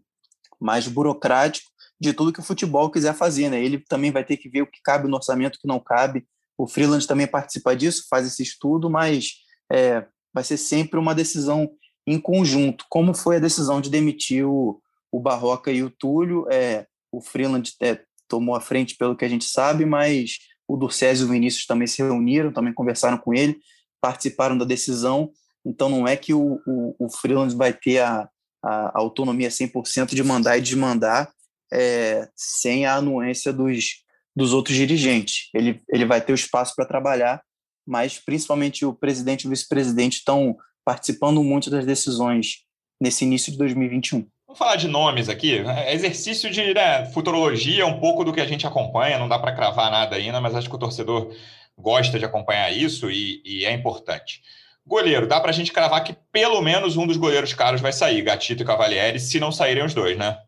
mais 0.59 0.87
burocrático 0.87 1.69
de 1.99 2.13
tudo 2.13 2.31
que 2.31 2.39
o 2.39 2.43
futebol 2.43 2.91
quiser 2.91 3.13
fazer. 3.13 3.49
Né? 3.49 3.63
Ele 3.63 3.79
também 3.79 4.11
vai 4.11 4.23
ter 4.23 4.37
que 4.37 4.49
ver 4.49 4.61
o 4.61 4.67
que 4.67 4.81
cabe 4.83 5.07
no 5.07 5.15
orçamento, 5.15 5.55
o 5.55 5.59
que 5.59 5.67
não 5.67 5.79
cabe. 5.79 6.25
O 6.57 6.67
Freeland 6.67 7.05
também 7.07 7.27
participa 7.27 7.75
disso, 7.75 8.07
faz 8.09 8.25
esse 8.25 8.41
estudo, 8.41 8.89
mas 8.89 9.35
é, 9.71 10.05
vai 10.33 10.43
ser 10.43 10.57
sempre 10.57 10.99
uma 10.99 11.13
decisão 11.13 11.69
em 12.05 12.19
conjunto, 12.19 12.85
como 12.89 13.13
foi 13.13 13.35
a 13.35 13.39
decisão 13.39 13.81
de 13.81 13.89
demitir 13.89 14.47
o, 14.47 14.81
o 15.11 15.19
Barroca 15.19 15.71
e 15.71 15.83
o 15.83 15.89
Túlio. 15.89 16.47
É, 16.49 16.87
o 17.11 17.21
Freeland 17.21 17.73
é, 17.81 18.01
tomou 18.27 18.55
a 18.55 18.61
frente 18.61 18.95
pelo 18.95 19.15
que 19.15 19.25
a 19.25 19.29
gente 19.29 19.45
sabe, 19.45 19.85
mas 19.85 20.37
o 20.67 20.77
Durcésio 20.77 21.25
e 21.25 21.29
o 21.29 21.31
Vinícius 21.31 21.65
também 21.65 21.87
se 21.87 22.01
reuniram, 22.01 22.51
também 22.51 22.73
conversaram 22.73 23.17
com 23.17 23.33
ele, 23.33 23.59
participaram 24.01 24.57
da 24.57 24.65
decisão. 24.65 25.31
Então 25.67 25.89
não 25.89 26.07
é 26.07 26.15
que 26.15 26.33
o, 26.33 26.61
o, 26.65 26.95
o 26.97 27.09
Freeland 27.09 27.55
vai 27.55 27.73
ter 27.73 27.99
a, 27.99 28.29
a 28.63 28.91
autonomia 28.97 29.49
100% 29.49 30.15
de 30.15 30.23
mandar 30.23 30.57
e 30.57 30.61
desmandar 30.61 31.29
é, 31.71 32.27
sem 32.35 32.85
a 32.85 32.95
anuência 32.95 33.51
dos, 33.51 34.03
dos 34.35 34.53
outros 34.53 34.75
dirigentes. 34.75 35.49
Ele, 35.53 35.81
ele 35.89 36.05
vai 36.05 36.21
ter 36.21 36.31
o 36.31 36.35
espaço 36.35 36.73
para 36.75 36.85
trabalhar, 36.85 37.41
mas 37.85 38.17
principalmente 38.17 38.85
o 38.85 38.93
presidente 38.93 39.43
e 39.43 39.47
o 39.47 39.49
vice-presidente 39.49 40.17
estão 40.17 40.55
participando 40.85 41.43
muito 41.43 41.69
das 41.69 41.85
decisões 41.85 42.63
nesse 43.01 43.25
início 43.25 43.51
de 43.51 43.57
2021. 43.57 44.25
Vamos 44.47 44.59
falar 44.59 44.77
de 44.77 44.87
nomes 44.87 45.27
aqui. 45.27 45.59
É 45.59 45.93
exercício 45.93 46.49
de 46.49 46.73
né, 46.73 47.05
futurologia, 47.07 47.85
um 47.85 47.99
pouco 47.99 48.23
do 48.23 48.31
que 48.31 48.39
a 48.39 48.45
gente 48.45 48.65
acompanha, 48.65 49.19
não 49.19 49.27
dá 49.27 49.37
para 49.37 49.53
cravar 49.53 49.91
nada 49.91 50.15
ainda, 50.15 50.39
mas 50.39 50.55
acho 50.55 50.69
que 50.69 50.75
o 50.75 50.79
torcedor 50.79 51.35
gosta 51.77 52.17
de 52.17 52.25
acompanhar 52.25 52.71
isso 52.71 53.11
e, 53.11 53.41
e 53.45 53.65
é 53.65 53.73
importante. 53.73 54.41
Goleiro, 54.87 55.27
dá 55.27 55.39
para 55.39 55.49
a 55.49 55.53
gente 55.53 55.73
cravar 55.73 56.01
que 56.03 56.15
pelo 56.31 56.61
menos 56.61 56.95
um 56.95 57.05
dos 57.05 57.17
goleiros 57.17 57.53
caros 57.53 57.81
vai 57.81 57.91
sair, 57.91 58.21
Gatito 58.21 58.63
e 58.63 58.65
Cavalieri, 58.65 59.19
se 59.19 59.37
não 59.37 59.51
saírem 59.51 59.83
os 59.83 59.93
dois, 59.93 60.17
né? 60.17 60.41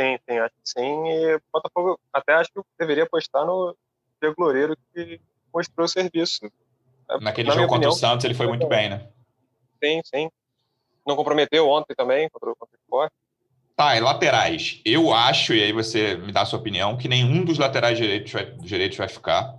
Sim, 0.00 0.18
sim, 0.28 0.38
acho 0.38 0.54
que 0.54 0.70
sim. 0.70 1.08
E 1.08 1.36
o 1.36 1.42
Botafogo 1.52 2.00
até 2.12 2.34
acho 2.34 2.50
que 2.50 2.60
deveria 2.78 3.04
apostar 3.04 3.44
no 3.44 3.76
Diego 4.20 4.42
Loureiro, 4.42 4.76
que 4.94 5.20
mostrou 5.52 5.84
o 5.84 5.88
serviço. 5.88 6.50
Naquele 7.20 7.48
Na 7.48 7.54
jogo 7.54 7.66
contra 7.66 7.88
opinião, 7.88 7.92
o 7.92 7.94
Santos, 7.94 8.24
ele 8.24 8.34
foi 8.34 8.46
muito 8.46 8.66
bem, 8.66 8.88
né? 8.88 9.06
Sim, 9.82 10.00
sim. 10.04 10.30
Não 11.06 11.14
comprometeu 11.14 11.68
ontem 11.68 11.94
também 11.94 12.28
contra, 12.30 12.54
contra 12.54 12.76
o 12.76 12.80
Sport. 12.82 13.12
Tá, 13.76 13.94
e 13.94 14.00
laterais. 14.00 14.80
Eu 14.86 15.12
acho, 15.12 15.52
e 15.52 15.62
aí 15.62 15.72
você 15.72 16.16
me 16.16 16.32
dá 16.32 16.42
a 16.42 16.46
sua 16.46 16.58
opinião, 16.58 16.96
que 16.96 17.08
nenhum 17.08 17.44
dos 17.44 17.58
laterais 17.58 17.98
direitos 17.98 18.32
vai, 18.32 18.46
direitos 18.52 18.96
vai 18.96 19.08
ficar. 19.08 19.54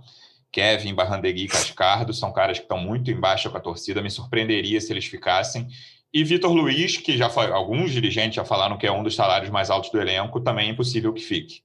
Kevin, 0.50 0.94
Barrandegui 0.94 1.44
e 1.44 1.48
Cascardo 1.48 2.12
são 2.12 2.32
caras 2.32 2.58
que 2.58 2.64
estão 2.64 2.78
muito 2.78 3.10
embaixo 3.10 3.50
com 3.50 3.56
a 3.56 3.60
torcida. 3.60 4.02
Me 4.02 4.10
surpreenderia 4.10 4.80
se 4.80 4.92
eles 4.92 5.06
ficassem. 5.06 5.68
E 6.12 6.24
Vitor 6.24 6.52
Luiz, 6.52 6.96
que 6.96 7.16
já 7.16 7.28
foi, 7.28 7.50
alguns 7.52 7.92
dirigentes 7.92 8.36
já 8.36 8.44
falaram 8.44 8.78
que 8.78 8.86
é 8.86 8.92
um 8.92 9.02
dos 9.02 9.14
salários 9.14 9.50
mais 9.50 9.68
altos 9.68 9.90
do 9.90 10.00
elenco, 10.00 10.40
também 10.40 10.68
é 10.68 10.72
impossível 10.72 11.12
que 11.12 11.22
fique. 11.22 11.62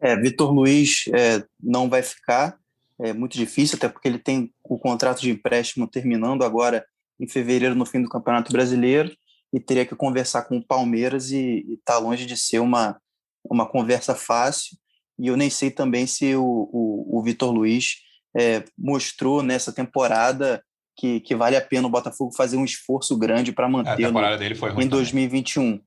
É, 0.00 0.16
Vitor 0.16 0.50
Luiz 0.52 1.04
é, 1.14 1.44
não 1.62 1.88
vai 1.88 2.02
ficar, 2.02 2.58
é 2.98 3.12
muito 3.12 3.36
difícil, 3.36 3.76
até 3.76 3.88
porque 3.88 4.08
ele 4.08 4.18
tem 4.18 4.52
o 4.64 4.78
contrato 4.78 5.20
de 5.20 5.30
empréstimo 5.30 5.86
terminando 5.86 6.42
agora 6.42 6.86
em 7.20 7.28
fevereiro, 7.28 7.74
no 7.74 7.86
fim 7.86 8.02
do 8.02 8.08
Campeonato 8.08 8.52
Brasileiro, 8.52 9.14
e 9.52 9.60
teria 9.60 9.86
que 9.86 9.94
conversar 9.94 10.42
com 10.42 10.56
o 10.56 10.66
Palmeiras 10.66 11.30
e 11.30 11.64
está 11.74 11.98
longe 11.98 12.26
de 12.26 12.36
ser 12.36 12.58
uma, 12.58 12.98
uma 13.44 13.66
conversa 13.66 14.14
fácil. 14.14 14.76
E 15.18 15.28
eu 15.28 15.36
nem 15.36 15.48
sei 15.48 15.70
também 15.70 16.06
se 16.06 16.34
o, 16.34 16.42
o, 16.42 17.18
o 17.18 17.22
Vitor 17.22 17.50
Luiz 17.50 18.05
é, 18.34 18.64
mostrou 18.78 19.42
nessa 19.42 19.72
temporada 19.72 20.62
que, 20.96 21.20
que 21.20 21.34
vale 21.34 21.56
a 21.56 21.60
pena 21.60 21.86
o 21.86 21.90
Botafogo 21.90 22.34
fazer 22.34 22.56
um 22.56 22.64
esforço 22.64 23.16
grande 23.16 23.52
para 23.52 23.68
manter 23.68 23.90
a 23.90 23.96
temporada 23.96 24.38
dele 24.38 24.54
foi 24.54 24.70
ruim 24.70 24.84
em 24.84 24.88
2021. 24.88 25.80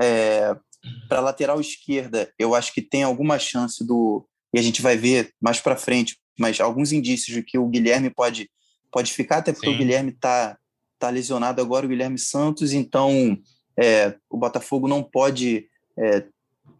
É, 0.00 0.56
para 1.08 1.20
lateral 1.20 1.60
esquerda, 1.60 2.32
eu 2.38 2.54
acho 2.54 2.72
que 2.72 2.82
tem 2.82 3.02
alguma 3.02 3.38
chance 3.38 3.84
do 3.86 4.26
e 4.54 4.58
a 4.58 4.62
gente 4.62 4.80
vai 4.80 4.96
ver 4.96 5.32
mais 5.40 5.60
para 5.60 5.76
frente, 5.76 6.16
mas 6.38 6.58
alguns 6.58 6.92
indícios 6.92 7.36
de 7.36 7.42
que 7.42 7.58
o 7.58 7.68
Guilherme 7.68 8.10
pode 8.10 8.50
pode 8.90 9.12
ficar, 9.12 9.38
até 9.38 9.52
porque 9.52 9.68
Sim. 9.68 9.74
o 9.74 9.78
Guilherme 9.78 10.10
está 10.10 10.56
está 10.94 11.10
lesionado 11.10 11.62
agora 11.62 11.86
o 11.86 11.88
Guilherme 11.88 12.18
Santos, 12.18 12.72
então 12.72 13.38
é, 13.78 14.16
o 14.28 14.36
Botafogo 14.36 14.88
não 14.88 15.02
pode 15.02 15.68
é, 15.96 16.24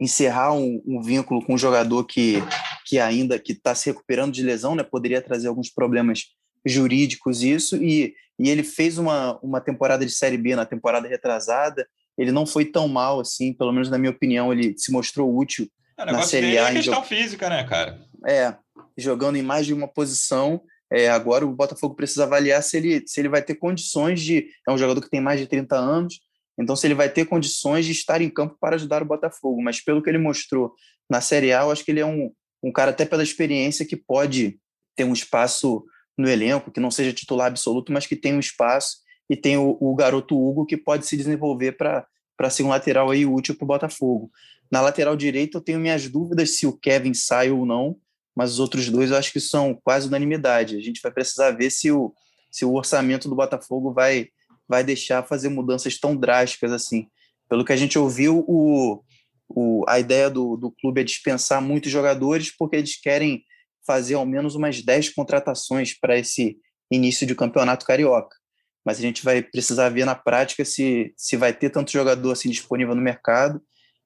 encerrar 0.00 0.52
um, 0.52 0.82
um, 0.84 1.00
vínculo 1.00 1.44
com 1.44 1.54
um 1.54 1.58
jogador 1.58 2.04
que, 2.04 2.42
que 2.88 2.98
ainda 2.98 3.38
que 3.38 3.52
está 3.52 3.74
se 3.74 3.90
recuperando 3.90 4.32
de 4.32 4.42
lesão, 4.42 4.74
né? 4.74 4.82
Poderia 4.82 5.20
trazer 5.20 5.48
alguns 5.48 5.68
problemas 5.68 6.22
jurídicos 6.64 7.42
isso 7.42 7.76
e, 7.76 8.14
e 8.38 8.48
ele 8.48 8.62
fez 8.62 8.96
uma, 8.96 9.38
uma 9.42 9.60
temporada 9.60 10.06
de 10.06 10.10
Série 10.10 10.38
B 10.38 10.56
na 10.56 10.64
temporada 10.64 11.06
retrasada. 11.06 11.86
Ele 12.16 12.32
não 12.32 12.46
foi 12.46 12.64
tão 12.64 12.88
mal 12.88 13.20
assim, 13.20 13.52
pelo 13.52 13.72
menos 13.72 13.90
na 13.90 13.98
minha 13.98 14.10
opinião, 14.10 14.50
ele 14.50 14.74
se 14.78 14.90
mostrou 14.90 15.36
útil 15.36 15.68
é, 15.98 16.06
na 16.06 16.22
Série 16.22 16.56
A. 16.56 16.70
É 16.70 16.72
questão 16.72 17.04
física, 17.04 17.50
né, 17.50 17.62
cara? 17.64 18.00
É, 18.26 18.54
jogando 18.96 19.36
em 19.36 19.42
mais 19.42 19.66
de 19.66 19.74
uma 19.74 19.86
posição 19.86 20.62
é, 20.90 21.10
agora 21.10 21.44
o 21.44 21.52
Botafogo 21.52 21.94
precisa 21.94 22.24
avaliar 22.24 22.62
se 22.62 22.78
ele, 22.78 23.04
se 23.06 23.20
ele 23.20 23.28
vai 23.28 23.42
ter 23.42 23.56
condições 23.56 24.22
de. 24.22 24.48
É 24.66 24.72
um 24.72 24.78
jogador 24.78 25.02
que 25.02 25.10
tem 25.10 25.20
mais 25.20 25.38
de 25.38 25.46
30 25.46 25.76
anos, 25.76 26.18
então 26.58 26.74
se 26.74 26.86
ele 26.86 26.94
vai 26.94 27.10
ter 27.10 27.26
condições 27.26 27.84
de 27.84 27.92
estar 27.92 28.22
em 28.22 28.30
campo 28.30 28.56
para 28.58 28.76
ajudar 28.76 29.02
o 29.02 29.06
Botafogo. 29.06 29.60
Mas 29.62 29.84
pelo 29.84 30.02
que 30.02 30.08
ele 30.08 30.16
mostrou 30.16 30.72
na 31.10 31.20
Série 31.20 31.52
A, 31.52 31.62
eu 31.62 31.70
acho 31.70 31.84
que 31.84 31.90
ele 31.90 32.00
é 32.00 32.06
um, 32.06 32.32
um 32.62 32.72
cara 32.72 32.90
até 32.90 33.04
pela 33.04 33.22
experiência 33.22 33.86
que 33.86 33.96
pode 33.96 34.58
ter 34.96 35.04
um 35.04 35.12
espaço 35.12 35.84
no 36.16 36.28
elenco, 36.28 36.72
que 36.72 36.80
não 36.80 36.90
seja 36.90 37.12
titular 37.12 37.46
absoluto, 37.46 37.92
mas 37.92 38.06
que 38.06 38.16
tem 38.16 38.34
um 38.34 38.40
espaço 38.40 38.98
e 39.30 39.36
tem 39.36 39.56
o, 39.56 39.76
o 39.80 39.94
garoto 39.94 40.36
Hugo 40.36 40.66
que 40.66 40.76
pode 40.76 41.06
se 41.06 41.16
desenvolver 41.16 41.72
para 41.72 42.50
ser 42.50 42.64
um 42.64 42.68
lateral 42.68 43.10
aí 43.10 43.24
útil 43.24 43.54
para 43.54 43.64
o 43.64 43.68
Botafogo. 43.68 44.30
Na 44.70 44.80
lateral 44.80 45.16
direita 45.16 45.58
eu 45.58 45.62
tenho 45.62 45.78
minhas 45.78 46.08
dúvidas 46.08 46.56
se 46.56 46.66
o 46.66 46.76
Kevin 46.76 47.14
sai 47.14 47.50
ou 47.50 47.64
não, 47.64 47.96
mas 48.34 48.52
os 48.52 48.60
outros 48.60 48.88
dois 48.88 49.10
eu 49.10 49.16
acho 49.16 49.32
que 49.32 49.40
são 49.40 49.78
quase 49.82 50.08
unanimidade. 50.08 50.76
A 50.76 50.80
gente 50.80 51.00
vai 51.00 51.12
precisar 51.12 51.52
ver 51.52 51.70
se 51.70 51.90
o, 51.90 52.12
se 52.50 52.64
o 52.64 52.74
orçamento 52.74 53.28
do 53.28 53.34
Botafogo 53.36 53.92
vai, 53.92 54.28
vai 54.68 54.82
deixar 54.82 55.22
fazer 55.22 55.48
mudanças 55.48 55.98
tão 55.98 56.16
drásticas 56.16 56.72
assim. 56.72 57.08
Pelo 57.48 57.64
que 57.64 57.72
a 57.72 57.76
gente 57.76 57.98
ouviu, 57.98 58.44
o, 58.46 59.02
o, 59.48 59.84
a 59.88 59.98
ideia 59.98 60.28
do, 60.28 60.56
do 60.56 60.70
clube 60.70 61.00
é 61.00 61.04
dispensar 61.04 61.60
muitos 61.62 61.90
jogadores 61.90 62.54
porque 62.56 62.76
eles 62.76 63.00
querem 63.00 63.44
fazer 63.86 64.14
ao 64.14 64.26
menos 64.26 64.54
umas 64.54 64.82
10 64.82 65.10
contratações 65.10 65.98
para 65.98 66.18
esse 66.18 66.58
início 66.90 67.26
de 67.26 67.34
campeonato 67.34 67.86
carioca. 67.86 68.36
Mas 68.84 68.98
a 68.98 69.02
gente 69.02 69.24
vai 69.24 69.42
precisar 69.42 69.88
ver 69.88 70.04
na 70.04 70.14
prática 70.14 70.64
se, 70.64 71.12
se 71.16 71.36
vai 71.36 71.52
ter 71.52 71.70
tanto 71.70 71.90
jogador 71.90 72.32
assim 72.32 72.50
disponível 72.50 72.94
no 72.94 73.02
mercado 73.02 73.60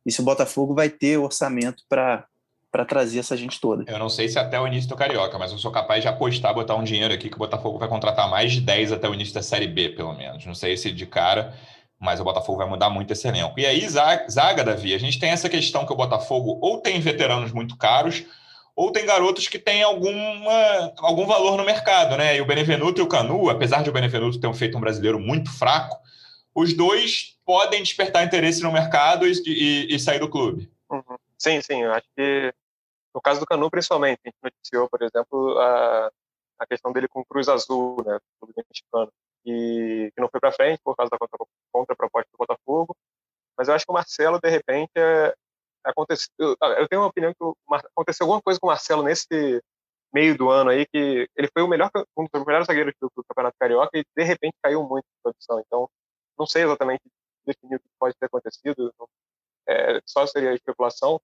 e 0.07 0.12
se 0.12 0.20
o 0.20 0.24
Botafogo 0.24 0.74
vai 0.74 0.88
ter 0.88 1.18
orçamento 1.18 1.82
para 1.88 2.26
para 2.72 2.86
trazer 2.86 3.18
essa 3.18 3.36
gente 3.36 3.61
toda. 3.61 3.84
Eu 3.86 3.99
não 3.99 4.09
sei 4.09 4.30
se 4.30 4.38
até 4.38 4.59
o 4.59 4.66
início 4.66 4.88
do 4.88 4.97
Carioca, 4.97 5.38
mas 5.38 5.53
eu 5.53 5.59
sou 5.59 5.70
capaz 5.70 6.01
de 6.01 6.09
apostar, 6.09 6.55
botar 6.55 6.74
um 6.74 6.82
dinheiro 6.82 7.12
aqui 7.12 7.28
que 7.28 7.36
o 7.36 7.38
Botafogo 7.38 7.78
vai 7.78 7.86
contratar 7.86 8.30
mais 8.30 8.51
de 8.51 8.62
10 8.62 8.93
até 8.93 9.07
o 9.07 9.12
início 9.12 9.34
da 9.34 9.43
Série 9.43 9.66
B, 9.66 9.90
pelo 9.90 10.14
menos. 10.14 10.47
Não 10.47 10.55
sei 10.55 10.74
se 10.78 10.90
de 10.90 11.05
cara, 11.05 11.55
mas 12.03 12.18
o 12.18 12.24
Botafogo 12.24 12.59
vai 12.59 12.68
mudar 12.68 12.90
muito 12.90 13.12
esse 13.12 13.28
elenco. 13.28 13.59
E 13.61 13.64
aí, 13.64 13.88
zaga, 13.88 14.64
Davi, 14.64 14.92
a 14.92 14.98
gente 14.98 15.20
tem 15.20 15.30
essa 15.30 15.48
questão 15.48 15.86
que 15.86 15.92
o 15.92 15.96
Botafogo 15.96 16.59
ou 16.61 16.80
tem 16.80 17.00
veteranos 17.00 17.53
muito 17.53 17.76
caros, 17.76 18.24
ou 18.74 18.90
tem 18.90 19.07
garotos 19.07 19.46
que 19.46 19.59
têm 19.59 19.84
alguma, 19.84 20.92
algum 20.98 21.24
valor 21.26 21.57
no 21.57 21.64
mercado, 21.64 22.16
né? 22.16 22.36
E 22.36 22.40
o 22.40 22.44
Benevenuto 22.44 23.00
e 23.00 23.05
o 23.05 23.07
Canu, 23.07 23.48
apesar 23.48 23.84
de 23.84 23.90
o 23.90 23.92
Benevenuto 23.92 24.40
ter 24.40 24.53
feito 24.55 24.76
um 24.76 24.80
brasileiro 24.80 25.20
muito 25.20 25.57
fraco, 25.57 25.96
os 26.53 26.74
dois 26.74 27.38
podem 27.46 27.80
despertar 27.80 28.24
interesse 28.24 28.62
no 28.64 28.72
mercado 28.72 29.24
e, 29.24 29.32
e, 29.46 29.94
e 29.94 29.98
sair 30.00 30.18
do 30.18 30.28
clube. 30.28 30.68
Uhum. 30.90 31.16
Sim, 31.38 31.62
sim, 31.62 31.84
acho 31.84 32.07
que 32.16 32.53
no 33.14 33.20
caso 33.20 33.38
do 33.38 33.46
Canu, 33.46 33.70
principalmente, 33.70 34.20
a 34.24 34.28
gente 34.28 34.38
noticiou, 34.42 34.88
por 34.88 35.03
exemplo, 35.03 35.57
a, 35.59 36.11
a 36.59 36.66
questão 36.66 36.92
dele 36.92 37.07
com 37.07 37.20
o 37.20 37.24
Cruz 37.24 37.48
Azul, 37.48 38.03
né, 38.05 38.18
clube 38.40 38.55
mexicano, 38.57 39.12
e 39.44 40.11
que 40.14 40.20
não 40.20 40.28
foi 40.28 40.40
para 40.40 40.53
frente 40.53 40.80
por 40.82 40.96
causa 40.96 41.11
da 41.11 41.18
contra-proposta 41.72 42.28
do 42.32 42.38
Botafogo. 42.38 42.96
Mas 43.56 43.68
eu 43.68 43.74
acho 43.74 43.84
que 43.84 43.92
o 43.92 43.94
Marcelo, 43.94 44.40
de 44.40 44.48
repente, 44.50 44.92
é, 44.96 45.34
aconteceu. 45.84 46.28
Eu 46.78 46.88
tenho 46.88 47.02
uma 47.02 47.08
opinião 47.08 47.32
que 47.34 47.74
aconteceu 47.96 48.24
alguma 48.24 48.42
coisa 48.42 48.58
com 48.60 48.66
o 48.66 48.70
Marcelo 48.70 49.02
nesse 49.02 49.62
meio 50.12 50.36
do 50.36 50.50
ano 50.50 50.70
aí 50.70 50.86
que 50.86 51.28
ele 51.34 51.48
foi 51.52 51.62
o 51.62 51.68
melhor 51.68 51.90
um 52.16 52.26
dos 52.32 52.44
melhores 52.44 52.66
zagueiros 52.66 52.94
do, 53.00 53.10
do 53.16 53.24
Campeonato 53.24 53.56
Carioca 53.58 53.98
e 53.98 54.04
de 54.14 54.22
repente 54.22 54.54
caiu 54.62 54.82
muito 54.86 55.04
de 55.04 55.22
produção. 55.22 55.60
Então, 55.60 55.88
não 56.38 56.46
sei 56.46 56.64
exatamente 56.64 57.02
definir 57.46 57.76
o 57.76 57.80
que 57.80 57.88
pode 57.98 58.14
ter 58.18 58.26
acontecido. 58.26 58.92
É, 59.66 60.00
só 60.04 60.26
seria 60.26 60.54
especulação, 60.54 61.20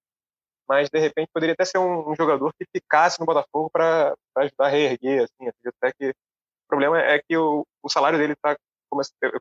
mas 0.68 0.88
de 0.88 0.98
repente 0.98 1.30
poderia 1.32 1.54
até 1.54 1.64
ser 1.64 1.78
um, 1.78 2.10
um 2.10 2.14
jogador 2.14 2.52
que 2.54 2.66
ficasse 2.74 3.18
no 3.20 3.26
Botafogo 3.26 3.68
para 3.70 4.14
ajudar 4.36 4.66
a 4.66 4.68
reerguer, 4.68 5.24
assim, 5.24 5.50
até 5.66 5.92
que 5.92 6.10
o 6.10 6.68
problema 6.68 7.00
é 7.00 7.20
que 7.20 7.36
o, 7.36 7.66
o 7.82 7.88
salário 7.88 8.18
dele 8.18 8.34
está 8.34 8.56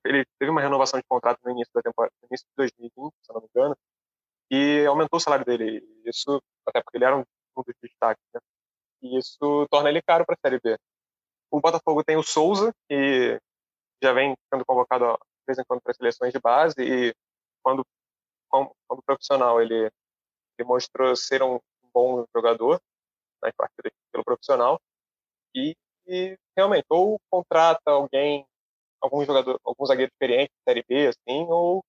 ele 0.06 0.26
teve 0.40 0.52
uma 0.52 0.62
renovação 0.62 1.00
de 1.00 1.06
contrato 1.08 1.40
no 1.44 1.52
início 1.52 1.72
da 1.74 1.82
temporada, 1.82 2.14
no 2.22 2.28
início 2.30 2.46
de 2.48 2.54
2020, 2.58 3.14
se 3.22 3.34
não 3.34 3.42
me 3.42 3.48
engano, 3.48 3.78
e 4.52 4.86
aumentou 4.86 5.18
o 5.18 5.20
salário 5.20 5.46
dele. 5.46 5.82
Isso 6.06 6.42
até 6.68 6.82
porque 6.82 6.98
ele 6.98 7.06
era 7.06 7.18
um, 7.18 7.24
um 7.58 7.64
dos 7.64 7.76
destaques, 7.82 8.24
né? 8.34 8.42
E 9.02 9.18
isso 9.18 9.68
torna 9.70 9.90
ele 9.90 10.02
caro 10.02 10.26
para 10.26 10.36
a 10.36 10.40
Série 10.46 10.60
B. 10.60 10.78
O 11.52 11.62
Botafogo 11.62 12.04
tem 12.04 12.18
o 12.18 12.24
Souza, 12.24 12.74
que 12.90 13.40
já 14.04 14.14
vem 14.14 14.36
sendo 14.54 14.66
convocado 14.66 15.06
de 15.06 15.46
vez 15.48 15.60
em 15.60 15.64
quando 15.66 15.82
para 15.82 15.94
seleções 15.94 16.34
de 16.34 16.40
base 16.40 16.76
e 16.80 17.16
quando 17.64 17.86
quando 18.50 19.04
profissional 19.06 19.62
ele 19.62 19.92
mostrou 20.62 21.16
ser 21.16 21.44
um 21.44 21.60
bom 21.94 22.26
jogador 22.36 22.82
nas 23.42 23.54
partidas 23.56 23.92
pelo 24.12 24.24
profissional 24.24 24.80
e, 25.54 25.76
e, 26.08 26.38
realmente 26.56 26.86
ou 26.90 27.20
contrata 27.30 27.92
alguém 27.92 28.46
algum 29.02 29.24
jogador 29.26 29.60
algum 29.64 29.86
zagueiro 29.86 30.12
experiente 30.12 30.52
série 30.68 30.84
B 30.88 31.08
assim 31.08 31.46
ou 31.50 31.84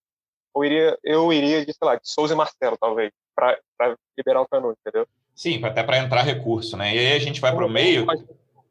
ou 0.55 0.65
iria 0.65 0.99
eu 1.03 1.33
iria 1.33 1.65
de 1.65 1.73
sei 1.73 1.87
lá 1.87 1.95
de 1.97 2.09
Souza 2.09 2.35
e 2.35 2.37
Marcelo 2.37 2.77
talvez 2.79 3.11
para 3.35 3.59
liberar 4.17 4.43
o 4.43 4.49
Canu 4.49 4.73
entendeu 4.73 5.07
sim 5.35 5.63
até 5.65 5.83
para 5.83 5.99
entrar 5.99 6.23
recurso 6.23 6.77
né 6.77 6.95
e 6.95 6.99
aí 6.99 7.13
a 7.13 7.19
gente 7.21 7.41
vai 7.41 7.55
para 7.55 7.67
o 7.67 7.71
meio 7.71 8.07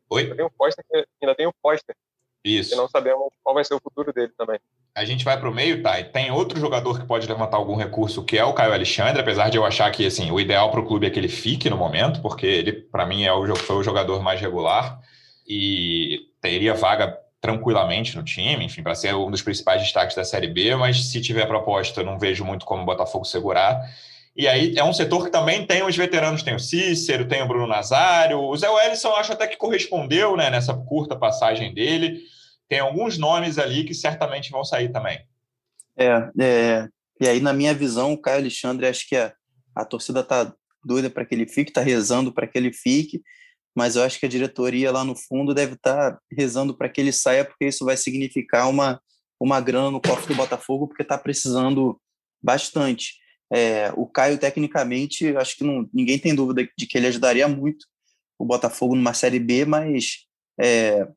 Oi? 0.10 0.24
Ainda 0.24 0.36
tem 0.38 0.46
o 0.46 0.52
Foster, 0.58 0.86
ainda 1.22 1.36
tem 1.36 1.48
o 1.48 1.54
Foster. 1.62 1.94
Isso. 2.42 2.74
E 2.74 2.78
não 2.78 2.88
sabemos 2.88 3.28
qual 3.44 3.54
vai 3.54 3.66
ser 3.66 3.74
o 3.74 3.80
futuro 3.82 4.14
dele 4.14 4.32
também 4.38 4.58
a 4.98 5.06
gente 5.06 5.24
vai 5.24 5.40
para 5.40 5.48
o 5.48 5.54
meio, 5.54 5.84
tá? 5.84 6.00
E 6.00 6.06
tem 6.06 6.32
outro 6.32 6.60
jogador 6.60 7.00
que 7.00 7.06
pode 7.06 7.28
levantar 7.28 7.56
algum 7.56 7.76
recurso, 7.76 8.24
que 8.24 8.36
é 8.36 8.44
o 8.44 8.52
Caio 8.52 8.74
Alexandre, 8.74 9.22
apesar 9.22 9.48
de 9.48 9.56
eu 9.56 9.64
achar 9.64 9.92
que 9.92 10.04
assim, 10.04 10.32
o 10.32 10.40
ideal 10.40 10.72
para 10.72 10.80
o 10.80 10.86
clube 10.88 11.06
é 11.06 11.10
que 11.12 11.20
ele 11.20 11.28
fique 11.28 11.70
no 11.70 11.78
momento, 11.78 12.20
porque 12.20 12.48
ele, 12.48 12.72
para 12.74 13.06
mim, 13.06 13.24
é 13.24 13.32
o, 13.32 13.56
foi 13.56 13.76
o 13.76 13.84
jogador 13.84 14.24
mais 14.24 14.42
regular 14.42 15.00
e 15.48 16.32
teria 16.42 16.74
vaga 16.74 17.16
tranquilamente 17.42 18.16
no 18.16 18.24
time, 18.24 18.66
enfim, 18.66 18.82
para 18.82 18.96
ser 18.96 19.16
um 19.16 19.30
dos 19.30 19.42
principais 19.42 19.82
destaques 19.82 20.16
da 20.16 20.24
Série 20.24 20.48
B, 20.48 20.76
mas 20.76 21.12
se 21.12 21.22
tiver 21.22 21.46
proposta, 21.46 22.04
não 22.04 22.18
vejo 22.18 22.44
muito 22.44 22.66
como 22.66 22.82
o 22.82 22.86
Botafogo 22.86 23.26
segurar. 23.26 23.80
E 24.36 24.48
aí 24.48 24.74
é 24.78 24.84
um 24.84 24.94
setor 24.94 25.26
que 25.26 25.32
também 25.32 25.66
tem 25.66 25.84
os 25.84 25.96
veteranos, 25.96 26.44
tem 26.44 26.56
o 26.56 26.60
Cícero, 26.60 27.28
tem 27.28 27.42
o 27.42 27.48
Bruno 27.48 27.68
Nazário, 27.68 28.40
o 28.40 28.56
Zé 28.56 28.70
Wellison 28.70 29.16
acho 29.16 29.34
até 29.34 29.48
que 29.48 29.58
correspondeu 29.58 30.36
né, 30.36 30.50
nessa 30.50 30.74
curta 30.74 31.16
passagem 31.16 31.74
dele 31.74 32.22
tem 32.68 32.80
alguns 32.80 33.18
nomes 33.18 33.58
ali 33.58 33.84
que 33.84 33.94
certamente 33.94 34.52
vão 34.52 34.64
sair 34.64 34.92
também. 34.92 35.20
É, 35.98 36.30
é 36.40 36.90
e 37.20 37.28
aí, 37.28 37.40
na 37.40 37.54
minha 37.54 37.74
visão, 37.74 38.14
o 38.14 38.18
Caio 38.18 38.38
Alexandre, 38.38 38.88
acho 38.88 39.08
que 39.08 39.16
a, 39.16 39.34
a 39.76 39.84
torcida 39.84 40.20
está 40.20 40.54
doida 40.84 41.10
para 41.10 41.26
que 41.26 41.34
ele 41.34 41.48
fique, 41.48 41.72
está 41.72 41.82
rezando 41.82 42.32
para 42.32 42.46
que 42.46 42.58
ele 42.58 42.72
fique, 42.72 43.24
mas 43.78 43.96
eu 43.96 44.02
acho 44.02 44.20
que 44.20 44.26
a 44.26 44.30
diretoria 44.30 44.92
lá 44.92 45.04
no 45.04 45.16
fundo 45.16 45.54
deve 45.54 45.76
estar 45.76 46.14
tá 46.14 46.20
rezando 46.36 46.76
para 46.76 46.90
que 46.90 47.00
ele 47.00 47.12
saia, 47.12 47.46
porque 47.46 47.66
isso 47.66 47.86
vai 47.86 47.96
significar 47.96 48.68
uma, 48.68 49.00
uma 49.40 49.62
grana 49.62 49.92
no 49.92 50.02
cofre 50.02 50.34
do 50.34 50.36
Botafogo, 50.36 50.88
porque 50.88 51.04
está 51.04 51.16
precisando 51.16 52.02
bastante. 52.42 53.14
É, 53.54 53.94
o 53.96 54.08
Caio, 54.08 54.40
tecnicamente, 54.40 55.38
acho 55.38 55.58
que 55.58 55.64
não, 55.64 55.88
ninguém 55.94 56.18
tem 56.18 56.34
dúvida 56.34 56.68
de 56.76 56.88
que 56.88 56.98
ele 56.98 57.06
ajudaria 57.06 57.48
muito 57.48 57.86
o 58.40 58.46
Botafogo 58.46 58.96
numa 58.96 59.14
Série 59.14 59.38
B, 59.38 59.64
mas 59.64 60.26
é, 60.60 61.08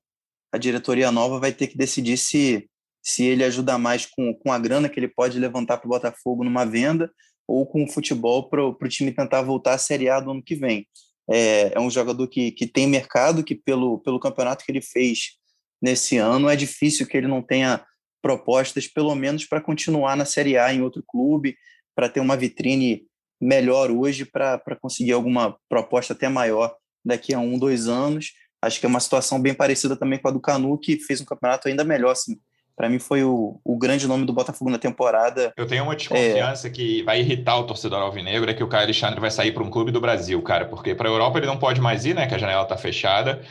a 0.53 0.59
diretoria 0.59 1.11
nova 1.11 1.41
vai 1.41 1.53
ter 1.53 1.67
que 1.67 1.79
decidir 1.79 2.19
se, 2.19 2.69
se 3.03 3.25
ele 3.25 3.43
ajuda 3.43 3.79
mais 3.79 4.05
com, 4.05 4.35
com 4.35 4.53
a 4.53 4.59
grana 4.59 4.91
que 4.91 5.01
ele 5.01 5.09
pode 5.09 5.39
levantar 5.39 5.79
para 5.79 5.87
o 5.87 5.91
Botafogo 5.91 6.45
numa 6.45 6.67
venda 6.67 7.11
ou 7.49 7.65
com 7.65 7.85
o 7.85 7.91
futebol 7.91 8.51
para 8.51 8.63
o 8.63 8.77
time 8.87 9.13
tentar 9.13 9.41
voltar 9.41 9.73
à 9.73 9.79
Série 9.79 10.11
A 10.11 10.21
do 10.21 10.33
ano 10.33 10.43
que 10.43 10.55
vem. 10.55 10.87
É, 11.31 11.73
é 11.75 11.81
um 11.81 11.91
jogador 11.91 12.27
que, 12.29 12.51
que 12.53 12.67
tem 12.67 12.87
mercado, 12.87 13.45
que 13.45 13.55
pelo, 13.55 13.99
pelo 14.01 14.21
campeonato 14.21 14.65
que 14.65 14.73
ele 14.73 14.83
fez 14.83 15.39
nesse 15.81 16.17
ano, 16.17 16.49
é 16.49 16.57
difícil 16.57 17.07
que 17.07 17.17
ele 17.17 17.29
não 17.29 17.43
tenha 17.43 17.85
propostas, 18.23 18.87
pelo 18.87 19.15
menos 19.15 19.47
para 19.47 19.61
continuar 19.61 20.17
na 20.17 20.25
Série 20.25 20.59
A 20.59 20.73
em 20.73 20.83
outro 20.83 21.03
clube, 21.07 21.57
para 21.95 22.09
ter 22.09 22.21
uma 22.21 22.37
vitrine 22.37 23.07
melhor 23.41 23.91
hoje, 23.91 24.25
para 24.25 24.77
conseguir 24.81 25.13
alguma 25.13 25.57
proposta 25.69 26.13
até 26.13 26.29
maior 26.29 26.75
daqui 27.03 27.33
a 27.33 27.39
um, 27.39 27.59
dois 27.59 27.89
anos 27.89 28.33
acho 28.63 28.79
que 28.79 28.87
é 28.87 28.89
uma 28.89 29.01
situação 29.01 29.41
bem 29.41 29.55
parecida 29.55 29.97
também 29.97 30.19
com 30.19 30.29
a 30.29 30.31
do 30.31 30.41
Canu, 30.41 30.79
que 30.79 30.99
fez 30.99 31.21
um 31.21 31.25
campeonato 31.25 31.69
ainda 31.69 31.85
melhor, 31.85 32.13
assim. 32.13 32.39
Para 32.77 32.89
mim 32.89 32.99
foi 32.99 33.23
o, 33.23 33.61
o 33.65 33.77
grande 33.77 34.07
nome 34.07 34.25
do 34.25 34.33
Botafogo 34.33 34.71
na 34.71 34.79
temporada. 34.79 35.53
Eu 35.57 35.67
tenho 35.67 35.85
uma 35.85 35.95
desconfiança 35.95 36.69
é... 36.69 36.71
que 36.71 37.03
vai 37.03 37.21
irritar 37.21 37.59
o 37.59 37.65
torcedor 37.65 38.01
alvinegro, 38.01 38.51
é 38.51 38.55
que 38.55 38.65
o 38.65 38.69
Caio 38.69 38.85
Alexandre 38.85 39.21
vai 39.21 39.31
sair 39.31 39.53
para 39.53 39.63
um 39.63 39.71
clube 39.71 39.91
do 39.91 40.01
Brasil, 40.01 40.41
cara, 40.43 40.65
porque 40.65 40.95
para 40.95 41.09
a 41.09 41.13
Europa 41.13 41.39
ele 41.39 41.47
não 41.47 41.59
pode 41.59 41.81
mais 41.81 42.05
ir, 42.05 42.15
né, 42.15 42.27
que 42.27 42.35
a 42.35 42.39
janela 42.39 42.63
está 42.63 42.77
fechada. 42.77 43.43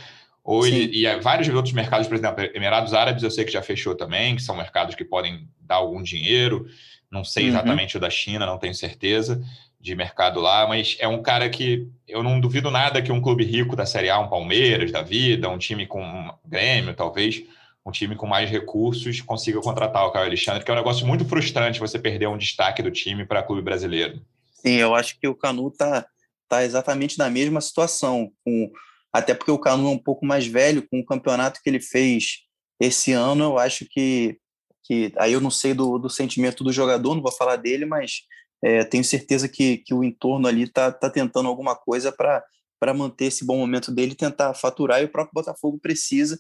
Ou 0.44 0.66
ele, 0.66 0.90
e 0.98 1.20
vários 1.20 1.48
outros 1.50 1.74
mercados, 1.74 2.08
por 2.08 2.16
exemplo, 2.16 2.44
Emirados 2.56 2.94
Árabes 2.94 3.22
eu 3.22 3.30
sei 3.30 3.46
que 3.46 3.52
já 3.52 3.62
fechou 3.62 3.94
também, 3.94 4.36
que 4.36 4.42
são 4.42 4.56
mercados 4.56 4.96
que 4.96 5.06
podem 5.06 5.48
dar 5.62 5.76
algum 5.76 6.02
dinheiro. 6.02 6.66
Não 7.12 7.24
sei 7.24 7.44
uhum. 7.44 7.50
exatamente 7.50 7.96
uhum. 7.96 8.00
o 8.00 8.02
da 8.02 8.10
China, 8.10 8.46
não 8.46 8.58
tenho 8.58 8.74
certeza 8.74 9.44
de 9.80 9.96
mercado 9.96 10.42
lá, 10.42 10.68
mas 10.68 10.98
é 11.00 11.08
um 11.08 11.22
cara 11.22 11.50
que 11.50 11.88
eu 12.08 12.22
não 12.22 12.40
duvido 12.40 12.70
nada 12.70 13.02
que 13.02 13.12
um 13.12 13.22
clube 13.22 13.46
rico 13.46 13.76
da 13.76 13.86
Série 13.86 14.10
A, 14.10 14.20
um 14.20 14.28
Palmeiras 14.28 14.92
da 14.92 15.02
vida, 15.02 15.50
um 15.50 15.58
time 15.58 15.88
com 15.88 16.04
um 16.04 16.32
Grêmio, 16.46 16.94
talvez, 16.94 17.44
um 17.90 17.92
time 17.92 18.16
com 18.16 18.26
mais 18.26 18.50
recursos, 18.50 19.20
consiga 19.22 19.60
contratar 19.60 20.06
o 20.06 20.12
Caio 20.12 20.28
Alexandre, 20.28 20.64
que 20.64 20.72
é 20.72 20.74
um 20.74 20.78
negócio 20.78 21.06
muito 21.06 21.26
frustrante 21.26 21.80
você 21.80 22.00
perder 22.00 22.28
um 22.28 22.38
destaque 22.38 22.82
do 22.82 22.92
time 22.92 23.26
para 23.26 23.44
clube 23.44 23.62
brasileiro. 23.62 24.22
Sim, 24.54 24.76
eu 24.76 24.96
acho 24.96 25.20
que 25.20 25.28
o 25.28 25.36
Canu 25.36 25.70
tá, 25.72 26.06
tá 26.48 26.64
exatamente 26.64 27.18
na 27.18 27.30
mesma 27.30 27.60
situação, 27.60 28.32
com, 28.46 28.72
até 29.12 29.34
porque 29.34 29.52
o 29.52 29.60
Canu 29.60 29.88
é 29.88 29.92
um 29.92 29.98
pouco 29.98 30.26
mais 30.26 30.48
velho, 30.48 30.88
com 30.90 31.00
o 31.00 31.06
campeonato 31.06 31.60
que 31.62 31.70
ele 31.70 31.82
fez 31.82 32.46
esse 32.80 33.12
ano, 33.12 33.44
eu 33.44 33.58
acho 33.58 33.86
que, 33.90 34.38
que 34.84 35.12
aí 35.18 35.34
eu 35.34 35.42
não 35.42 35.52
sei 35.52 35.74
do, 35.74 35.98
do 35.98 36.10
sentimento 36.10 36.64
do 36.64 36.72
jogador, 36.72 37.16
não 37.16 37.22
vou 37.22 37.32
falar 37.32 37.58
dele, 37.58 37.86
mas 37.86 38.22
É, 38.62 38.84
tenho 38.84 39.06
certeza 39.06 39.48
que, 39.48 39.78
que 39.86 39.94
o 39.94 40.04
entorno 40.04 40.46
ali 40.46 40.64
está 40.64 40.92
tá 40.92 41.10
tentando 41.10 41.48
alguma 41.48 41.78
coisa 41.78 42.12
para 42.12 42.94
manter 42.94 43.28
esse 43.28 43.46
bom 43.46 43.58
momento 43.58 43.90
dele, 43.90 44.14
tentar 44.14 44.54
faturar, 44.54 45.00
e 45.02 45.06
o 45.06 45.10
próprio 45.10 45.34
Botafogo 45.34 45.80
precisa, 45.80 46.38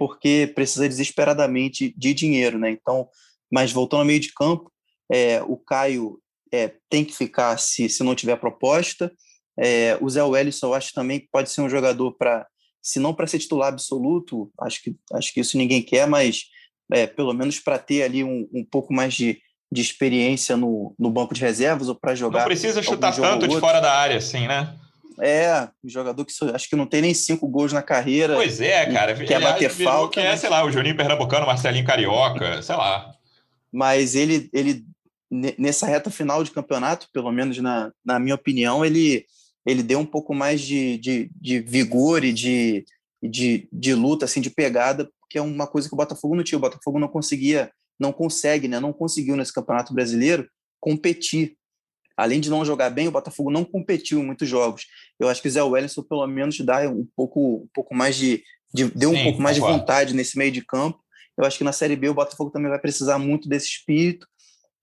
porque 0.00 0.50
precisa 0.54 0.88
desesperadamente 0.88 1.94
de 1.94 2.14
dinheiro, 2.14 2.58
né? 2.58 2.70
Então, 2.70 3.06
mas 3.52 3.70
voltando 3.70 4.00
ao 4.00 4.06
meio 4.06 4.18
de 4.18 4.32
campo, 4.32 4.72
é, 5.12 5.42
o 5.42 5.58
Caio 5.58 6.18
é, 6.50 6.72
tem 6.88 7.04
que 7.04 7.14
ficar 7.14 7.58
se, 7.58 7.86
se 7.86 8.02
não 8.02 8.14
tiver 8.14 8.36
proposta. 8.36 9.12
É, 9.58 9.98
o 10.00 10.08
Zé 10.08 10.22
Wellison, 10.22 10.68
eu 10.68 10.74
acho 10.74 10.94
também 10.94 11.20
que 11.20 11.28
pode 11.30 11.50
ser 11.50 11.60
um 11.60 11.68
jogador 11.68 12.12
para, 12.12 12.46
se 12.80 12.98
não 12.98 13.12
para 13.12 13.26
ser 13.26 13.40
titular 13.40 13.68
absoluto, 13.68 14.50
acho 14.62 14.82
que, 14.82 14.96
acho 15.12 15.34
que 15.34 15.40
isso 15.40 15.58
ninguém 15.58 15.82
quer, 15.82 16.08
mas 16.08 16.44
é, 16.90 17.06
pelo 17.06 17.34
menos 17.34 17.60
para 17.60 17.78
ter 17.78 18.02
ali 18.02 18.24
um, 18.24 18.48
um 18.54 18.64
pouco 18.64 18.94
mais 18.94 19.12
de, 19.12 19.38
de 19.70 19.82
experiência 19.82 20.56
no, 20.56 20.94
no 20.98 21.10
banco 21.10 21.34
de 21.34 21.42
reservas 21.42 21.90
ou 21.90 21.94
para 21.94 22.14
jogar. 22.14 22.38
Não 22.38 22.46
precisa 22.46 22.82
chutar 22.82 23.14
tanto 23.14 23.46
de 23.46 23.60
fora 23.60 23.80
da 23.80 23.92
área 23.92 24.16
assim, 24.16 24.48
né? 24.48 24.74
É, 25.22 25.68
um 25.84 25.88
jogador 25.88 26.24
que 26.24 26.32
acho 26.54 26.68
que 26.68 26.76
não 26.76 26.86
tem 26.86 27.02
nem 27.02 27.14
cinco 27.14 27.46
gols 27.48 27.72
na 27.72 27.82
carreira. 27.82 28.34
Pois 28.34 28.60
é, 28.60 28.86
cara. 28.86 29.14
Quer 29.14 29.40
bater 29.40 29.70
falta. 29.70 30.14
Que 30.14 30.20
é, 30.20 30.36
sei 30.36 30.48
lá, 30.48 30.64
o 30.64 30.70
Juninho 30.70 30.96
Pernambucano, 30.96 31.46
Marcelinho 31.46 31.84
Carioca, 31.84 32.62
sei 32.62 32.76
lá. 32.76 33.12
Mas 33.72 34.14
ele, 34.14 34.48
ele 34.52 34.84
nessa 35.30 35.86
reta 35.86 36.10
final 36.10 36.42
de 36.42 36.50
campeonato, 36.50 37.08
pelo 37.12 37.30
menos 37.30 37.56
na, 37.58 37.92
na 38.04 38.18
minha 38.18 38.34
opinião, 38.34 38.84
ele, 38.84 39.24
ele 39.64 39.82
deu 39.82 40.00
um 40.00 40.06
pouco 40.06 40.34
mais 40.34 40.60
de, 40.60 40.98
de, 40.98 41.30
de 41.40 41.60
vigor 41.60 42.24
e 42.24 42.32
de, 42.32 42.84
de, 43.22 43.68
de 43.72 43.94
luta, 43.94 44.24
assim, 44.24 44.40
de 44.40 44.50
pegada, 44.50 45.08
que 45.28 45.38
é 45.38 45.42
uma 45.42 45.66
coisa 45.66 45.88
que 45.88 45.94
o 45.94 45.96
Botafogo 45.96 46.34
não 46.34 46.42
tinha. 46.42 46.58
O 46.58 46.62
Botafogo 46.62 46.98
não 46.98 47.06
conseguia, 47.06 47.70
não 47.98 48.12
consegue, 48.12 48.66
né? 48.66 48.80
Não 48.80 48.92
conseguiu 48.92 49.36
nesse 49.36 49.52
Campeonato 49.52 49.94
Brasileiro 49.94 50.48
competir. 50.80 51.56
Além 52.20 52.38
de 52.38 52.50
não 52.50 52.66
jogar 52.66 52.90
bem, 52.90 53.08
o 53.08 53.10
Botafogo 53.10 53.50
não 53.50 53.64
competiu 53.64 54.20
em 54.20 54.26
muitos 54.26 54.46
jogos. 54.46 54.86
Eu 55.18 55.26
acho 55.26 55.40
que 55.40 55.48
o 55.48 55.50
Zé 55.50 55.62
Wellington, 55.62 56.02
pelo 56.02 56.26
menos, 56.26 56.60
dá 56.60 56.86
um 56.86 57.08
pouco, 57.16 57.62
um 57.64 57.68
pouco 57.72 57.94
mais 57.94 58.14
de, 58.14 58.44
de 58.74 58.84
deu 58.90 59.10
Sim, 59.12 59.20
um 59.20 59.24
pouco 59.24 59.40
mais 59.40 59.56
de 59.56 59.62
vontade 59.62 60.12
nesse 60.12 60.36
meio 60.36 60.52
de 60.52 60.62
campo. 60.62 61.02
Eu 61.38 61.46
acho 61.46 61.56
que 61.56 61.64
na 61.64 61.72
Série 61.72 61.96
B 61.96 62.10
o 62.10 62.14
Botafogo 62.14 62.50
também 62.50 62.68
vai 62.68 62.78
precisar 62.78 63.18
muito 63.18 63.48
desse 63.48 63.68
espírito 63.68 64.26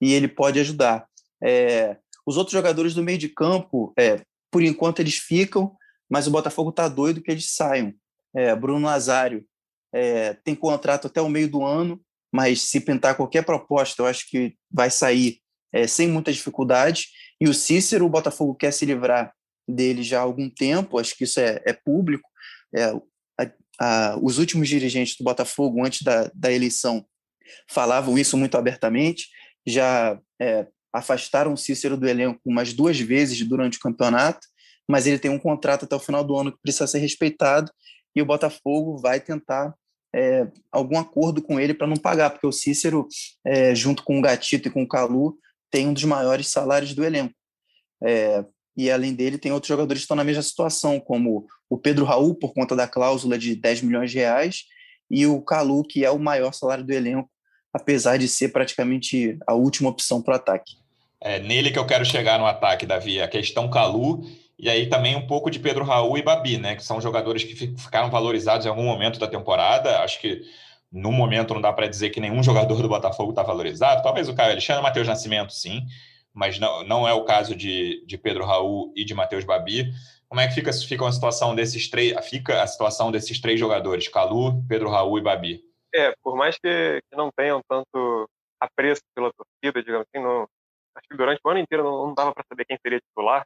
e 0.02 0.14
ele 0.14 0.28
pode 0.28 0.60
ajudar. 0.60 1.06
É, 1.44 1.98
os 2.26 2.38
outros 2.38 2.54
jogadores 2.54 2.96
do 2.96 3.04
meio 3.04 3.20
de 3.20 3.30
campo, 3.30 3.94
é, 4.00 4.24
por 4.52 4.64
enquanto 4.64 5.00
eles 5.00 5.18
ficam, 5.18 5.76
mas 6.10 6.26
o 6.26 6.32
Botafogo 6.32 6.72
está 6.72 6.88
doido 6.88 7.22
que 7.22 7.30
eles 7.30 7.54
saiam. 7.54 7.94
É, 8.36 8.56
Bruno 8.56 8.80
Nazário 8.80 9.46
é, 9.94 10.34
tem 10.44 10.56
contrato 10.56 11.06
até 11.06 11.22
o 11.22 11.30
meio 11.30 11.48
do 11.48 11.64
ano, 11.64 12.02
mas 12.34 12.62
se 12.62 12.80
pintar 12.80 13.16
qualquer 13.16 13.46
proposta, 13.46 14.02
eu 14.02 14.08
acho 14.08 14.28
que 14.28 14.56
vai 14.72 14.90
sair 14.90 15.40
é, 15.78 15.88
sem 15.88 16.08
muita 16.08 16.32
dificuldade. 16.32 17.08
E 17.40 17.48
o 17.48 17.54
Cícero, 17.54 18.06
o 18.06 18.10
Botafogo 18.10 18.56
quer 18.56 18.72
se 18.72 18.86
livrar 18.86 19.34
dele 19.68 20.02
já 20.02 20.20
há 20.20 20.22
algum 20.22 20.50
tempo, 20.50 20.98
acho 20.98 21.16
que 21.16 21.26
isso 21.26 21.40
é, 21.40 21.62
é 21.66 21.74
público. 21.74 22.28
É, 22.76 22.86
a, 23.40 23.52
a, 23.80 24.20
os 24.22 24.38
últimos 24.38 24.68
dirigentes 24.68 25.16
do 25.18 25.24
Botafogo, 25.24 25.86
antes 25.86 26.02
da, 26.02 26.32
da 26.34 26.52
eleição, 26.52 27.06
falavam 27.70 28.18
isso 28.18 28.38
muito 28.38 28.58
abertamente 28.58 29.28
já 29.68 30.18
é, 30.42 30.66
afastaram 30.94 31.52
o 31.52 31.58
Cícero 31.58 31.98
do 31.98 32.08
elenco 32.08 32.40
umas 32.46 32.72
duas 32.72 32.98
vezes 32.98 33.46
durante 33.46 33.78
o 33.78 33.82
campeonato, 33.82 34.48
mas 34.88 35.06
ele 35.06 35.20
tem 35.20 35.30
um 35.30 35.38
contrato 35.38 35.84
até 35.84 35.96
o 35.96 36.00
final 36.00 36.24
do 36.24 36.38
ano 36.38 36.54
que 36.54 36.62
precisa 36.62 36.88
ser 36.88 37.00
respeitado 37.00 37.70
e 38.16 38.22
o 38.22 38.26
Botafogo 38.26 38.98
vai 38.98 39.20
tentar 39.20 39.76
é, 40.16 40.48
algum 40.72 40.98
acordo 40.98 41.42
com 41.42 41.60
ele 41.60 41.74
para 41.74 41.86
não 41.86 41.98
pagar, 41.98 42.30
porque 42.30 42.48
o 42.48 42.52
Cícero, 42.52 43.06
é, 43.46 43.76
junto 43.76 44.04
com 44.04 44.18
o 44.18 44.22
Gatito 44.22 44.70
e 44.70 44.72
com 44.72 44.84
o 44.84 44.88
Calu, 44.88 45.38
tem 45.72 45.88
um 45.88 45.94
dos 45.94 46.04
maiores 46.04 46.48
salários 46.48 46.94
do 46.94 47.04
elenco. 47.04 47.34
É, 48.04 48.44
e 48.76 48.92
além 48.92 49.14
dele, 49.14 49.38
tem 49.38 49.52
outros 49.52 49.68
jogadores 49.68 50.02
que 50.02 50.06
estão 50.06 50.18
na 50.18 50.24
mesma 50.24 50.44
situação, 50.44 51.00
como 51.00 51.48
o 51.70 51.78
Pedro 51.78 52.06
Raul, 52.06 52.36
por 52.36 52.54
conta 52.54 52.76
da 52.76 52.88
cláusula 52.88 53.38
de 53.38 53.56
10 53.56 53.82
milhões 53.82 54.12
de 54.12 54.18
reais, 54.18 54.66
e 55.10 55.26
o 55.26 55.42
Calu, 55.42 55.84
que 55.84 56.06
é 56.06 56.12
o 56.12 56.20
maior 56.20 56.54
salário 56.54 56.84
do 56.84 56.94
elenco, 56.94 57.30
apesar 57.74 58.18
de 58.18 58.28
ser 58.28 58.50
praticamente 58.50 59.38
a 59.48 59.54
última 59.54 59.90
opção 59.90 60.22
para 60.22 60.34
o 60.34 60.36
ataque. 60.36 60.76
É 61.20 61.40
nele 61.40 61.72
que 61.72 61.80
eu 61.80 61.86
quero 61.86 62.06
chegar 62.06 62.38
no 62.38 62.46
ataque, 62.46 62.86
Davi. 62.86 63.20
A 63.22 63.28
questão 63.28 63.70
Calu 63.70 64.24
e 64.60 64.70
aí 64.70 64.88
também 64.88 65.16
um 65.16 65.28
pouco 65.28 65.52
de 65.52 65.60
Pedro 65.60 65.84
Raul 65.84 66.18
e 66.18 66.24
Babi, 66.24 66.58
né? 66.58 66.76
Que 66.76 66.84
são 66.84 67.00
jogadores 67.00 67.44
que 67.44 67.56
ficaram 67.78 68.10
valorizados 68.10 68.66
em 68.66 68.70
algum 68.70 68.84
momento 68.84 69.20
da 69.20 69.28
temporada. 69.28 70.00
Acho 70.00 70.20
que 70.20 70.42
no 70.92 71.12
momento 71.12 71.54
não 71.54 71.62
dá 71.62 71.74
para 71.74 71.88
dizer 71.88 72.10
que 72.10 72.20
nenhum 72.20 72.42
jogador 72.42 72.82
do 72.82 72.88
Botafogo 72.88 73.32
está 73.32 73.44
valorizado. 73.44 74.02
Talvez 74.02 74.30
o 74.30 74.36
Caio 74.36 74.52
Alexandre, 74.52 74.84
Matheus 74.84 75.08
Nascimento, 75.08 75.54
sim, 75.54 75.82
mas 76.34 76.60
não, 76.60 76.84
não 76.84 77.08
é 77.08 77.14
o 77.14 77.26
caso 77.26 77.56
de, 77.56 78.06
de 78.06 78.18
Pedro 78.18 78.46
Raul 78.46 78.94
e 78.96 79.04
de 79.04 79.14
Matheus 79.14 79.44
Babi. 79.44 79.92
Como 80.30 80.42
é 80.42 80.48
que 80.48 80.54
fica, 80.54 80.72
fica 80.74 81.08
a 81.08 81.12
situação 81.12 81.56
desses 81.56 81.90
três? 81.90 82.14
Fica 82.28 82.62
a 82.62 82.68
situação 82.68 83.12
desses 83.12 83.40
três 83.40 83.60
jogadores, 83.60 84.08
Calu, 84.08 84.64
Pedro 84.68 84.90
Raul 84.90 85.18
e 85.18 85.22
Babi? 85.22 85.62
É, 85.94 86.14
por 86.22 86.36
mais 86.36 86.58
que, 86.58 87.02
que 87.10 87.16
não 87.16 87.32
tenham 87.36 87.62
tanto 87.68 88.30
apreço 88.60 89.02
pela 89.16 89.32
torcida, 89.34 89.84
digamos 89.84 90.06
assim, 90.08 90.24
não, 90.24 90.48
acho 90.96 91.08
que 91.10 91.18
durante 91.18 91.40
o 91.44 91.50
ano 91.50 91.60
inteiro 91.60 91.84
não, 91.84 92.08
não 92.08 92.14
dava 92.14 92.34
para 92.34 92.44
saber 92.48 92.66
quem 92.66 92.78
seria 92.82 93.00
titular, 93.00 93.46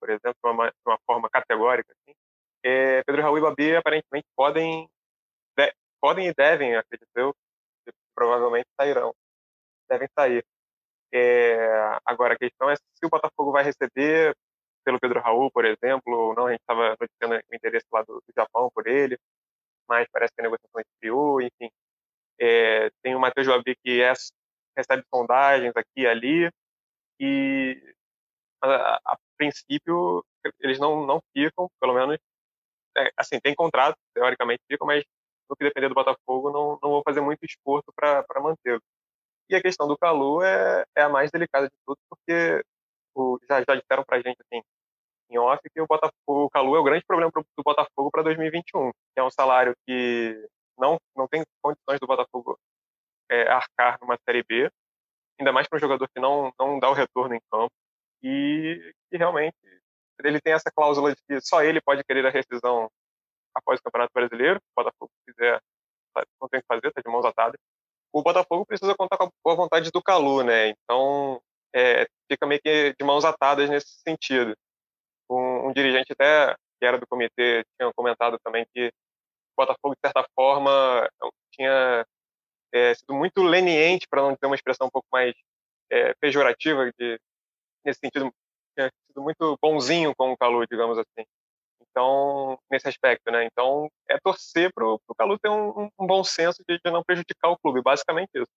por 0.00 0.08
exemplo, 0.08 0.34
de 0.42 0.50
uma, 0.50 0.72
uma 0.86 0.98
forma 1.06 1.28
categórica. 1.30 1.92
Assim. 1.92 2.16
É, 2.64 3.02
Pedro 3.04 3.22
Raul 3.22 3.38
e 3.38 3.40
Babi 3.40 3.76
aparentemente 3.76 4.26
podem, 4.36 4.86
de, 4.86 4.90
podem 6.02 6.28
e 6.28 6.34
devem, 6.34 6.76
acredito 6.76 7.08
eu, 7.14 7.34
provavelmente 8.14 8.68
sairão, 8.78 9.14
devem 9.88 10.08
sair. 10.18 10.44
É, 11.14 11.98
agora, 12.04 12.34
a 12.34 12.38
questão 12.38 12.68
é 12.68 12.76
se 12.76 13.06
o 13.06 13.08
Botafogo 13.08 13.52
vai 13.52 13.62
receber 13.62 14.36
pelo 14.84 14.98
Pedro 14.98 15.20
Raul, 15.20 15.50
por 15.50 15.64
exemplo, 15.64 16.12
ou 16.12 16.34
não. 16.34 16.46
A 16.46 16.50
gente 16.52 16.60
estava 16.60 16.96
noticiando 17.00 17.36
o 17.36 17.54
interesse 17.54 17.86
lá 17.92 18.02
do, 18.02 18.14
do 18.14 18.32
Japão 18.36 18.70
por 18.74 18.86
ele, 18.86 19.16
mas 19.88 20.08
parece 20.10 20.32
que 20.34 20.40
a 20.40 20.44
negociação 20.44 20.80
esfriou, 20.80 21.40
enfim. 21.40 21.70
É, 22.40 22.90
tem 23.02 23.14
o 23.14 23.20
Matheus 23.20 23.46
Babi 23.46 23.76
que 23.84 24.02
é, 24.02 24.12
recebe 24.76 25.04
sondagens 25.14 25.72
aqui 25.76 26.02
e 26.02 26.06
ali, 26.06 26.50
e 27.20 27.94
a, 28.62 28.96
a, 29.04 29.18
princípio 29.36 30.24
eles 30.60 30.78
não, 30.78 31.06
não 31.06 31.20
ficam, 31.32 31.68
pelo 31.80 31.94
menos, 31.94 32.18
é, 32.96 33.10
assim, 33.16 33.38
tem 33.40 33.54
contrato, 33.54 33.96
teoricamente 34.14 34.62
ficam, 34.68 34.86
mas 34.86 35.04
no 35.48 35.56
que 35.56 35.64
depender 35.64 35.88
do 35.88 35.94
Botafogo 35.94 36.50
não, 36.50 36.78
não 36.82 36.90
vou 36.90 37.02
fazer 37.02 37.20
muito 37.20 37.44
esforço 37.44 37.92
para 37.94 38.24
mantê-lo. 38.40 38.82
E 39.48 39.54
a 39.54 39.62
questão 39.62 39.86
do 39.86 39.98
Calu 39.98 40.42
é, 40.42 40.84
é 40.96 41.02
a 41.02 41.08
mais 41.08 41.30
delicada 41.30 41.66
de 41.66 41.74
tudo, 41.86 41.98
porque 42.08 42.64
o, 43.14 43.38
já, 43.48 43.62
já 43.62 43.74
disseram 43.74 44.04
para 44.04 44.18
a 44.18 44.22
gente, 44.22 44.38
assim, 44.40 44.62
em 45.30 45.38
off, 45.38 45.62
que 45.70 45.80
o, 45.80 45.86
Botafogo, 45.86 46.12
o 46.26 46.50
Calu 46.50 46.76
é 46.76 46.80
o 46.80 46.84
grande 46.84 47.04
problema 47.06 47.30
pro, 47.30 47.44
do 47.56 47.62
Botafogo 47.62 48.10
para 48.10 48.22
2021, 48.22 48.90
que 48.90 49.20
é 49.20 49.22
um 49.22 49.30
salário 49.30 49.74
que 49.86 50.48
não, 50.78 50.98
não 51.16 51.28
tem 51.28 51.42
condições 51.62 52.00
do 52.00 52.06
Botafogo 52.06 52.58
é, 53.30 53.48
arcar 53.48 53.98
numa 54.00 54.18
Série 54.24 54.42
B, 54.42 54.70
ainda 55.38 55.52
mais 55.52 55.68
para 55.68 55.76
um 55.76 55.80
jogador 55.80 56.08
que 56.08 56.20
não, 56.20 56.52
não 56.58 56.78
dá 56.78 56.90
o 56.90 56.94
retorno 56.94 57.34
em 57.34 57.40
campo, 57.50 57.72
e 58.22 58.94
que 59.10 59.16
realmente 59.16 59.56
ele 60.24 60.40
tem 60.40 60.52
essa 60.52 60.70
cláusula 60.70 61.14
de 61.14 61.20
que 61.26 61.40
só 61.40 61.62
ele 61.62 61.80
pode 61.80 62.04
querer 62.04 62.24
a 62.26 62.30
rescisão 62.30 62.88
após 63.54 63.78
o 63.80 63.82
Campeonato 63.82 64.12
Brasileiro, 64.14 64.58
o 64.58 64.82
Botafogo 64.82 65.10
quiser, 65.26 65.60
não 66.40 66.48
tem 66.48 66.58
o 66.58 66.62
que 66.62 66.66
fazer, 66.66 66.88
está 66.88 67.00
de 67.00 67.10
mãos 67.10 67.24
atadas. 67.24 67.58
O 68.12 68.22
Botafogo 68.22 68.66
precisa 68.66 68.94
contar 68.94 69.16
com 69.16 69.50
a 69.50 69.54
vontade 69.54 69.90
do 69.90 70.02
Calu, 70.02 70.42
né? 70.42 70.68
Então, 70.68 71.40
é, 71.74 72.06
fica 72.30 72.46
meio 72.46 72.60
que 72.60 72.94
de 72.98 73.04
mãos 73.04 73.24
atadas 73.24 73.70
nesse 73.70 74.00
sentido. 74.06 74.54
Um, 75.30 75.68
um 75.68 75.72
dirigente 75.72 76.12
até 76.12 76.54
que 76.78 76.86
era 76.86 76.98
do 76.98 77.06
comitê 77.06 77.64
tinha 77.78 77.92
comentado 77.94 78.38
também 78.44 78.66
que 78.74 78.92
Botafogo, 79.56 79.94
de 79.94 80.00
certa 80.04 80.26
forma, 80.34 81.08
tinha 81.52 82.04
é, 82.72 82.94
sido 82.94 83.14
muito 83.14 83.42
leniente, 83.42 84.06
para 84.08 84.22
não 84.22 84.34
ter 84.34 84.46
uma 84.46 84.56
expressão 84.56 84.86
um 84.86 84.90
pouco 84.90 85.06
mais 85.12 85.34
é, 85.90 86.14
pejorativa, 86.14 86.90
de, 86.98 87.20
nesse 87.84 88.00
sentido, 88.00 88.32
tinha 88.76 88.90
sido 89.06 89.22
muito 89.22 89.58
bonzinho 89.62 90.14
com 90.16 90.32
o 90.32 90.36
Calu, 90.36 90.66
digamos 90.66 90.98
assim. 90.98 91.26
Então, 91.92 92.58
nesse 92.70 92.88
aspecto, 92.88 93.30
né? 93.30 93.44
Então, 93.44 93.88
é 94.08 94.18
torcer 94.18 94.72
para 94.74 94.86
o 94.86 94.98
Calu 95.16 95.38
ter 95.38 95.50
um, 95.50 95.90
um, 96.00 96.06
bom 96.06 96.24
senso 96.24 96.64
de, 96.66 96.80
de 96.82 96.90
não 96.90 97.04
prejudicar 97.04 97.50
o 97.50 97.58
clube, 97.58 97.82
basicamente 97.82 98.30
isso. 98.34 98.50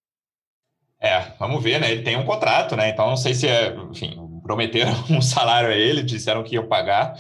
É, 1.00 1.20
vamos 1.38 1.62
ver, 1.62 1.80
né? 1.80 1.92
Ele 1.92 2.02
tem 2.02 2.18
um 2.18 2.26
contrato, 2.26 2.78
né? 2.78 2.90
Então, 2.90 3.10
não 3.10 3.18
sei 3.18 3.34
se 3.34 3.48
é, 3.48 3.76
enfim, 3.92 4.18
prometeram 4.42 4.92
um 5.12 5.22
salário 5.22 5.70
a 5.70 5.76
ele, 5.76 6.02
disseram 6.02 6.44
que 6.44 6.56
iam 6.56 6.68
pagar. 6.68 7.14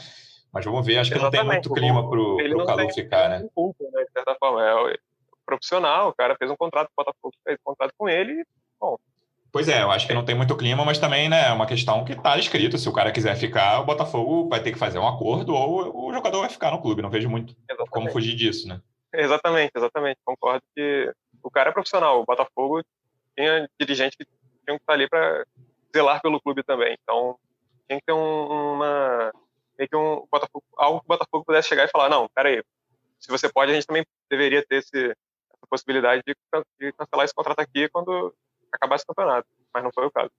Mas 0.53 0.63
vamos 0.63 0.85
ver, 0.85 0.99
acho 0.99 1.11
que 1.11 1.17
Exatamente. 1.17 1.43
não 1.43 1.51
tem 1.51 1.61
muito 1.61 1.73
clima 1.73 2.09
para 2.09 2.19
o 2.19 2.65
Calu 2.65 2.93
ficar, 2.93 3.29
né? 3.29 3.45
Culpa, 3.53 3.83
né? 3.91 4.05
De 4.05 4.11
certa 4.13 4.35
forma, 4.39 4.65
é 4.65 4.97
profissional, 5.45 6.09
o 6.09 6.13
cara 6.13 6.35
fez 6.37 6.49
um 6.49 6.55
contrato 6.55 6.89
com 6.95 7.01
o 7.01 7.05
Botafogo, 7.05 7.35
fez 7.43 7.57
um 7.59 7.63
contrato 7.71 7.93
com 7.97 8.09
ele 8.09 8.41
e, 8.41 8.45
bom. 8.79 8.97
Pois 9.55 9.69
é, 9.69 9.81
eu 9.81 9.89
acho 9.89 10.05
que 10.05 10.13
não 10.13 10.25
tem 10.25 10.35
muito 10.35 10.53
clima, 10.57 10.83
mas 10.83 10.97
também 10.97 11.29
né, 11.29 11.47
é 11.47 11.53
uma 11.53 11.65
questão 11.65 12.03
que 12.03 12.11
está 12.11 12.37
escrito. 12.37 12.77
Se 12.77 12.89
o 12.89 12.91
cara 12.91 13.09
quiser 13.09 13.37
ficar, 13.37 13.79
o 13.79 13.85
Botafogo 13.85 14.49
vai 14.49 14.61
ter 14.61 14.73
que 14.73 14.77
fazer 14.77 14.99
um 14.99 15.07
acordo 15.07 15.53
ou 15.53 15.94
jogador 16.15 16.41
vai 16.41 16.49
ficar 16.49 16.71
no 16.71 16.81
clube. 16.81 17.01
Não 17.01 17.09
vejo 17.09 17.29
muito 17.29 17.55
exatamente. 17.69 17.91
como 17.91 18.11
fugir 18.11 18.35
disso, 18.35 18.67
né? 18.67 18.81
Exatamente, 19.13 19.71
exatamente. 19.75 20.19
Concordo 20.25 20.63
que 20.75 21.13
o 21.43 21.51
cara 21.51 21.69
é 21.69 21.73
profissional. 21.73 22.21
O 22.21 22.25
Botafogo 22.25 22.81
tinha 23.37 23.69
dirigentes 23.79 24.17
que 24.17 24.25
tinham 24.25 24.77
que 24.77 24.83
estar 24.83 24.93
ali 24.93 25.07
para 25.07 25.45
zelar 25.95 26.21
pelo 26.21 26.41
clube 26.41 26.63
também. 26.63 26.97
Então, 27.01 27.37
tem 27.87 27.99
que 27.99 28.05
ter 28.05 28.13
um, 28.13 28.73
uma. 28.73 29.31
Tem 29.77 29.87
que 29.87 29.95
um 29.95 30.25
Botafogo, 30.31 30.65
algo 30.77 30.99
que 30.99 31.05
o 31.05 31.07
Botafogo 31.07 31.45
pudesse 31.45 31.69
chegar 31.69 31.85
e 31.85 31.91
falar: 31.91 32.09
não, 32.09 32.27
peraí, 32.29 32.63
se 33.19 33.29
você 33.29 33.51
pode, 33.51 33.71
a 33.71 33.75
gente 33.75 33.87
também 33.87 34.05
deveria 34.29 34.65
ter 34.65 34.77
esse, 34.77 35.05
essa 35.05 35.67
possibilidade 35.69 36.23
de, 36.25 36.35
de 36.79 36.93
cancelar 36.93 37.25
esse 37.25 37.33
contrato 37.33 37.59
aqui 37.59 37.89
quando 37.89 38.33
acabar 38.71 38.95
esse 38.95 39.05
campeonato. 39.05 39.47
Mas 39.73 39.83
não 39.83 39.91
foi 39.93 40.05
o 40.05 40.11
caso. 40.11 40.31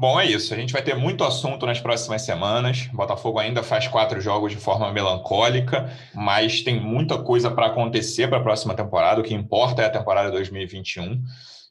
Bom, 0.00 0.18
é 0.18 0.24
isso. 0.24 0.54
A 0.54 0.56
gente 0.56 0.72
vai 0.72 0.80
ter 0.80 0.94
muito 0.94 1.22
assunto 1.22 1.66
nas 1.66 1.78
próximas 1.78 2.22
semanas. 2.22 2.88
O 2.90 2.96
Botafogo 2.96 3.38
ainda 3.38 3.62
faz 3.62 3.86
quatro 3.86 4.18
jogos 4.18 4.50
de 4.50 4.56
forma 4.56 4.90
melancólica, 4.90 5.92
mas 6.14 6.62
tem 6.62 6.80
muita 6.80 7.18
coisa 7.18 7.50
para 7.50 7.66
acontecer 7.66 8.26
para 8.26 8.38
a 8.38 8.42
próxima 8.42 8.72
temporada. 8.72 9.20
O 9.20 9.22
que 9.22 9.34
importa 9.34 9.82
é 9.82 9.84
a 9.84 9.90
temporada 9.90 10.30
2021. 10.30 11.22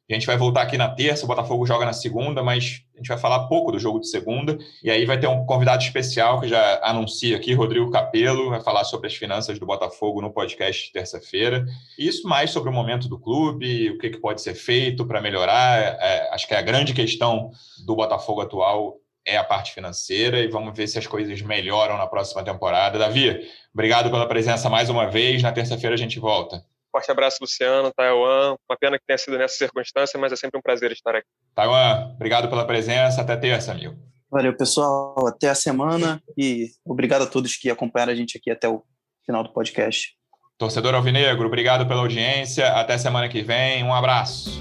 A 0.10 0.14
gente 0.14 0.26
vai 0.26 0.36
voltar 0.36 0.64
aqui 0.64 0.76
na 0.76 0.90
terça, 0.90 1.24
o 1.24 1.28
Botafogo 1.28 1.68
joga 1.68 1.86
na 1.86 1.94
segunda, 1.94 2.42
mas 2.42 2.82
a 2.96 2.98
gente 2.98 3.10
vai 3.10 3.18
falar 3.18 3.48
pouco 3.48 3.72
do 3.72 3.78
jogo 3.78 4.00
de 4.00 4.10
segunda. 4.10 4.58
E 4.84 4.90
aí 4.90 5.06
vai 5.06 5.20
ter 5.20 5.28
um 5.28 5.46
convidado 5.46 5.84
especial 5.84 6.42
que 6.42 6.48
já 6.48 6.80
anuncia 6.84 7.38
aqui, 7.38 7.54
Rodrigo 7.54 7.92
Capello, 7.92 8.50
vai 8.50 8.60
falar 8.60 8.86
sobre 8.86 9.06
as 9.06 9.16
finanças 9.16 9.60
do 9.60 9.68
Botafogo 9.68 10.20
no 10.20 10.32
podcast 10.32 10.88
de 10.88 10.92
terça-feira. 10.92 11.64
Isso 11.96 12.28
mais 12.28 12.50
sobre 12.50 12.72
o 12.72 12.74
momento 12.74 13.08
do 13.08 13.20
clube, 13.20 13.92
o 13.92 14.00
que, 14.00 14.10
que 14.10 14.18
pode 14.18 14.42
ser 14.42 14.56
feito 14.56 15.06
para 15.06 15.22
melhorar. 15.22 15.80
É, 15.80 16.30
acho 16.34 16.48
que 16.48 16.56
a 16.56 16.62
grande 16.62 16.92
questão 16.92 17.52
do 17.86 17.96
Botafogo 17.96 18.42
atual 18.42 18.98
é 19.24 19.38
a 19.38 19.44
parte 19.44 19.74
financeira 19.74 20.40
e 20.40 20.48
vamos 20.48 20.76
ver 20.76 20.88
se 20.88 20.98
as 20.98 21.06
coisas 21.06 21.40
melhoram 21.44 22.00
na 22.00 22.08
próxima 22.08 22.44
temporada. 22.44 22.98
Davi, 22.98 23.48
obrigado 23.72 24.10
pela 24.10 24.28
presença 24.28 24.72
mais 24.72 24.90
uma 24.90 25.06
vez. 25.06 25.44
Na 25.44 25.52
terça-feira 25.52 25.94
a 25.94 26.00
gente 26.00 26.20
volta. 26.20 26.66
Forte 26.92 27.12
abraço, 27.12 27.38
Luciano, 27.42 27.92
Taiwan. 27.96 28.56
Uma 28.70 28.78
pena 28.80 28.98
que 28.98 29.06
tenha 29.06 29.18
sido 29.18 29.38
nessa 29.38 29.56
circunstância, 29.56 30.20
mas 30.20 30.32
é 30.32 30.36
sempre 30.36 30.58
um 30.58 30.62
prazer 30.62 30.92
estar 30.92 31.16
aqui. 31.16 31.28
Taiwan, 31.54 32.14
obrigado 32.16 32.50
pela 32.50 32.66
presença. 32.66 33.22
Até 33.22 33.36
terça, 33.38 33.72
amigo. 33.72 33.96
Valeu, 34.32 34.56
pessoal. 34.56 35.28
Até 35.28 35.50
a 35.50 35.56
semana 35.56 36.22
e 36.38 36.68
obrigado 36.86 37.24
a 37.24 37.28
todos 37.28 37.56
que 37.56 37.70
acompanharam 37.70 38.14
a 38.14 38.16
gente 38.16 38.38
aqui 38.38 38.52
até 38.52 38.68
o 38.68 38.84
final 39.26 39.44
do 39.44 39.52
podcast. 39.52 40.16
Torcedor 40.58 40.94
Alvinegro, 40.94 41.48
obrigado 41.48 41.88
pela 41.88 42.02
audiência. 42.02 42.68
Até 42.74 42.98
semana 42.98 43.30
que 43.30 43.42
vem. 43.42 43.84
Um 43.84 43.94
abraço. 43.94 44.60